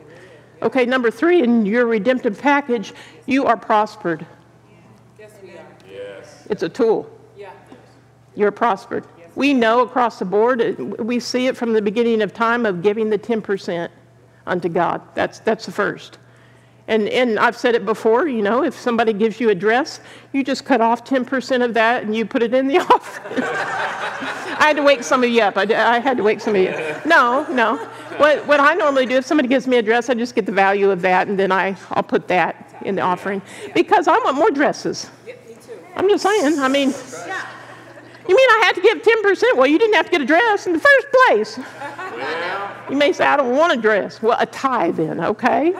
Okay, 0.61 0.85
number 0.85 1.11
three, 1.11 1.43
in 1.43 1.65
your 1.65 1.85
redemptive 1.85 2.39
package, 2.41 2.93
you 3.25 3.45
are 3.45 3.57
prospered. 3.57 4.25
Yes, 5.19 5.31
we 5.43 5.51
are. 5.51 5.67
Yes. 5.89 6.47
It's 6.49 6.63
a 6.63 6.69
tool. 6.69 7.09
Yeah. 7.37 7.51
You're 8.35 8.51
prospered. 8.51 9.05
We 9.35 9.53
know 9.53 9.81
across 9.81 10.17
the 10.17 10.25
board, 10.25 10.61
uh, 10.61 10.83
we 11.03 11.19
see 11.19 11.45
it 11.45 11.55
from 11.55 11.73
the 11.73 11.81
beginning 11.81 12.23
of 12.23 12.33
time 12.33 12.65
of 12.65 12.81
giving 12.81 13.09
the 13.11 13.19
10% 13.19 13.89
unto 14.47 14.69
God. 14.69 15.01
That's, 15.13 15.39
that's 15.39 15.67
the 15.67 15.71
first. 15.71 16.17
And, 16.87 17.09
and 17.09 17.37
I've 17.37 17.57
said 17.57 17.75
it 17.75 17.85
before, 17.85 18.27
you 18.27 18.41
know, 18.41 18.63
if 18.63 18.73
somebody 18.73 19.11
gives 19.13 19.39
you 19.39 19.49
a 19.49 19.55
dress, 19.55 19.99
you 20.31 20.43
just 20.43 20.65
cut 20.65 20.79
off 20.79 21.03
10% 21.03 21.63
of 21.63 21.73
that 21.73 22.03
and 22.03 22.15
you 22.15 22.25
put 22.25 22.41
it 22.41 22.53
in 22.53 22.67
the 22.67 22.77
offering. 22.93 23.43
I 23.43 24.69
had 24.69 24.77
to 24.77 24.83
wake 24.83 25.03
some 25.03 25.23
of 25.23 25.29
you 25.29 25.41
up. 25.41 25.57
I, 25.57 25.63
I 25.63 25.99
had 25.99 26.17
to 26.17 26.23
wake 26.23 26.39
some 26.39 26.55
of 26.55 26.61
you 26.61 26.69
up. 26.69 27.05
No, 27.05 27.45
no. 27.51 27.89
What, 28.17 28.47
what 28.47 28.59
I 28.59 28.73
normally 28.73 29.05
do, 29.05 29.15
if 29.15 29.25
somebody 29.25 29.47
gives 29.47 29.67
me 29.67 29.77
a 29.77 29.81
dress, 29.81 30.09
I 30.09 30.15
just 30.15 30.33
get 30.33 30.45
the 30.45 30.51
value 30.51 30.89
of 30.89 31.01
that 31.01 31.27
and 31.27 31.37
then 31.37 31.51
I, 31.51 31.75
I'll 31.91 32.03
put 32.03 32.27
that 32.29 32.75
in 32.83 32.95
the 32.95 33.01
offering 33.01 33.41
because 33.75 34.07
I 34.07 34.17
want 34.19 34.35
more 34.35 34.49
dresses. 34.49 35.09
Me 35.25 35.33
too. 35.65 35.79
I'm 35.95 36.09
just 36.09 36.23
saying, 36.23 36.59
I 36.59 36.67
mean, 36.67 36.89
you 36.89 38.35
mean 38.35 38.49
I 38.49 38.61
had 38.65 38.73
to 38.75 38.81
give 38.81 39.01
10%? 39.01 39.55
Well, 39.55 39.67
you 39.67 39.79
didn't 39.79 39.95
have 39.95 40.05
to 40.05 40.11
get 40.11 40.21
a 40.21 40.25
dress 40.25 40.67
in 40.67 40.73
the 40.73 40.79
first 40.79 41.07
place. 41.27 41.59
You 42.89 42.97
may 42.97 43.13
say, 43.13 43.25
I 43.25 43.37
don't 43.37 43.55
want 43.55 43.73
a 43.73 43.81
dress. 43.81 44.21
Well, 44.21 44.37
a 44.39 44.45
tie 44.45 44.91
then, 44.91 45.19
okay? 45.23 45.73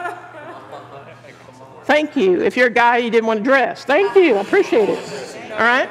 Thank 1.84 2.16
you. 2.16 2.42
If 2.42 2.56
you're 2.56 2.68
a 2.68 2.70
guy, 2.70 2.98
you 2.98 3.10
didn't 3.10 3.26
want 3.26 3.40
a 3.40 3.42
dress. 3.42 3.84
Thank 3.84 4.14
you. 4.14 4.36
I 4.36 4.40
appreciate 4.40 4.88
it. 4.88 5.52
All 5.52 5.58
right? 5.58 5.88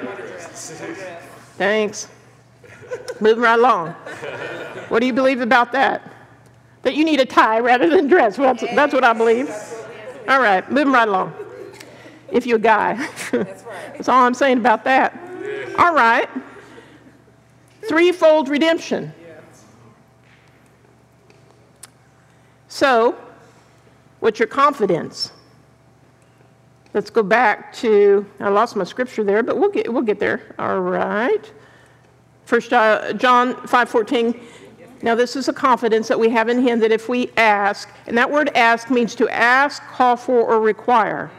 Thanks. 1.58 2.08
Moving 3.20 3.43
right 3.43 3.58
along. 3.58 3.89
What 4.89 5.00
do 5.00 5.08
you 5.08 5.14
believe 5.14 5.41
about 5.41 5.72
that? 5.74 6.16
That 6.84 6.95
you 6.95 7.03
need 7.03 7.19
a 7.19 7.25
tie 7.25 7.59
rather 7.59 7.89
than 7.89 8.07
dress. 8.07 8.38
Well, 8.38 8.53
that's, 8.53 8.75
that's 8.75 8.93
what 8.93 9.03
I 9.03 9.13
believe. 9.13 9.49
All 10.28 10.39
right, 10.39 10.69
moving 10.71 10.93
right 10.93 11.07
along. 11.07 11.34
If 12.32 12.45
you're 12.45 12.57
a 12.57 12.61
guy. 12.61 13.09
That's 13.32 14.09
all 14.09 14.23
I'm 14.25 14.34
saying 14.34 14.57
about 14.57 14.84
that. 14.84 15.17
All 15.78 15.93
right. 15.93 16.28
Threefold 17.88 18.49
redemption. 18.49 19.13
So, 22.67 23.17
what's 24.19 24.39
your 24.39 24.47
confidence? 24.47 25.32
Let's 26.93 27.09
go 27.09 27.23
back 27.23 27.73
to, 27.75 28.25
I 28.39 28.49
lost 28.49 28.75
my 28.75 28.84
scripture 28.84 29.23
there, 29.23 29.41
but 29.41 29.57
we'll 29.57 29.71
get, 29.71 29.91
we'll 29.91 30.01
get 30.01 30.19
there. 30.19 30.53
All 30.59 30.82
right. 30.82 31.51
First 32.45 32.71
uh, 32.71 33.13
John 33.13 33.55
5:14. 33.55 34.39
Now 35.02 35.16
this 35.16 35.36
is 35.36 35.48
a 35.48 35.54
confidence 35.54 36.08
that 36.08 36.20
we 36.20 36.30
have 36.30 36.50
in 36.50 36.62
him 36.62 36.80
that 36.80 36.91
if 36.91 37.08
we 37.08 37.30
ask, 37.38 37.89
and 38.08 38.18
that 38.18 38.30
word 38.30 38.50
ask 38.56 38.89
means 38.89 39.16
to 39.16 39.30
ask, 39.30 39.82
call 39.84 40.16
for, 40.16 40.41
or 40.41 40.60
require. 40.60 41.30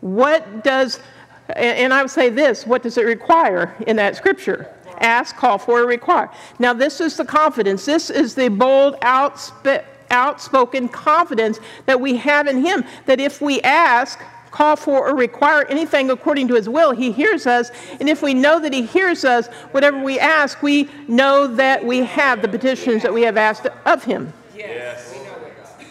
What 0.00 0.64
does, 0.64 1.00
and 1.48 1.92
I 1.94 2.02
would 2.02 2.10
say 2.10 2.28
this, 2.28 2.66
what 2.66 2.82
does 2.82 2.98
it 2.98 3.06
require 3.06 3.74
in 3.86 3.96
that 3.96 4.16
scripture? 4.16 4.72
Ask, 4.98 5.36
call 5.36 5.58
for, 5.58 5.82
or 5.82 5.86
require. 5.86 6.30
Now, 6.58 6.72
this 6.72 7.00
is 7.00 7.16
the 7.16 7.24
confidence. 7.24 7.84
This 7.84 8.10
is 8.10 8.34
the 8.34 8.48
bold, 8.48 8.98
outsp- 9.00 9.84
outspoken 10.10 10.88
confidence 10.88 11.58
that 11.86 12.00
we 12.00 12.16
have 12.16 12.46
in 12.46 12.64
Him 12.64 12.84
that 13.06 13.20
if 13.20 13.40
we 13.40 13.60
ask, 13.62 14.20
call 14.56 14.74
for, 14.74 15.06
or 15.06 15.14
require 15.14 15.66
anything 15.66 16.10
according 16.10 16.48
to 16.48 16.54
His 16.54 16.66
will, 16.68 16.92
He 16.92 17.12
hears 17.12 17.46
us. 17.46 17.70
And 18.00 18.08
if 18.08 18.22
we 18.22 18.32
know 18.32 18.58
that 18.58 18.72
He 18.72 18.86
hears 18.86 19.24
us, 19.24 19.48
whatever 19.72 20.02
we 20.02 20.18
ask, 20.18 20.62
we 20.62 20.88
know 21.08 21.46
that 21.46 21.84
we 21.84 21.98
have 21.98 22.40
the 22.40 22.48
petitions 22.48 23.02
that 23.02 23.12
we 23.12 23.22
have 23.22 23.36
asked 23.36 23.66
of 23.84 24.02
Him. 24.02 24.32
Yes. 24.56 25.14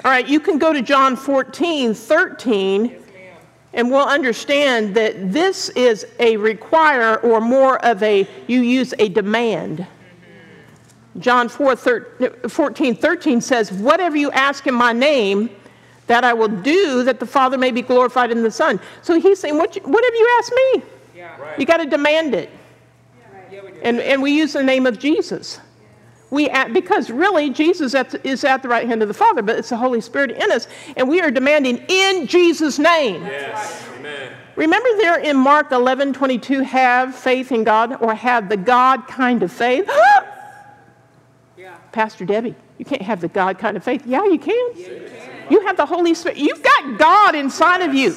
All 0.04 0.12
right, 0.12 0.28
you 0.28 0.40
can 0.40 0.58
go 0.58 0.74
to 0.74 0.82
John 0.82 1.16
14, 1.16 1.94
13, 1.94 3.04
and 3.74 3.92
we'll 3.92 4.08
understand 4.08 4.96
that 4.96 5.32
this 5.32 5.70
is 5.70 6.08
a 6.20 6.38
require 6.38 7.18
or 7.18 7.42
more 7.42 7.84
of 7.86 8.02
a, 8.02 8.28
you 8.48 8.62
use 8.62 8.94
a 8.98 9.10
demand. 9.10 9.86
John 11.20 11.50
4, 11.50 11.76
14, 12.48 12.96
13 12.96 13.42
says, 13.42 13.72
Whatever 13.72 14.18
you 14.18 14.32
ask 14.32 14.68
in 14.68 14.74
my 14.74 14.92
name, 14.92 15.50
that 16.08 16.24
I 16.24 16.34
will 16.34 16.48
do, 16.48 17.04
that 17.04 17.20
the 17.20 17.26
Father 17.26 17.58
may 17.58 17.72
be 17.72 17.82
glorified 17.82 18.32
in 18.32 18.44
the 18.44 18.52
Son. 18.52 18.80
So 19.02 19.20
he's 19.20 19.40
saying, 19.40 19.58
what, 19.58 19.76
you, 19.76 19.82
whatever 19.82 20.16
you 20.16 20.38
asked 20.40 20.54
me, 20.54 20.84
Yeah. 21.16 21.56
you 21.58 21.66
got 21.66 21.78
to 21.78 21.86
demand 21.86 22.36
it. 22.36 22.50
Yeah, 23.52 23.62
we. 23.64 23.82
And, 23.82 24.00
and 24.00 24.22
we 24.22 24.32
use 24.32 24.54
the 24.54 24.64
name 24.64 24.86
of 24.86 25.00
Jesus. 25.00 25.60
We 26.32 26.50
at, 26.50 26.74
because 26.74 27.10
really 27.10 27.50
Jesus 27.50 27.96
at, 27.96 28.26
is 28.26 28.44
at 28.44 28.62
the 28.62 28.68
right 28.68 28.88
hand 28.88 29.02
of 29.02 29.08
the 29.08 29.14
Father, 29.14 29.42
but 29.42 29.58
it's 29.58 29.70
the 29.70 29.78
Holy 29.78 30.02
Spirit 30.02 30.32
in 30.32 30.52
us, 30.52 30.68
and 30.98 31.08
we 31.08 31.22
are 31.22 31.32
demanding 31.32 31.78
in 31.88 32.28
Jesus' 32.28 32.80
name. 32.80 33.24
Yes. 33.24 33.88
Amen. 33.98 34.34
Remember 34.56 34.90
there 34.98 35.20
in 35.20 35.38
Mark 35.38 35.72
11, 35.72 36.14
22, 36.14 36.62
have 36.62 37.16
faith 37.16 37.52
in 37.52 37.64
God 37.64 38.02
or 38.02 38.14
have 38.16 38.50
the 38.50 38.58
God 38.58 39.08
kind 39.08 39.44
of 39.44 39.52
faith? 39.52 39.90
Yeah. 41.58 41.78
Pastor 41.94 42.26
Debbie, 42.26 42.54
you 42.78 42.84
can't 42.84 43.02
have 43.02 43.22
the 43.22 43.30
God 43.30 43.58
kind 43.58 43.78
of 43.78 43.84
faith. 43.84 44.06
Yeah, 44.06 44.26
you 44.26 44.38
can. 44.38 44.54
You 44.76 45.10
have 45.66 45.78
the 45.78 45.86
Holy 45.86 46.14
Spirit. 46.14 46.38
You've 46.38 46.62
got 46.64 46.98
God 46.98 47.36
inside 47.36 47.82
of 47.82 47.94
you. 47.94 48.10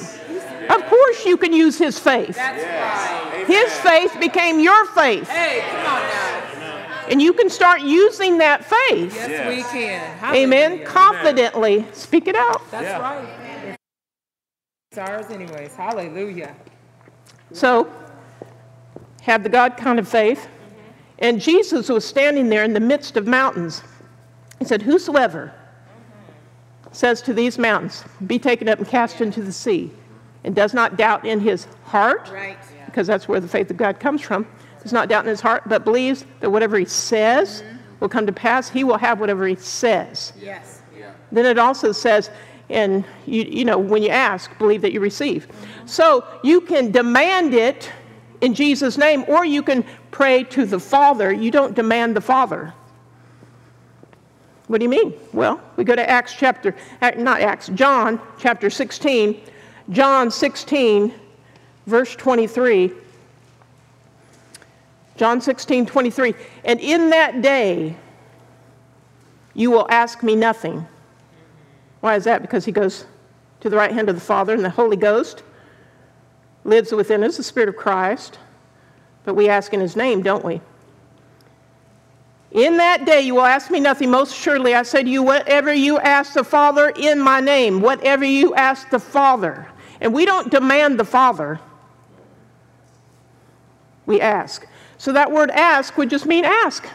Of 0.69 0.85
course, 0.85 1.25
you 1.25 1.37
can 1.37 1.53
use 1.53 1.77
His 1.77 1.97
faith. 1.97 2.37
Right. 2.37 3.45
His 3.47 3.73
faith 3.79 4.15
became 4.19 4.59
your 4.59 4.85
faith. 4.87 5.27
Hey, 5.27 5.61
come 5.61 5.79
on 5.79 6.01
now. 6.01 7.05
And 7.09 7.19
you 7.19 7.33
can 7.33 7.49
start 7.49 7.81
using 7.81 8.37
that 8.37 8.63
faith. 8.63 9.15
Yes, 9.15 9.29
Yes. 9.29 9.47
we 9.47 9.63
can. 9.63 10.35
Amen. 10.35 10.61
Hallelujah. 10.71 10.85
Confidently 10.85 11.85
speak 11.93 12.27
it 12.27 12.35
out. 12.35 12.61
That's 12.69 12.83
Yeah. 12.83 13.01
right. 13.01 13.75
It's 14.91 14.97
ours 14.99 15.25
anyways. 15.31 15.75
Hallelujah. 15.75 16.55
So, 17.51 17.91
have 19.21 19.43
the 19.43 19.49
God 19.49 19.75
kind 19.75 19.97
of 19.97 20.07
faith. 20.07 20.47
And 21.17 21.41
Jesus 21.41 21.89
was 21.89 22.05
standing 22.05 22.49
there 22.49 22.63
in 22.63 22.73
the 22.73 22.79
midst 22.79 23.17
of 23.17 23.25
mountains. 23.27 23.81
He 24.59 24.65
said, 24.65 24.81
Whosoever 24.83 25.51
says 26.91 27.21
to 27.23 27.33
these 27.33 27.57
mountains, 27.57 28.03
Be 28.25 28.39
taken 28.39 28.67
up 28.67 28.79
and 28.79 28.87
cast 28.87 29.21
into 29.21 29.41
the 29.41 29.51
sea, 29.51 29.91
and 30.43 30.55
does 30.55 30.73
not 30.73 30.97
doubt 30.97 31.25
in 31.25 31.39
his 31.39 31.67
heart, 31.83 32.29
Right. 32.33 32.57
because 32.85 33.07
that's 33.07 33.27
where 33.27 33.39
the 33.39 33.47
faith 33.47 33.69
of 33.69 33.77
God 33.77 33.99
comes 33.99 34.21
from, 34.21 34.47
does 34.81 34.93
not 34.93 35.09
doubt 35.09 35.25
in 35.25 35.29
his 35.29 35.41
heart, 35.41 35.63
but 35.67 35.83
believes 35.83 36.25
that 36.39 36.49
whatever 36.49 36.77
he 36.77 36.85
says 36.85 37.61
mm-hmm. 37.61 37.77
will 37.99 38.09
come 38.09 38.25
to 38.25 38.33
pass, 38.33 38.69
he 38.69 38.83
will 38.83 38.97
have 38.97 39.19
whatever 39.19 39.45
he 39.47 39.55
says. 39.55 40.33
Yes. 40.39 40.79
Then 41.31 41.45
it 41.45 41.57
also 41.57 41.91
says, 41.91 42.29
and 42.69 43.03
you, 43.25 43.43
you 43.43 43.65
know, 43.65 43.77
when 43.77 44.03
you 44.03 44.09
ask, 44.09 44.55
believe 44.57 44.81
that 44.81 44.91
you 44.91 44.99
receive. 44.99 45.47
Mm-hmm. 45.47 45.87
So 45.87 46.25
you 46.43 46.61
can 46.61 46.91
demand 46.91 47.53
it 47.53 47.91
in 48.41 48.53
Jesus' 48.53 48.97
name, 48.97 49.25
or 49.27 49.45
you 49.45 49.61
can 49.63 49.83
pray 50.11 50.43
to 50.45 50.65
the 50.65 50.79
Father. 50.79 51.31
You 51.31 51.51
don't 51.51 51.75
demand 51.75 52.15
the 52.15 52.21
Father. 52.21 52.73
What 54.69 54.77
do 54.77 54.83
you 54.83 54.89
mean? 54.89 55.15
Well, 55.33 55.59
we 55.77 55.83
go 55.83 55.95
to 55.95 56.07
Acts 56.07 56.35
chapter, 56.37 56.75
uh, 57.01 57.09
not 57.17 57.41
Acts, 57.41 57.69
John 57.69 58.21
chapter 58.37 58.69
16. 58.69 59.41
John 59.89 60.29
16, 60.29 61.11
verse 61.87 62.15
23. 62.15 62.91
John 65.17 65.41
16, 65.41 65.87
23. 65.87 66.35
And 66.65 66.79
in 66.79 67.09
that 67.09 67.41
day, 67.41 67.95
you 69.55 69.71
will 69.71 69.87
ask 69.89 70.21
me 70.21 70.35
nothing. 70.35 70.87
Why 72.01 72.15
is 72.15 72.25
that? 72.25 72.43
Because 72.43 72.63
he 72.63 72.71
goes 72.71 73.05
to 73.61 73.71
the 73.71 73.75
right 73.75 73.91
hand 73.91 74.07
of 74.07 74.13
the 74.13 74.21
Father, 74.21 74.53
and 74.53 74.63
the 74.63 74.69
Holy 74.69 74.97
Ghost 74.97 75.41
lives 76.63 76.91
within 76.91 77.23
us, 77.23 77.37
the 77.37 77.43
Spirit 77.43 77.69
of 77.69 77.75
Christ. 77.75 78.37
But 79.23 79.33
we 79.33 79.49
ask 79.49 79.73
in 79.73 79.79
his 79.79 79.95
name, 79.95 80.21
don't 80.21 80.45
we? 80.45 80.61
In 82.51 82.77
that 82.77 83.05
day 83.05 83.21
you 83.21 83.35
will 83.35 83.45
ask 83.45 83.69
me 83.69 83.79
nothing. 83.79 84.09
Most 84.09 84.35
surely 84.35 84.73
I 84.73 84.83
say 84.83 85.03
to 85.03 85.09
you, 85.09 85.21
whatever 85.21 85.73
you 85.73 85.99
ask 85.99 86.33
the 86.33 86.43
Father 86.43 86.89
in 86.89 87.19
my 87.19 87.39
name, 87.39 87.81
whatever 87.81 88.25
you 88.25 88.55
ask 88.55 88.89
the 88.89 88.99
Father. 88.99 89.67
And 90.01 90.13
we 90.13 90.25
don't 90.25 90.49
demand 90.49 90.99
the 90.99 91.05
Father, 91.05 91.59
we 94.05 94.19
ask. 94.19 94.65
So 94.97 95.13
that 95.13 95.31
word 95.31 95.51
ask 95.51 95.97
would 95.97 96.09
just 96.09 96.25
mean 96.25 96.43
ask. 96.43 96.87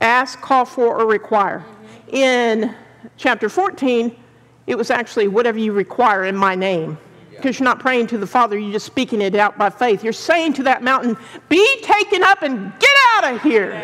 Ask, 0.00 0.40
call 0.40 0.64
for, 0.64 0.96
or 0.96 1.06
require. 1.06 1.58
Mm-hmm. 1.58 2.16
In 2.16 2.74
chapter 3.16 3.48
14, 3.48 4.16
it 4.66 4.76
was 4.76 4.90
actually 4.90 5.28
whatever 5.28 5.58
you 5.58 5.72
require 5.72 6.24
in 6.24 6.36
my 6.36 6.54
name. 6.54 6.98
Because 7.38 7.60
you're 7.60 7.64
not 7.64 7.78
praying 7.78 8.08
to 8.08 8.18
the 8.18 8.26
Father, 8.26 8.58
you're 8.58 8.72
just 8.72 8.86
speaking 8.86 9.20
it 9.20 9.36
out 9.36 9.56
by 9.56 9.70
faith. 9.70 10.02
You're 10.02 10.12
saying 10.12 10.54
to 10.54 10.64
that 10.64 10.82
mountain, 10.82 11.16
Be 11.48 11.80
taken 11.82 12.24
up 12.24 12.42
and 12.42 12.72
get 12.80 12.90
out 13.14 13.32
of 13.32 13.42
here. 13.42 13.80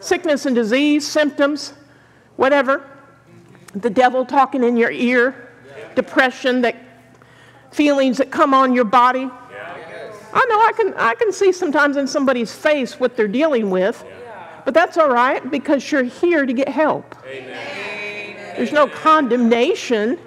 Sickness 0.00 0.44
and 0.44 0.54
disease, 0.54 1.06
symptoms, 1.06 1.72
whatever. 2.34 2.84
The 3.76 3.90
devil 3.90 4.26
talking 4.26 4.64
in 4.64 4.76
your 4.76 4.90
ear, 4.90 5.50
depression, 5.94 6.62
that 6.62 6.74
feelings 7.70 8.18
that 8.18 8.32
come 8.32 8.54
on 8.54 8.74
your 8.74 8.84
body. 8.84 9.30
I 10.32 10.44
know 10.46 10.58
I 10.60 10.72
can, 10.76 10.94
I 10.94 11.14
can 11.14 11.32
see 11.32 11.52
sometimes 11.52 11.96
in 11.96 12.08
somebody's 12.08 12.52
face 12.52 12.98
what 12.98 13.16
they're 13.16 13.28
dealing 13.28 13.70
with, 13.70 14.04
but 14.64 14.74
that's 14.74 14.96
all 14.96 15.10
right 15.10 15.48
because 15.48 15.92
you're 15.92 16.02
here 16.02 16.44
to 16.44 16.52
get 16.52 16.68
help. 16.68 17.14
There's 17.24 18.72
no 18.72 18.88
condemnation. 18.88 20.18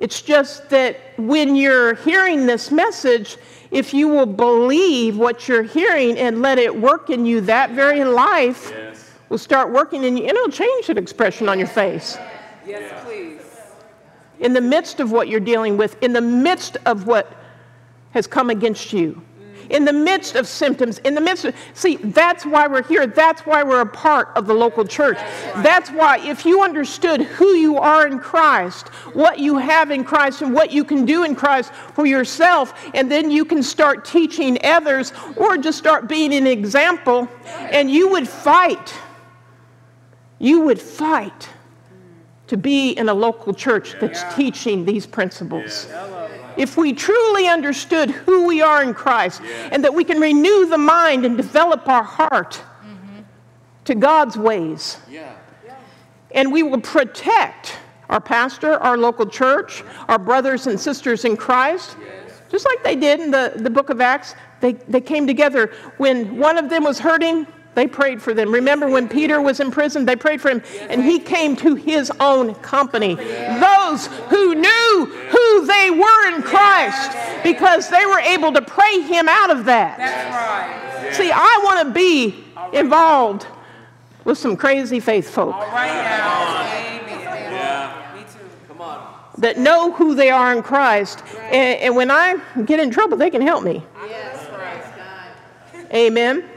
It's 0.00 0.22
just 0.22 0.70
that 0.70 0.96
when 1.18 1.54
you're 1.54 1.94
hearing 1.94 2.46
this 2.46 2.70
message, 2.70 3.36
if 3.70 3.92
you 3.92 4.08
will 4.08 4.26
believe 4.26 5.18
what 5.18 5.46
you're 5.46 5.62
hearing 5.62 6.18
and 6.18 6.40
let 6.40 6.58
it 6.58 6.74
work 6.74 7.10
in 7.10 7.26
you, 7.26 7.42
that 7.42 7.70
very 7.70 8.02
life 8.04 8.70
Yes. 8.70 9.10
will 9.28 9.38
start 9.38 9.70
working 9.70 10.02
in 10.04 10.16
you 10.16 10.24
and 10.24 10.36
it'll 10.36 10.50
change 10.50 10.86
that 10.86 10.96
expression 10.96 11.48
on 11.50 11.58
your 11.58 11.68
face. 11.68 12.18
Yes, 12.66 13.04
please. 13.04 13.42
In 14.40 14.54
the 14.54 14.60
midst 14.60 15.00
of 15.00 15.12
what 15.12 15.28
you're 15.28 15.38
dealing 15.38 15.76
with, 15.76 16.02
in 16.02 16.14
the 16.14 16.20
midst 16.22 16.78
of 16.86 17.06
what 17.06 17.36
has 18.12 18.26
come 18.26 18.48
against 18.48 18.94
you, 18.94 19.20
in 19.70 19.84
the 19.84 19.92
midst 19.92 20.34
of 20.34 20.46
symptoms, 20.46 20.98
in 20.98 21.14
the 21.14 21.20
midst 21.20 21.44
of, 21.44 21.54
see, 21.74 21.96
that's 21.96 22.44
why 22.44 22.66
we're 22.66 22.82
here. 22.82 23.06
That's 23.06 23.42
why 23.42 23.62
we're 23.62 23.80
a 23.80 23.86
part 23.86 24.28
of 24.36 24.46
the 24.46 24.54
local 24.54 24.84
church. 24.84 25.16
That's 25.56 25.90
why, 25.90 26.18
if 26.18 26.44
you 26.44 26.62
understood 26.62 27.22
who 27.22 27.54
you 27.54 27.78
are 27.78 28.06
in 28.06 28.18
Christ, 28.18 28.88
what 29.14 29.38
you 29.38 29.56
have 29.56 29.90
in 29.90 30.04
Christ, 30.04 30.42
and 30.42 30.52
what 30.52 30.72
you 30.72 30.84
can 30.84 31.04
do 31.04 31.24
in 31.24 31.34
Christ 31.34 31.72
for 31.72 32.06
yourself, 32.06 32.74
and 32.94 33.10
then 33.10 33.30
you 33.30 33.44
can 33.44 33.62
start 33.62 34.04
teaching 34.04 34.58
others 34.64 35.12
or 35.36 35.56
just 35.56 35.78
start 35.78 36.08
being 36.08 36.34
an 36.34 36.46
example, 36.46 37.28
and 37.46 37.90
you 37.90 38.08
would 38.08 38.28
fight. 38.28 38.94
You 40.38 40.62
would 40.62 40.80
fight 40.80 41.48
to 42.46 42.56
be 42.56 42.90
in 42.92 43.08
a 43.08 43.14
local 43.14 43.54
church 43.54 43.94
that's 44.00 44.22
teaching 44.34 44.84
these 44.84 45.06
principles. 45.06 45.86
If 46.60 46.76
we 46.76 46.92
truly 46.92 47.48
understood 47.48 48.10
who 48.10 48.46
we 48.46 48.60
are 48.60 48.82
in 48.82 48.92
Christ 48.92 49.40
and 49.72 49.82
that 49.82 49.94
we 49.94 50.04
can 50.04 50.20
renew 50.20 50.66
the 50.66 50.76
mind 50.76 51.24
and 51.24 51.34
develop 51.34 51.88
our 51.88 52.02
heart 52.02 52.60
mm-hmm. 52.84 53.22
to 53.86 53.94
God's 53.94 54.36
ways, 54.36 54.98
and 56.32 56.52
we 56.52 56.62
will 56.62 56.82
protect 56.82 57.78
our 58.10 58.20
pastor, 58.20 58.74
our 58.74 58.98
local 58.98 59.24
church, 59.24 59.82
our 60.06 60.18
brothers 60.18 60.66
and 60.66 60.78
sisters 60.78 61.24
in 61.24 61.34
Christ, 61.34 61.96
just 62.50 62.66
like 62.66 62.84
they 62.84 62.94
did 62.94 63.20
in 63.20 63.30
the, 63.30 63.54
the 63.56 63.70
book 63.70 63.88
of 63.88 64.02
Acts. 64.02 64.34
They, 64.60 64.74
they 64.74 65.00
came 65.00 65.26
together. 65.26 65.72
When 65.96 66.36
one 66.36 66.58
of 66.58 66.68
them 66.68 66.84
was 66.84 66.98
hurting, 66.98 67.46
they 67.74 67.86
prayed 67.86 68.20
for 68.20 68.34
them. 68.34 68.52
Remember 68.52 68.88
when 68.88 69.08
Peter 69.08 69.40
was 69.40 69.60
in 69.60 69.70
prison, 69.70 70.04
they 70.04 70.16
prayed 70.16 70.40
for 70.40 70.50
him, 70.50 70.62
and 70.88 71.02
he 71.02 71.18
came 71.18 71.54
to 71.56 71.74
his 71.76 72.10
own 72.20 72.54
company. 72.56 73.14
Those 73.14 74.06
who 74.28 74.54
knew 74.54 75.06
who 75.30 75.66
they 75.66 75.90
were 75.90 76.34
in 76.34 76.42
Christ 76.42 77.16
because 77.42 77.88
they 77.88 78.04
were 78.06 78.18
able 78.20 78.52
to 78.52 78.62
pray 78.62 79.00
him 79.02 79.28
out 79.28 79.50
of 79.50 79.64
that. 79.66 79.98
That's 79.98 81.04
right. 81.04 81.14
See, 81.14 81.30
I 81.32 81.60
want 81.62 81.86
to 81.86 81.94
be 81.94 82.44
involved 82.72 83.46
with 84.24 84.36
some 84.36 84.56
crazy 84.56 85.00
faith 85.00 85.30
folk 85.30 85.54
All 85.54 85.60
right 85.68 85.92
now. 85.92 86.62
Amen. 86.62 87.20
Yeah. 87.20 88.12
Me 88.14 88.22
too. 88.22 88.38
Come 88.68 88.80
on. 88.80 89.14
that 89.38 89.58
know 89.58 89.92
who 89.92 90.14
they 90.14 90.30
are 90.30 90.54
in 90.54 90.62
Christ. 90.62 91.22
And, 91.44 91.80
and 91.80 91.96
when 91.96 92.10
I 92.10 92.36
get 92.64 92.80
in 92.80 92.90
trouble, 92.90 93.16
they 93.16 93.30
can 93.30 93.42
help 93.42 93.64
me. 93.64 93.82
Amen. 95.92 96.48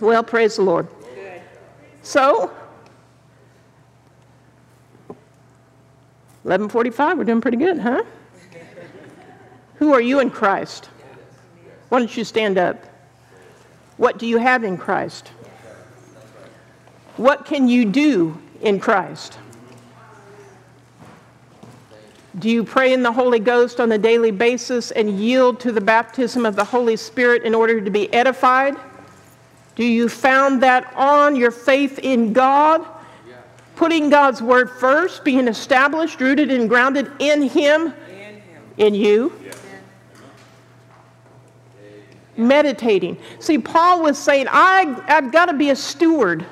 Well, 0.00 0.22
praise 0.22 0.56
the 0.56 0.62
Lord. 0.62 0.86
So, 2.02 2.50
11:45, 6.44 7.18
we're 7.18 7.24
doing 7.24 7.40
pretty 7.40 7.56
good, 7.56 7.78
huh? 7.78 8.04
Who 9.76 9.92
are 9.92 10.00
you 10.00 10.20
in 10.20 10.30
Christ? 10.30 10.88
Why 11.88 11.98
don't 11.98 12.16
you 12.16 12.24
stand 12.24 12.58
up? 12.58 12.76
What 13.96 14.18
do 14.18 14.26
you 14.26 14.38
have 14.38 14.64
in 14.64 14.76
Christ? 14.76 15.28
What 17.16 17.44
can 17.44 17.68
you 17.68 17.84
do 17.84 18.38
in 18.60 18.78
Christ? 18.78 19.38
Do 22.38 22.48
you 22.48 22.62
pray 22.62 22.92
in 22.92 23.02
the 23.02 23.10
Holy 23.12 23.40
Ghost 23.40 23.80
on 23.80 23.90
a 23.90 23.98
daily 23.98 24.30
basis 24.30 24.92
and 24.92 25.18
yield 25.18 25.58
to 25.60 25.72
the 25.72 25.80
baptism 25.80 26.46
of 26.46 26.54
the 26.54 26.64
Holy 26.64 26.96
Spirit 26.96 27.42
in 27.42 27.54
order 27.54 27.80
to 27.80 27.90
be 27.90 28.12
edified? 28.14 28.76
Do 29.78 29.84
you 29.84 30.08
found 30.08 30.64
that 30.64 30.92
on 30.96 31.36
your 31.36 31.52
faith 31.52 32.00
in 32.00 32.32
God? 32.32 32.84
Putting 33.76 34.10
God's 34.10 34.42
word 34.42 34.68
first, 34.68 35.22
being 35.22 35.46
established, 35.46 36.20
rooted, 36.20 36.50
and 36.50 36.68
grounded 36.68 37.08
in 37.20 37.42
Him, 37.42 37.94
In 38.10 38.34
him. 38.34 38.42
in 38.76 38.94
you? 38.96 39.40
Meditating. 42.36 43.18
See, 43.38 43.58
Paul 43.58 44.02
was 44.02 44.18
saying, 44.18 44.48
I, 44.50 45.00
I've 45.06 45.30
got 45.30 45.46
to 45.46 45.52
be 45.52 45.70
a 45.70 45.76
steward. 45.76 46.44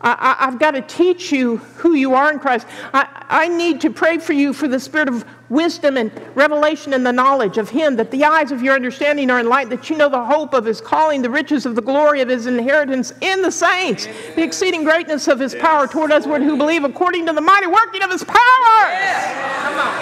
I, 0.00 0.34
I've 0.40 0.58
got 0.58 0.72
to 0.72 0.82
teach 0.82 1.30
you 1.30 1.58
who 1.58 1.94
you 1.94 2.14
are 2.14 2.32
in 2.32 2.40
Christ. 2.40 2.66
I, 2.92 3.06
I 3.28 3.46
need 3.46 3.80
to 3.82 3.90
pray 3.90 4.18
for 4.18 4.32
you 4.32 4.52
for 4.52 4.66
the 4.66 4.80
spirit 4.80 5.08
of 5.08 5.24
wisdom 5.52 5.96
and 5.96 6.10
revelation 6.34 6.94
and 6.94 7.04
the 7.04 7.12
knowledge 7.12 7.58
of 7.58 7.68
Him, 7.68 7.96
that 7.96 8.10
the 8.10 8.24
eyes 8.24 8.50
of 8.50 8.62
your 8.62 8.74
understanding 8.74 9.30
are 9.30 9.38
enlightened, 9.38 9.78
that 9.78 9.90
you 9.90 9.96
know 9.96 10.08
the 10.08 10.24
hope 10.24 10.54
of 10.54 10.64
His 10.64 10.80
calling, 10.80 11.22
the 11.22 11.30
riches 11.30 11.66
of 11.66 11.74
the 11.74 11.82
glory 11.82 12.20
of 12.22 12.28
His 12.28 12.46
inheritance 12.46 13.12
in 13.20 13.42
the 13.42 13.52
saints, 13.52 14.06
the 14.34 14.42
exceeding 14.42 14.82
greatness 14.82 15.28
of 15.28 15.38
His 15.38 15.54
power 15.54 15.86
toward 15.86 16.10
us 16.10 16.24
who 16.24 16.56
believe, 16.56 16.84
according 16.84 17.26
to 17.26 17.32
the 17.32 17.40
mighty 17.40 17.66
working 17.66 18.02
of 18.02 18.10
His 18.10 18.24
power. 18.24 18.38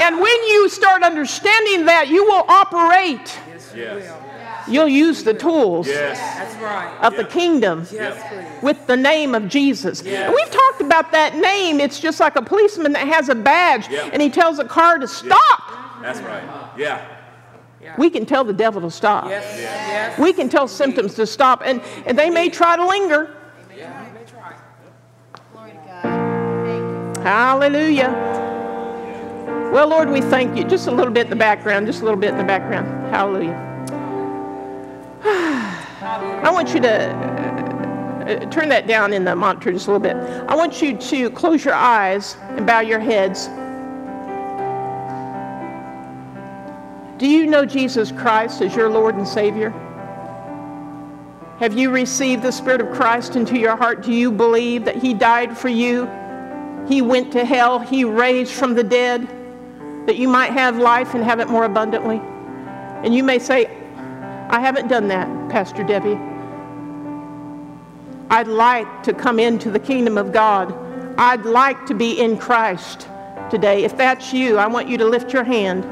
And 0.01 0.21
when 0.21 0.45
you 0.45 0.69
start 0.69 1.03
understanding 1.03 1.87
that, 1.87 2.09
you 2.09 2.25
will 2.25 2.45
operate, 2.49 3.39
Yes. 3.75 4.40
You'll 4.69 4.89
use 4.89 5.23
the 5.25 5.35
tools 5.35 5.87
Yes. 5.87 6.19
Right. 6.61 6.95
of 7.01 7.17
the 7.17 7.25
kingdom 7.25 7.87
Yes, 7.91 8.63
with 8.63 8.87
the 8.87 8.97
name 8.97 9.35
of 9.35 9.49
Jesus. 9.49 10.03
And 10.03 10.35
we've 10.35 10.51
talked 10.51 10.81
about 10.81 11.11
that 11.13 11.37
name. 11.37 11.81
It's 11.81 11.99
just 12.01 12.21
like 12.21 12.37
a 12.37 12.43
policeman 12.43 12.93
that 12.93 13.07
has 13.09 13.29
a 13.29 13.35
badge 13.35 13.89
Yeah. 13.89 14.11
and 14.13 14.21
he 14.21 14.29
tells 14.29 14.59
a 14.59 14.65
car 14.65 14.99
to 14.99 15.09
stop. 15.09 15.63
That's 16.03 16.21
right. 16.21 16.43
Yeah. 16.77 17.01
We 17.99 18.11
can 18.11 18.25
tell 18.27 18.45
the 18.45 18.53
devil 18.53 18.81
to 18.83 18.91
stop. 18.91 19.29
Yes. 19.29 19.45
Yes. 19.59 20.19
We 20.19 20.33
can 20.33 20.49
tell 20.49 20.69
symptoms 20.69 21.15
to 21.15 21.27
stop, 21.27 21.63
and, 21.65 21.81
and 22.07 22.17
they 22.19 22.31
may 22.31 22.49
try 22.51 22.77
to 22.77 22.87
linger. 22.87 23.35
Yeah. 23.77 24.05
That's 24.15 24.33
right. 24.35 24.55
Glory 25.53 25.71
to 25.73 25.77
God. 25.87 26.03
Thank 26.67 27.17
you. 27.17 27.23
Hallelujah. 27.23 28.11
Well, 29.73 29.89
Lord, 29.89 30.11
we 30.11 30.21
thank 30.21 30.57
you. 30.57 30.65
Just 30.65 30.87
a 30.89 30.91
little 30.91 31.13
bit 31.13 31.25
in 31.27 31.31
the 31.31 31.37
background, 31.37 31.87
just 31.87 32.03
a 32.03 32.05
little 32.05 32.21
bit 32.21 32.31
in 32.31 32.39
the 32.39 32.45
background. 32.45 32.87
Hallelujah. 33.15 33.70
I 35.23 36.51
want 36.51 36.73
you 36.73 36.81
to 36.81 37.11
uh, 38.31 38.51
turn 38.51 38.71
that 38.71 38.87
down 38.87 39.13
in 39.13 39.25
the 39.25 39.37
monitor 39.37 39.71
just 39.71 39.87
a 39.87 39.93
little 39.93 40.03
bit. 40.03 40.17
I 40.49 40.55
want 40.55 40.81
you 40.81 40.97
to 40.97 41.31
close 41.31 41.63
your 41.63 41.75
eyes 41.75 42.37
and 42.41 42.67
bow 42.67 42.81
your 42.81 43.01
heads. 43.01 43.49
Do 47.19 47.29
you 47.29 47.47
know 47.47 47.67
Jesus 47.67 48.11
Christ 48.13 48.63
as 48.63 48.75
your 48.75 48.89
Lord 48.89 49.15
and 49.17 49.29
Savior? 49.29 49.71
Have 51.59 51.77
you 51.77 51.91
received 51.91 52.43
the 52.43 52.51
Spirit 52.51 52.81
of 52.81 52.91
Christ 52.91 53.37
into 53.37 53.59
your 53.59 53.77
heart? 53.77 54.03
Do 54.03 54.15
you 54.15 54.33
believe 54.33 54.87
that 54.87 54.97
He 54.97 55.13
died 55.13 55.59
for 55.59 55.69
you? 55.69 56.09
He 56.89 57.03
went 57.03 57.31
to 57.33 57.45
hell, 57.45 57.79
He 57.79 58.05
raised 58.05 58.53
from 58.53 58.75
the 58.75 58.83
dead, 58.83 59.29
that 60.07 60.17
you 60.17 60.29
might 60.29 60.53
have 60.53 60.79
life 60.79 61.13
and 61.13 61.23
have 61.23 61.41
it 61.41 61.49
more 61.49 61.65
abundantly. 61.65 62.23
And 63.05 63.15
you 63.15 63.23
may 63.23 63.39
say, 63.39 63.80
I 64.51 64.59
haven't 64.59 64.89
done 64.89 65.07
that, 65.09 65.29
Pastor 65.49 65.85
Debbie. 65.85 66.19
I'd 68.31 68.49
like 68.49 69.05
to 69.05 69.13
come 69.13 69.39
into 69.39 69.71
the 69.71 69.79
kingdom 69.79 70.19
of 70.19 70.33
God. 70.33 70.75
I'd 71.17 71.45
like 71.45 71.87
to 71.87 71.95
be 71.95 72.21
in 72.21 72.37
Christ 72.37 73.07
today. 73.49 73.85
If 73.85 73.97
that's 73.97 74.33
you, 74.33 74.59
I 74.59 74.67
want 74.67 74.89
you 74.89 74.99
to 74.99 75.05
lift 75.05 75.33
your 75.33 75.45
hand. 75.45 75.85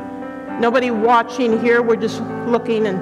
Nobody 0.61 0.91
watching 0.91 1.61
here, 1.61 1.83
we're 1.83 1.95
just 1.95 2.21
looking 2.49 2.89
and 2.89 2.99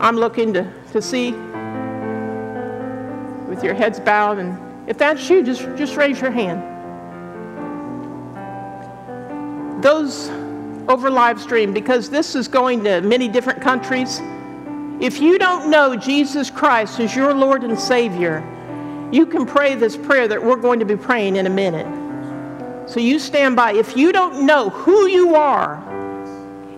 I'm 0.00 0.16
looking 0.16 0.52
to, 0.54 0.68
to 0.90 1.00
see 1.00 1.30
with 3.48 3.62
your 3.62 3.74
heads 3.74 4.00
bowed. 4.00 4.38
And 4.38 4.90
if 4.90 4.98
that's 4.98 5.30
you, 5.30 5.44
just, 5.44 5.62
just 5.76 5.96
raise 5.96 6.20
your 6.20 6.32
hand. 6.32 6.68
Those 9.84 10.30
over 10.88 11.10
live 11.10 11.40
stream, 11.40 11.72
because 11.72 12.10
this 12.10 12.34
is 12.34 12.48
going 12.48 12.84
to 12.84 13.00
many 13.00 13.28
different 13.28 13.60
countries. 13.60 14.20
If 15.00 15.20
you 15.20 15.38
don't 15.38 15.70
know 15.70 15.96
Jesus 15.96 16.50
Christ 16.50 17.00
as 17.00 17.14
your 17.14 17.34
Lord 17.34 17.64
and 17.64 17.78
Savior, 17.78 18.42
you 19.12 19.26
can 19.26 19.44
pray 19.46 19.74
this 19.74 19.96
prayer 19.96 20.28
that 20.28 20.42
we're 20.42 20.56
going 20.56 20.78
to 20.78 20.84
be 20.84 20.96
praying 20.96 21.36
in 21.36 21.46
a 21.46 21.50
minute. 21.50 21.86
So 22.88 23.00
you 23.00 23.18
stand 23.18 23.56
by. 23.56 23.72
If 23.72 23.96
you 23.96 24.12
don't 24.12 24.46
know 24.46 24.70
who 24.70 25.06
you 25.06 25.34
are, 25.34 25.82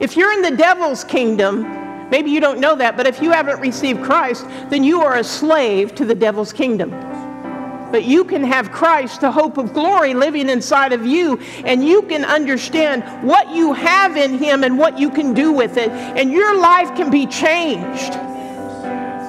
if 0.01 0.17
you're 0.17 0.33
in 0.33 0.43
the 0.43 0.57
devil's 0.57 1.05
kingdom, 1.05 2.11
maybe 2.11 2.31
you 2.31 2.41
don't 2.41 2.61
know 2.61 2.75
that, 2.77 2.97
but 2.97 3.07
if 3.07 3.23
you 3.23 3.31
haven't 3.31 3.61
received 3.61 4.03
Christ, 4.03 4.47
then 4.69 4.85
you 4.85 5.03
are 5.03 5.17
a 5.17 5.25
slave 5.25 5.95
to 5.95 6.05
the 6.05 6.15
devil's 6.15 6.53
kingdom. 6.53 6.91
But 7.95 8.03
you 8.03 8.25
can 8.25 8.43
have 8.43 8.73
Christ, 8.73 9.21
the 9.21 9.31
hope 9.31 9.57
of 9.57 9.73
glory, 9.73 10.15
living 10.15 10.49
inside 10.49 10.93
of 10.93 11.07
you, 11.07 11.39
and 11.65 11.85
you 11.85 12.03
can 12.03 12.25
understand 12.25 13.05
what 13.23 13.55
you 13.55 13.73
have 13.73 14.17
in 14.17 14.37
Him 14.37 14.65
and 14.65 14.77
what 14.77 14.99
you 14.99 15.09
can 15.09 15.33
do 15.33 15.53
with 15.53 15.77
it, 15.77 15.91
and 15.91 16.33
your 16.33 16.59
life 16.59 16.97
can 16.97 17.09
be 17.09 17.25
changed. 17.25 18.19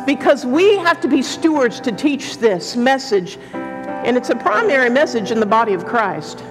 Because 0.08 0.48
we 0.48 0.78
have 0.78 1.00
to 1.02 1.08
be 1.08 1.22
stewards 1.22 1.80
to 1.82 1.92
teach 1.92 2.40
this 2.40 2.76
message, 2.76 3.38
and 3.54 4.18
it's 4.18 4.32
a 4.32 4.36
primary 4.36 4.90
message 4.90 5.30
in 5.30 5.40
the 5.40 5.46
body 5.46 5.76
of 5.76 5.86
Christ. 5.86 6.44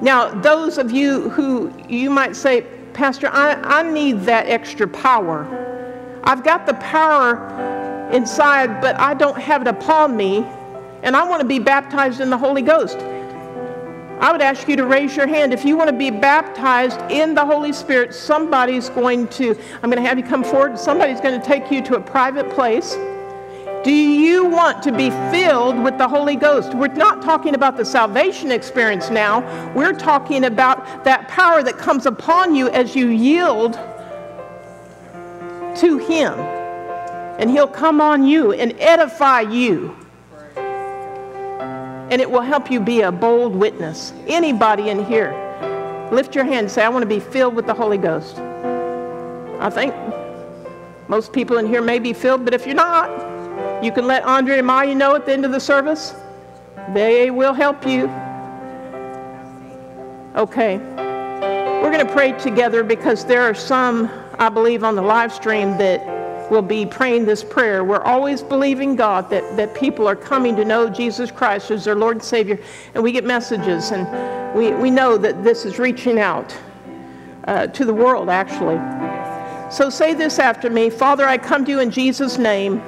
Now, 0.00 0.30
those 0.40 0.78
of 0.78 0.90
you 0.90 1.28
who 1.28 1.70
you 1.90 2.08
might 2.08 2.36
say, 2.36 2.62
Pastor, 2.94 3.28
I, 3.30 3.52
I 3.80 3.82
need 3.82 4.20
that 4.22 4.46
extra 4.46 4.88
power. 4.88 5.46
I've 6.24 6.42
got 6.42 6.64
the 6.64 6.74
power 6.74 7.81
inside, 8.12 8.80
but 8.80 8.98
I 8.98 9.14
don't 9.14 9.38
have 9.38 9.62
it 9.62 9.68
upon 9.68 10.16
me, 10.16 10.44
and 11.02 11.16
I 11.16 11.24
want 11.24 11.40
to 11.40 11.46
be 11.46 11.58
baptized 11.58 12.20
in 12.20 12.30
the 12.30 12.38
Holy 12.38 12.62
Ghost. 12.62 12.98
I 14.22 14.30
would 14.30 14.40
ask 14.40 14.68
you 14.68 14.76
to 14.76 14.86
raise 14.86 15.16
your 15.16 15.26
hand. 15.26 15.52
If 15.52 15.64
you 15.64 15.76
want 15.76 15.90
to 15.90 15.96
be 15.96 16.10
baptized 16.10 17.00
in 17.10 17.34
the 17.34 17.44
Holy 17.44 17.72
Spirit, 17.72 18.14
somebody's 18.14 18.88
going 18.88 19.26
to, 19.28 19.58
I'm 19.82 19.90
going 19.90 20.00
to 20.00 20.08
have 20.08 20.16
you 20.16 20.24
come 20.24 20.44
forward, 20.44 20.78
somebody's 20.78 21.20
going 21.20 21.40
to 21.40 21.44
take 21.44 21.72
you 21.72 21.82
to 21.82 21.96
a 21.96 22.00
private 22.00 22.48
place. 22.50 22.96
Do 23.82 23.90
you 23.90 24.44
want 24.44 24.80
to 24.84 24.92
be 24.92 25.10
filled 25.32 25.82
with 25.82 25.98
the 25.98 26.06
Holy 26.06 26.36
Ghost? 26.36 26.72
We're 26.72 26.86
not 26.86 27.20
talking 27.20 27.56
about 27.56 27.76
the 27.76 27.84
salvation 27.84 28.52
experience 28.52 29.10
now. 29.10 29.40
We're 29.74 29.92
talking 29.92 30.44
about 30.44 31.02
that 31.02 31.26
power 31.26 31.64
that 31.64 31.78
comes 31.78 32.06
upon 32.06 32.54
you 32.54 32.68
as 32.68 32.94
you 32.94 33.08
yield 33.08 33.72
to 35.78 35.98
Him. 35.98 36.61
And 37.38 37.50
He'll 37.50 37.66
come 37.66 38.00
on 38.00 38.24
you 38.24 38.52
and 38.52 38.74
edify 38.78 39.40
you. 39.40 39.96
And 40.56 42.20
it 42.20 42.30
will 42.30 42.42
help 42.42 42.70
you 42.70 42.78
be 42.78 43.00
a 43.00 43.10
bold 43.10 43.54
witness. 43.54 44.12
Anybody 44.26 44.90
in 44.90 45.04
here, 45.04 45.32
lift 46.12 46.34
your 46.34 46.44
hand 46.44 46.58
and 46.58 46.70
say, 46.70 46.84
I 46.84 46.88
want 46.88 47.02
to 47.02 47.08
be 47.08 47.20
filled 47.20 47.54
with 47.54 47.66
the 47.66 47.74
Holy 47.74 47.96
Ghost. 47.96 48.36
I 49.58 49.70
think 49.70 49.94
most 51.08 51.32
people 51.32 51.58
in 51.58 51.66
here 51.66 51.80
may 51.80 51.98
be 51.98 52.12
filled, 52.12 52.44
but 52.44 52.52
if 52.52 52.66
you're 52.66 52.74
not, 52.74 53.10
you 53.82 53.92
can 53.92 54.06
let 54.06 54.24
Andre 54.24 54.58
and 54.58 54.66
Maya 54.66 54.94
know 54.94 55.14
at 55.14 55.26
the 55.26 55.32
end 55.32 55.44
of 55.44 55.52
the 55.52 55.60
service. 55.60 56.14
They 56.92 57.30
will 57.30 57.54
help 57.54 57.86
you. 57.86 58.08
Okay. 60.36 60.78
We're 61.82 61.90
going 61.90 62.06
to 62.06 62.12
pray 62.12 62.32
together 62.32 62.84
because 62.84 63.24
there 63.24 63.42
are 63.42 63.54
some, 63.54 64.10
I 64.38 64.48
believe, 64.48 64.84
on 64.84 64.94
the 64.94 65.02
live 65.02 65.32
stream 65.32 65.76
that 65.78 66.00
will 66.52 66.60
be 66.60 66.84
praying 66.84 67.24
this 67.24 67.42
prayer. 67.42 67.82
We're 67.82 68.02
always 68.02 68.42
believing 68.42 68.94
God 68.94 69.30
that, 69.30 69.56
that 69.56 69.74
people 69.74 70.06
are 70.06 70.14
coming 70.14 70.54
to 70.56 70.66
know 70.66 70.90
Jesus 70.90 71.30
Christ 71.30 71.70
as 71.70 71.86
their 71.86 71.94
Lord 71.94 72.16
and 72.16 72.22
Savior. 72.22 72.58
And 72.94 73.02
we 73.02 73.10
get 73.10 73.24
messages, 73.24 73.90
and 73.90 74.54
we, 74.54 74.70
we 74.72 74.90
know 74.90 75.16
that 75.16 75.42
this 75.42 75.64
is 75.64 75.78
reaching 75.78 76.18
out 76.18 76.54
uh, 77.44 77.68
to 77.68 77.86
the 77.86 77.94
world, 77.94 78.28
actually. 78.28 78.76
So 79.72 79.88
say 79.88 80.12
this 80.12 80.38
after 80.38 80.68
me 80.68 80.90
Father, 80.90 81.26
I 81.26 81.38
come 81.38 81.64
to 81.64 81.70
you 81.70 81.80
in 81.80 81.90
Jesus' 81.90 82.36
name. 82.36 82.80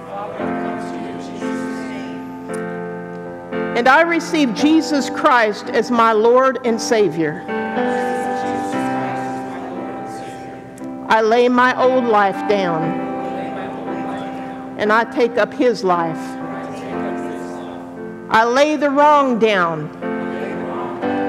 And 3.78 3.88
I 3.88 4.02
receive 4.02 4.54
Jesus 4.54 5.08
Christ 5.08 5.68
as 5.68 5.90
my 5.90 6.12
Lord 6.12 6.58
and 6.66 6.78
Savior. 6.78 7.46
I 11.08 11.22
lay 11.22 11.48
my 11.48 11.74
old 11.82 12.04
life 12.04 12.46
down 12.46 13.13
and 14.76 14.92
I 14.92 15.04
take 15.04 15.38
up 15.38 15.52
his 15.52 15.84
life. 15.84 16.18
I 18.30 18.44
lay 18.44 18.76
the 18.76 18.90
wrong 18.90 19.38
down 19.38 19.94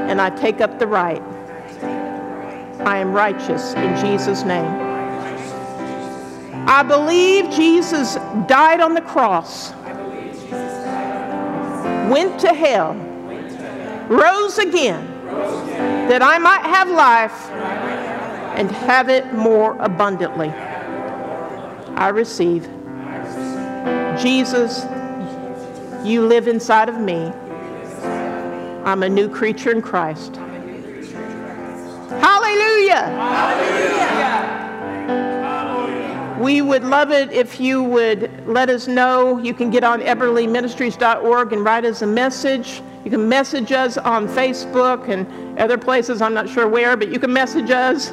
and 0.10 0.22
I 0.22 0.30
take 0.30 0.62
up 0.62 0.80
the 0.80 0.88
right. 0.88 1.22
I 2.82 2.98
am 2.98 3.14
righteous 3.14 3.74
in 3.74 3.96
Jesus' 3.98 4.43
name. 4.43 4.86
I 6.68 6.82
believe 6.82 7.52
Jesus 7.52 8.16
died 8.48 8.80
on 8.80 8.96
the 8.96 9.02
cross, 9.02 9.72
went 12.10 12.39
to 12.39 12.54
hell, 12.54 12.93
rose 14.10 14.58
again, 14.58 15.06
that 16.08 16.24
I 16.24 16.39
might 16.39 16.64
have 16.64 16.89
life 16.89 17.50
and 18.58 18.72
have 18.72 19.10
it 19.10 19.34
more 19.34 19.76
abundantly. 19.80 20.50
I 20.50 22.10
receive. 22.10 22.68
Jesus, 24.18 24.86
you 26.05 26.26
live 26.26 26.47
inside 26.47 26.89
of 26.89 26.99
me. 26.99 27.32
I'm 28.86 29.03
a 29.03 29.09
new 29.09 29.28
creature 29.28 29.72
in 29.72 29.82
Christ. 29.82 30.38
Hallelujah. 32.22 33.11
We 36.39 36.61
would 36.61 36.84
love 36.84 37.11
it 37.11 37.32
if 37.32 37.59
you 37.59 37.82
would 37.84 38.45
let 38.45 38.70
us 38.70 38.88
know. 38.88 39.38
You 39.39 39.53
can 39.53 39.70
get 39.70 39.84
on 39.84 40.01
eberlyministries.org 40.01 41.53
and 41.53 41.66
write 41.66 41.86
us 41.86 42.01
a 42.01 42.07
message. 42.07 42.82
You 43.03 43.11
can 43.11 43.28
message 43.28 43.72
us 43.72 43.97
on 43.97 44.28
Facebook 44.28 45.09
and 45.09 45.26
other 45.59 45.78
places, 45.78 46.22
I'm 46.22 46.34
not 46.34 46.49
sure 46.49 46.68
where, 46.68 46.97
but 46.97 47.09
you 47.09 47.20
can 47.20 47.32
message 47.32 47.72
us 47.72 48.11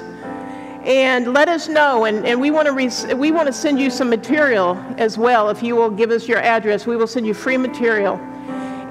and 0.84 1.32
let 1.32 1.48
us 1.48 1.68
know. 1.68 2.04
And, 2.04 2.26
and 2.26 2.40
we, 2.40 2.50
want 2.50 2.66
to 2.66 2.72
re- 2.72 3.14
we 3.14 3.30
want 3.30 3.46
to 3.46 3.52
send 3.52 3.78
you 3.78 3.90
some 3.90 4.10
material 4.10 4.76
as 4.98 5.16
well. 5.16 5.48
If 5.48 5.62
you 5.62 5.76
will 5.76 5.90
give 5.90 6.10
us 6.10 6.26
your 6.26 6.38
address, 6.38 6.86
we 6.86 6.96
will 6.96 7.06
send 7.06 7.26
you 7.26 7.34
free 7.34 7.56
material. 7.56 8.16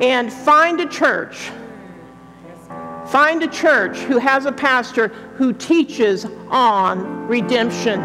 And 0.02 0.32
find 0.32 0.80
a 0.80 0.88
church. 0.88 1.52
Find 3.08 3.44
a 3.44 3.48
church 3.48 3.98
who 3.98 4.18
has 4.18 4.46
a 4.46 4.52
pastor 4.52 5.10
who 5.36 5.52
teaches 5.52 6.26
on 6.50 7.28
redemption, 7.28 8.00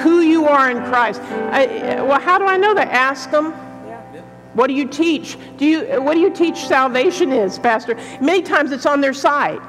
who 0.00 0.20
you 0.20 0.44
are 0.46 0.70
in 0.70 0.84
Christ. 0.84 1.22
I, 1.22 2.02
well, 2.02 2.20
how 2.20 2.36
do 2.38 2.44
I 2.44 2.58
know 2.58 2.74
that? 2.74 2.88
Ask 2.88 3.30
them. 3.30 3.52
What 4.52 4.68
do 4.68 4.74
you 4.74 4.86
teach? 4.86 5.36
Do 5.58 5.66
you, 5.66 6.00
what 6.00 6.14
do 6.14 6.20
you 6.20 6.30
teach 6.30 6.66
salvation 6.66 7.32
is, 7.32 7.58
Pastor? 7.58 7.94
Many 8.20 8.42
times 8.42 8.72
it's 8.72 8.86
on 8.86 9.00
their 9.00 9.12
site. 9.12 9.60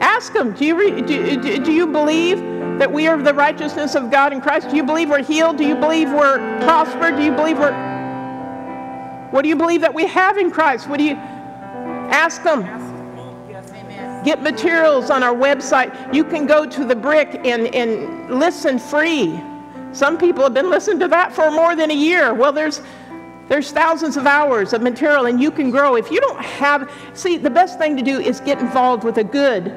Ask 0.00 0.32
them, 0.32 0.52
do 0.52 0.64
you, 0.64 0.78
re, 0.78 1.02
do, 1.02 1.62
do 1.62 1.72
you 1.72 1.86
believe 1.86 2.38
that 2.78 2.90
we 2.90 3.06
are 3.06 3.22
the 3.22 3.34
righteousness 3.34 3.94
of 3.94 4.10
God 4.10 4.32
in 4.32 4.40
Christ? 4.40 4.70
Do 4.70 4.76
you 4.76 4.82
believe 4.82 5.10
we're 5.10 5.22
healed? 5.22 5.58
Do 5.58 5.66
you 5.66 5.76
believe 5.76 6.10
we're 6.10 6.38
prospered? 6.62 7.16
Do 7.16 7.22
you 7.22 7.32
believe 7.32 7.58
we're. 7.58 7.88
What 9.30 9.42
do 9.42 9.48
you 9.48 9.56
believe 9.56 9.82
that 9.82 9.92
we 9.92 10.06
have 10.06 10.38
in 10.38 10.50
Christ? 10.50 10.88
What 10.88 10.98
do 10.98 11.04
you. 11.04 11.14
Ask 11.14 12.42
them. 12.42 12.62
Get 14.24 14.42
materials 14.42 15.10
on 15.10 15.22
our 15.22 15.34
website. 15.34 16.14
You 16.14 16.24
can 16.24 16.46
go 16.46 16.66
to 16.66 16.84
the 16.84 16.96
brick 16.96 17.40
and, 17.44 17.74
and 17.74 18.30
listen 18.30 18.78
free. 18.78 19.38
Some 19.92 20.16
people 20.16 20.42
have 20.44 20.54
been 20.54 20.70
listening 20.70 21.00
to 21.00 21.08
that 21.08 21.34
for 21.34 21.50
more 21.50 21.76
than 21.76 21.90
a 21.90 21.94
year. 21.94 22.32
Well, 22.32 22.52
there's 22.52 22.80
there's 23.48 23.72
thousands 23.72 24.16
of 24.16 24.26
hours 24.26 24.72
of 24.72 24.80
material 24.80 25.26
and 25.26 25.40
you 25.40 25.50
can 25.50 25.72
grow. 25.72 25.96
If 25.96 26.10
you 26.12 26.20
don't 26.20 26.40
have, 26.40 26.88
see, 27.14 27.36
the 27.36 27.50
best 27.50 27.78
thing 27.78 27.96
to 27.96 28.02
do 28.02 28.20
is 28.20 28.38
get 28.38 28.60
involved 28.60 29.02
with 29.02 29.18
a 29.18 29.24
good 29.24 29.74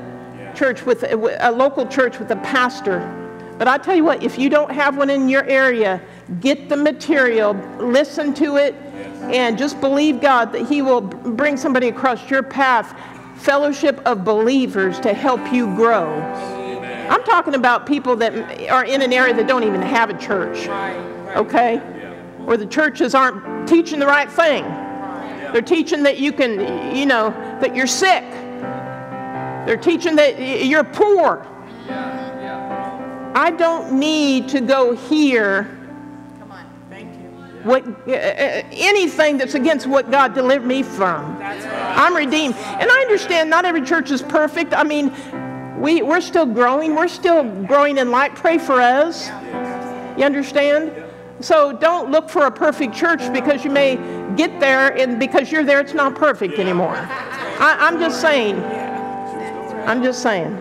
church, 0.56 0.86
with 0.86 1.04
a, 1.04 1.52
local 1.52 1.86
church, 1.86 2.20
with 2.20 2.32
a 2.32 2.36
pastor. 2.38 3.20
But 3.58 3.68
I 3.68 3.78
tell 3.78 3.96
you 3.96 4.04
what, 4.04 4.24
if 4.24 4.38
you 4.38 4.50
don't 4.50 4.72
have 4.72 4.98
one 4.98 5.10
in 5.10 5.30
your 5.30 5.44
area, 5.46 6.02
get 6.40 6.70
the 6.70 6.78
material, 6.78 7.54
listen 7.80 8.34
to 8.36 8.58
it, 8.58 8.76
and 9.32 9.58
just 9.58 9.80
believe 9.80 10.22
God 10.22 10.52
that 10.54 10.68
He 10.68 10.82
will 10.82 11.02
bring 11.02 11.58
somebody 11.58 11.88
across 11.88 12.30
your 12.30 12.44
path, 12.44 12.98
fellowship 13.36 14.02
of 14.06 14.24
believers 14.24 15.00
to 15.02 15.14
help 15.14 15.54
you 15.54 15.74
grow. 15.76 16.10
I'm 17.10 17.24
talking 17.24 17.56
about 17.56 17.86
people 17.86 18.16
that 18.18 18.34
are 18.70 18.86
in 18.86 19.02
an 19.02 19.14
area 19.14 19.34
that 19.34 19.48
don't 19.48 19.64
even 19.64 19.82
have 19.82 20.10
a 20.10 20.18
church, 20.18 20.68
okay? 21.36 21.82
Or 22.46 22.58
the 22.58 22.66
churches 22.66 23.14
aren't 23.14 23.68
teaching 23.68 24.00
the 24.00 24.08
right 24.08 24.32
thing. 24.32 24.64
They're 25.52 25.62
teaching 25.62 26.04
that 26.04 26.18
you 26.18 26.32
can, 26.32 26.96
you 26.96 27.06
know, 27.06 27.30
that 27.62 27.76
you're 27.76 27.88
sick. 27.88 28.24
They're 29.66 29.78
teaching 29.78 30.16
that 30.18 30.40
you're 30.66 30.84
poor. 30.84 31.48
I 33.36 33.52
don't 33.52 33.94
need 34.00 34.50
to 34.50 34.62
go 34.62 34.96
hear 34.96 35.64
what 37.64 37.88
uh, 37.88 38.12
anything 38.12 39.38
that's 39.38 39.56
against 39.56 39.88
what 39.88 40.12
God 40.12 40.36
delivered 40.36 40.68
me 40.68 40.84
from. 40.84 41.38
I'm 41.42 42.16
redeemed. 42.16 42.56
And 42.56 42.92
I 42.92 43.02
understand 43.02 43.50
not 43.50 43.66
every 43.66 43.82
church 43.82 44.12
is 44.12 44.22
perfect. 44.22 44.74
I 44.74 44.84
mean, 44.84 45.14
we, 45.80 46.02
we're 46.02 46.22
still 46.22 46.46
growing. 46.46 46.94
We're 46.96 47.08
still 47.08 47.44
growing 47.66 47.98
in 47.98 48.12
light. 48.12 48.36
Pray 48.36 48.58
for 48.58 48.82
us. 48.82 49.30
You 50.18 50.26
understand? 50.26 50.92
So 51.40 51.74
don't 51.74 52.12
look 52.12 52.30
for 52.30 52.46
a 52.46 52.52
perfect 52.52 52.94
church 52.94 53.32
because 53.34 53.64
you 53.64 53.72
may 53.72 53.96
get 54.36 54.60
there 54.60 54.96
and 54.98 55.20
because 55.20 55.52
you're 55.52 55.64
there, 55.64 55.80
it's 55.80 55.94
not 55.94 56.16
perfect 56.16 56.60
anymore. 56.60 56.96
I, 56.96 57.78
I'm 57.80 58.00
just 58.00 58.22
saying. 58.22 58.62
I'm 59.86 60.02
just 60.02 60.22
saying. 60.22 60.58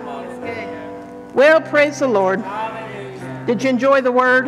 Well, 1.35 1.61
praise 1.61 2.01
the 2.01 2.09
Lord. 2.09 2.43
Did 3.47 3.63
you 3.63 3.71
enjoy 3.71 4.01
the 4.01 4.13
word? 4.13 4.47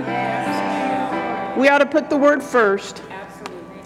We 1.57 1.69
ought 1.69 1.79
to 1.79 1.87
put 1.87 2.11
the 2.11 2.17
word 2.17 2.43
first. 2.43 3.03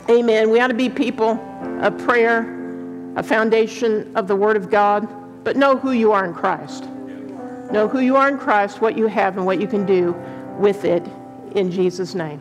Amen. 0.08 0.50
We 0.50 0.60
ought 0.60 0.68
to 0.68 0.74
be 0.74 0.88
people 0.88 1.38
of 1.82 1.98
prayer, 1.98 2.40
a 3.16 3.22
foundation 3.22 4.10
of 4.16 4.26
the 4.26 4.34
word 4.34 4.56
of 4.56 4.70
God, 4.70 5.06
but 5.44 5.56
know 5.56 5.76
who 5.76 5.92
you 5.92 6.12
are 6.12 6.24
in 6.24 6.32
Christ. 6.32 6.84
Know 7.70 7.86
who 7.86 8.00
you 8.00 8.16
are 8.16 8.28
in 8.28 8.38
Christ, 8.38 8.80
what 8.80 8.96
you 8.96 9.06
have, 9.06 9.36
and 9.36 9.44
what 9.44 9.60
you 9.60 9.66
can 9.66 9.84
do 9.84 10.12
with 10.58 10.84
it 10.84 11.06
in 11.54 11.70
Jesus' 11.70 12.14
name. 12.14 12.40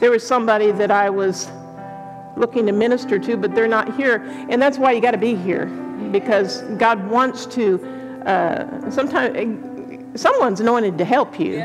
There 0.00 0.10
was 0.10 0.26
somebody 0.26 0.72
that 0.72 0.90
I 0.90 1.10
was 1.10 1.48
looking 2.36 2.66
to 2.66 2.72
minister 2.72 3.18
to, 3.18 3.36
but 3.36 3.54
they're 3.54 3.68
not 3.68 3.96
here. 3.96 4.22
And 4.48 4.60
that's 4.60 4.78
why 4.78 4.92
you 4.92 5.00
got 5.00 5.12
to 5.12 5.18
be 5.18 5.34
here, 5.34 5.66
because 6.10 6.62
God 6.78 7.08
wants 7.08 7.46
to, 7.46 7.82
uh, 8.26 8.90
sometimes, 8.90 10.20
someone's 10.20 10.60
anointed 10.60 10.98
to 10.98 11.04
help 11.04 11.38
you. 11.38 11.64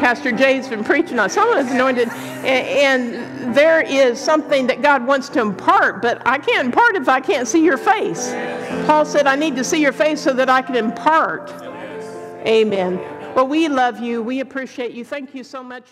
Pastor 0.00 0.32
Jay's 0.32 0.66
been 0.66 0.82
preaching 0.82 1.18
on, 1.18 1.28
someone's 1.28 1.70
anointed, 1.70 2.08
and, 2.08 3.14
and 3.14 3.54
there 3.54 3.82
is 3.82 4.18
something 4.18 4.66
that 4.66 4.80
God 4.80 5.06
wants 5.06 5.28
to 5.30 5.40
impart, 5.40 6.00
but 6.00 6.26
I 6.26 6.38
can't 6.38 6.66
impart 6.66 6.96
if 6.96 7.08
I 7.08 7.20
can't 7.20 7.46
see 7.46 7.62
your 7.62 7.76
face. 7.76 8.32
Paul 8.86 9.04
said, 9.04 9.26
I 9.26 9.36
need 9.36 9.56
to 9.56 9.64
see 9.64 9.80
your 9.80 9.92
face 9.92 10.20
so 10.20 10.32
that 10.32 10.48
I 10.48 10.62
can 10.62 10.74
impart. 10.74 11.52
Amen. 12.46 12.98
Well, 13.34 13.46
we 13.46 13.68
love 13.68 14.00
you. 14.00 14.22
We 14.22 14.40
appreciate 14.40 14.92
you. 14.92 15.04
Thank 15.04 15.34
you 15.34 15.44
so 15.44 15.62
much. 15.62 15.84